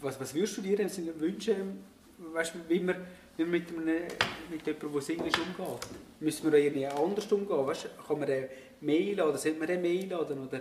was, 0.00 0.20
was 0.20 0.34
würdest 0.34 0.58
du 0.58 0.62
dir 0.62 0.76
denn 0.76 0.90
wünschen, 1.20 1.84
weißt, 2.18 2.54
wie 2.68 2.80
man, 2.80 2.96
wie 3.36 3.42
man 3.44 3.50
mit, 3.50 3.68
einem, 3.70 3.86
mit 4.50 4.66
jemandem, 4.66 4.92
der 4.92 5.00
Single 5.00 5.26
umgeht? 5.26 5.86
Müssen 6.20 6.52
wir 6.52 6.58
irgendwie 6.58 6.86
anders 6.86 7.30
umgehen? 7.32 7.66
Weißt, 7.66 7.88
kann 8.06 8.18
man 8.18 8.28
den 8.28 8.48
mailen 8.80 9.20
oder 9.20 9.38
sollte 9.38 9.58
man 9.58 9.68
den 9.68 9.82
mailen? 9.82 10.12
Oder, 10.12 10.36
oder 10.40 10.60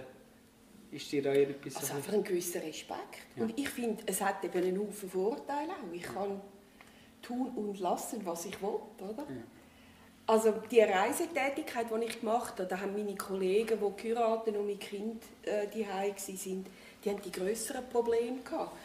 ist 0.92 1.12
dir 1.12 1.22
da 1.22 1.34
irgendetwas 1.34 1.76
Also 1.78 1.88
so- 1.88 1.94
einfach 1.96 2.14
einen 2.14 2.24
gewissen 2.24 2.62
Respekt. 2.62 3.18
Ja. 3.36 3.44
Und 3.44 3.58
ich 3.60 3.70
finde, 3.70 4.04
es 4.06 4.22
hat 4.22 4.44
eben 4.44 4.58
einen 4.64 4.80
Haufen 4.80 5.10
Vorteile 5.10 5.72
auch. 5.72 5.94
Ich 5.94 6.04
kann 6.04 6.40
tun 7.22 7.50
und 7.56 7.80
lassen, 7.80 8.26
was 8.26 8.46
ich 8.46 8.62
will, 8.62 8.80
oder? 9.00 9.24
Ja. 9.30 9.36
Also 10.28 10.54
die 10.72 10.80
Reisetätigkeit, 10.80 11.86
die 11.92 12.06
ich 12.06 12.20
gemacht 12.20 12.54
habe, 12.54 12.66
da 12.66 12.80
haben 12.80 12.94
meine 12.94 13.16
Kollegen, 13.16 13.78
die 13.80 14.02
geheiratet 14.04 14.56
und 14.58 14.66
mit 14.66 14.80
Kind 14.80 15.22
äh, 15.44 15.68
die 15.68 15.86
sind, 16.36 16.66
die 17.04 17.10
haben 17.12 17.22
die 17.22 17.32
größeren 17.32 17.88
Probleme 17.90 18.40
gehabt. 18.44 18.76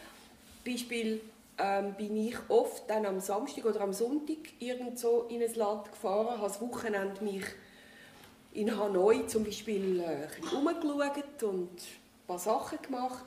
Beispiel 0.63 1.19
ähm, 1.57 1.95
bin 1.95 2.15
ich 2.27 2.35
oft 2.47 2.87
dann 2.87 3.05
am 3.07 3.19
Samstag 3.19 3.65
oder 3.65 3.81
am 3.81 3.93
Sonntag 3.93 4.37
irgendwo 4.59 5.21
in 5.29 5.41
ein 5.41 5.53
Land 5.55 5.91
gefahren, 5.91 6.37
habe 6.37 6.43
das 6.47 6.61
Wochenende 6.61 7.23
mich 7.23 7.45
in 8.53 8.77
Hanoi 8.77 9.25
zum 9.27 9.43
Beispiel 9.43 9.99
äh, 9.99 10.03
ein 10.03 10.41
bisschen 10.41 10.57
rumgeschaut 10.57 11.43
und 11.43 11.69
ein 11.69 12.27
paar 12.27 12.39
Sachen 12.39 12.81
gemacht. 12.81 13.25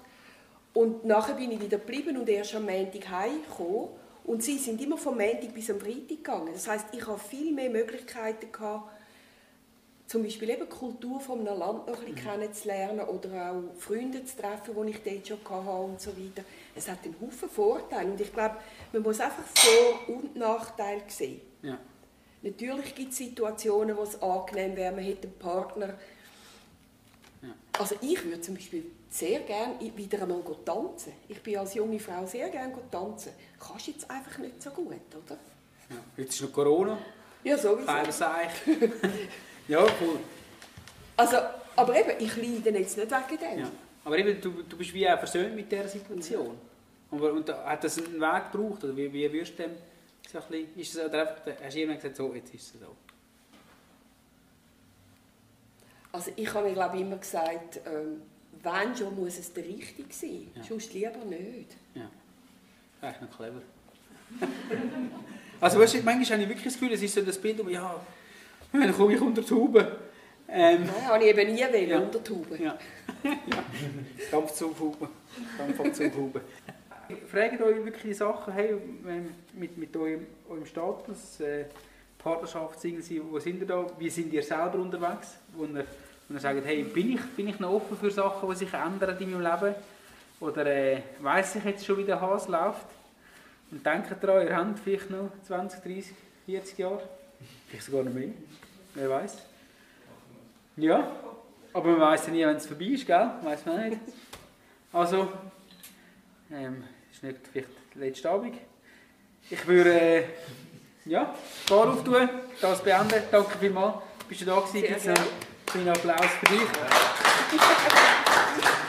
Und 0.72 1.04
nachher 1.04 1.34
bin 1.34 1.52
ich 1.52 1.60
wieder 1.60 1.78
geblieben 1.78 2.16
und 2.16 2.28
erst 2.28 2.54
am 2.54 2.66
Montag 2.66 3.08
heimgekommen. 3.08 3.88
Und 4.24 4.42
sie 4.42 4.58
sind 4.58 4.80
immer 4.80 4.96
vom 4.96 5.16
Montag 5.16 5.54
bis 5.54 5.70
am 5.70 5.78
Freitag 5.78 6.08
gegangen. 6.08 6.50
Das 6.52 6.66
heißt, 6.66 6.86
ich 6.92 7.06
habe 7.06 7.18
viel 7.18 7.52
mehr 7.52 7.70
Möglichkeiten 7.70 8.50
gehabt, 8.50 8.90
zum 10.06 10.22
Beispiel 10.22 10.50
eben 10.50 10.64
die 10.64 10.76
Kultur 10.76 11.18
von 11.18 11.40
einem 11.40 11.58
Land 11.58 11.86
noch 11.86 11.98
ein 11.98 12.04
bisschen 12.04 12.14
kennenzulernen 12.14 13.00
oder 13.00 13.50
auch 13.50 13.80
Freunde 13.80 14.24
zu 14.24 14.36
treffen, 14.36 14.74
die 14.76 14.90
ich 14.90 15.02
dort 15.02 15.26
schon 15.26 15.66
hatte 15.66 15.70
und 15.70 16.00
so 16.00 16.10
weiter. 16.10 16.46
Es 16.74 16.88
hat 16.88 16.98
einen 17.04 17.16
Haufen 17.20 17.48
Vorteile 17.48 18.10
und 18.10 18.20
ich 18.20 18.32
glaube, 18.32 18.56
man 18.92 19.02
muss 19.02 19.20
einfach 19.20 19.44
Vor- 19.54 20.14
und 20.14 20.36
Nachteile 20.36 21.02
sehen. 21.08 21.40
Ja. 21.62 21.78
Natürlich 22.44 22.94
gibt 22.94 23.12
es 23.12 23.16
Situationen, 23.16 23.96
wo 23.96 24.02
es 24.02 24.20
angenehm 24.20 24.76
wäre, 24.76 24.92
man 24.94 25.02
hätte 25.02 25.28
einen 25.28 25.38
Partner. 25.38 25.94
Also 27.78 27.96
ich 28.02 28.22
würde 28.22 28.40
zum 28.42 28.54
Beispiel 28.54 28.84
sehr 29.08 29.40
gerne 29.40 29.76
wieder 29.96 30.20
einmal 30.22 30.42
tanzen. 30.62 31.14
Ich 31.26 31.42
bin 31.42 31.56
als 31.56 31.72
junge 31.72 31.98
Frau 31.98 32.26
sehr 32.26 32.50
gerne 32.50 32.74
tanzen. 32.90 33.32
Kannst 33.58 33.86
jetzt 33.86 34.10
einfach 34.10 34.36
nicht 34.38 34.62
so 34.62 34.70
gut, 34.70 34.88
oder? 34.88 35.38
Ja. 35.88 35.96
Jetzt 36.18 36.34
ist 36.34 36.42
noch 36.42 36.52
Corona, 36.52 36.98
Ja, 37.42 37.56
sowieso. 37.56 37.90
ja, 39.68 39.80
cool. 39.82 40.18
Also, 41.16 41.36
aber 41.76 41.98
eben, 41.98 42.12
ich 42.18 42.36
leide 42.36 42.78
jetzt 42.78 42.98
nicht 42.98 43.10
wegen 43.10 43.40
dem. 43.40 43.58
Ja. 43.60 43.70
Aber 44.04 44.18
eben, 44.18 44.38
du, 44.38 44.50
du 44.68 44.76
bist 44.76 44.92
wie 44.92 45.08
auch 45.08 45.18
versöhnt 45.18 45.56
mit 45.56 45.72
dieser 45.72 45.88
Situation. 45.88 46.58
Und, 47.10 47.22
und 47.22 47.48
hat 47.48 47.82
das 47.82 47.96
einen 47.98 48.20
Weg 48.20 48.52
gebraucht? 48.52 48.84
Oder 48.84 48.96
wie, 48.96 49.10
wie 49.10 49.32
wirst 49.32 49.58
du 49.58 49.62
dem 49.62 49.72
so 50.30 50.38
ein 50.38 50.44
bisschen, 50.48 50.78
ist 50.80 50.94
es, 50.94 51.04
oder 51.04 51.20
einfach, 51.20 51.36
hast 51.64 51.74
du 51.74 51.78
irgendwann 51.78 51.96
gesagt, 51.98 52.16
so, 52.16 52.34
jetzt 52.34 52.54
ist 52.54 52.74
es 52.74 52.80
so? 52.80 52.96
Also 56.12 56.30
ich 56.36 56.52
habe 56.54 56.68
mir 56.68 56.74
glaube 56.74 56.96
ich, 56.96 57.02
immer 57.02 57.16
gesagt, 57.16 57.80
ähm, 57.86 58.22
wenn 58.62 58.96
schon, 58.96 59.14
muss 59.16 59.38
es 59.38 59.52
der 59.52 59.64
Richtige 59.64 60.12
sein. 60.12 60.48
Ja. 60.54 60.62
Sonst 60.62 60.92
lieber 60.94 61.24
nicht. 61.28 61.76
Ja. 61.94 62.08
Echt 63.08 63.20
noch 63.20 63.36
clever. 63.36 63.60
also 65.60 65.78
weißt 65.80 65.94
du, 65.94 66.02
manchmal 66.02 66.38
habe 66.38 66.42
ich 66.42 66.48
wirklich 66.48 66.64
das 66.64 66.74
Gefühl, 66.74 66.92
es 66.92 67.02
ist 67.02 67.14
so 67.14 67.22
das 67.22 67.38
Bild, 67.38 67.60
um, 67.60 67.68
ja, 67.68 68.00
dann 68.72 68.92
komme 68.94 69.14
ich 69.14 69.20
unter 69.20 69.42
die 69.42 69.54
Haube. 69.54 69.98
Ähm, 70.48 70.84
Nein, 70.84 71.08
habe 71.08 71.24
ich 71.24 71.30
eben 71.30 71.54
nie 71.54 71.62
wollen, 71.62 71.88
Ja. 71.88 71.98
unter 71.98 72.18
die 72.20 72.30
Haube. 72.30 72.62
ja. 72.62 72.78
ja. 73.24 73.64
Dampfzughaube. 74.30 75.08
Dampfabzughaube. 75.58 76.40
Fragt 77.30 77.60
euch 77.60 77.84
wirklich 77.84 78.16
Sachen, 78.16 78.52
hey, 78.52 78.74
mit, 79.54 79.76
mit 79.76 79.96
eurem, 79.96 80.26
eurem 80.48 80.66
Status, 80.66 81.40
äh, 81.40 81.66
Partnerschaft, 82.18 82.80
Single 82.80 83.02
sein, 83.02 83.20
wo 83.30 83.38
sind 83.38 83.60
ihr 83.60 83.66
da? 83.66 83.86
Wie 83.98 84.08
sind 84.08 84.32
ihr 84.32 84.42
selber 84.42 84.78
unterwegs? 84.78 85.36
Wo 85.52 85.66
ihr 85.66 85.84
sagt, 86.38 86.64
hey, 86.64 86.82
bin 86.82 87.12
ich, 87.12 87.20
bin 87.36 87.48
ich 87.48 87.58
noch 87.60 87.72
offen 87.72 87.96
für 87.98 88.10
Sachen, 88.10 88.48
die 88.48 88.56
sich 88.56 88.72
ändern 88.72 89.18
in 89.18 89.30
meinem 89.32 89.42
Leben? 89.42 89.74
Oder 90.40 90.66
äh, 90.66 91.02
weiss 91.20 91.56
ich 91.56 91.64
jetzt 91.64 91.84
schon, 91.84 91.98
wie 91.98 92.04
der 92.04 92.20
Hase 92.20 92.50
läuft? 92.50 92.86
Und 93.70 93.84
denkt 93.84 94.10
daran, 94.22 94.46
ihr 94.46 94.56
habt 94.56 94.78
vielleicht 94.78 95.10
noch 95.10 95.30
20, 95.46 95.82
30, 95.82 96.14
40 96.46 96.78
Jahre. 96.78 97.02
Vielleicht 97.68 97.84
sogar 97.84 98.04
noch 98.04 98.12
mehr. 98.12 98.30
Wer 98.94 99.10
weiß. 99.10 99.38
Ja, 100.76 101.10
aber 101.72 101.90
man 101.90 102.00
weiß 102.00 102.26
ja 102.26 102.32
nie, 102.32 102.46
wenn 102.46 102.56
es 102.56 102.66
vorbei 102.66 102.86
ist, 102.86 103.06
gell? 103.06 103.30
Weiß 103.42 103.66
man 103.66 103.88
nicht. 103.88 104.00
Also, 104.92 105.28
ähm, 106.52 106.84
ist 107.14 107.22
nicht 107.22 107.36
vielleicht 107.52 107.68
der 107.94 108.06
letzte 108.06 108.30
Abend. 108.30 108.56
Ich 109.50 109.66
würde, 109.66 110.00
äh, 110.00 110.24
ja, 111.04 111.34
Bar 111.68 111.92
auftun, 111.92 112.28
das 112.60 112.82
beenden. 112.82 113.22
Danke 113.30 113.58
vielmals. 113.58 113.96
Bist 114.28 114.40
du 114.40 114.46
da 114.46 114.60
gewesen? 114.60 114.72
Sehr 114.72 114.88
Gibt's 114.88 115.06
noch 115.06 115.74
einen 115.74 115.88
Applaus 115.90 116.30
für 116.40 116.46
dich? 116.46 116.62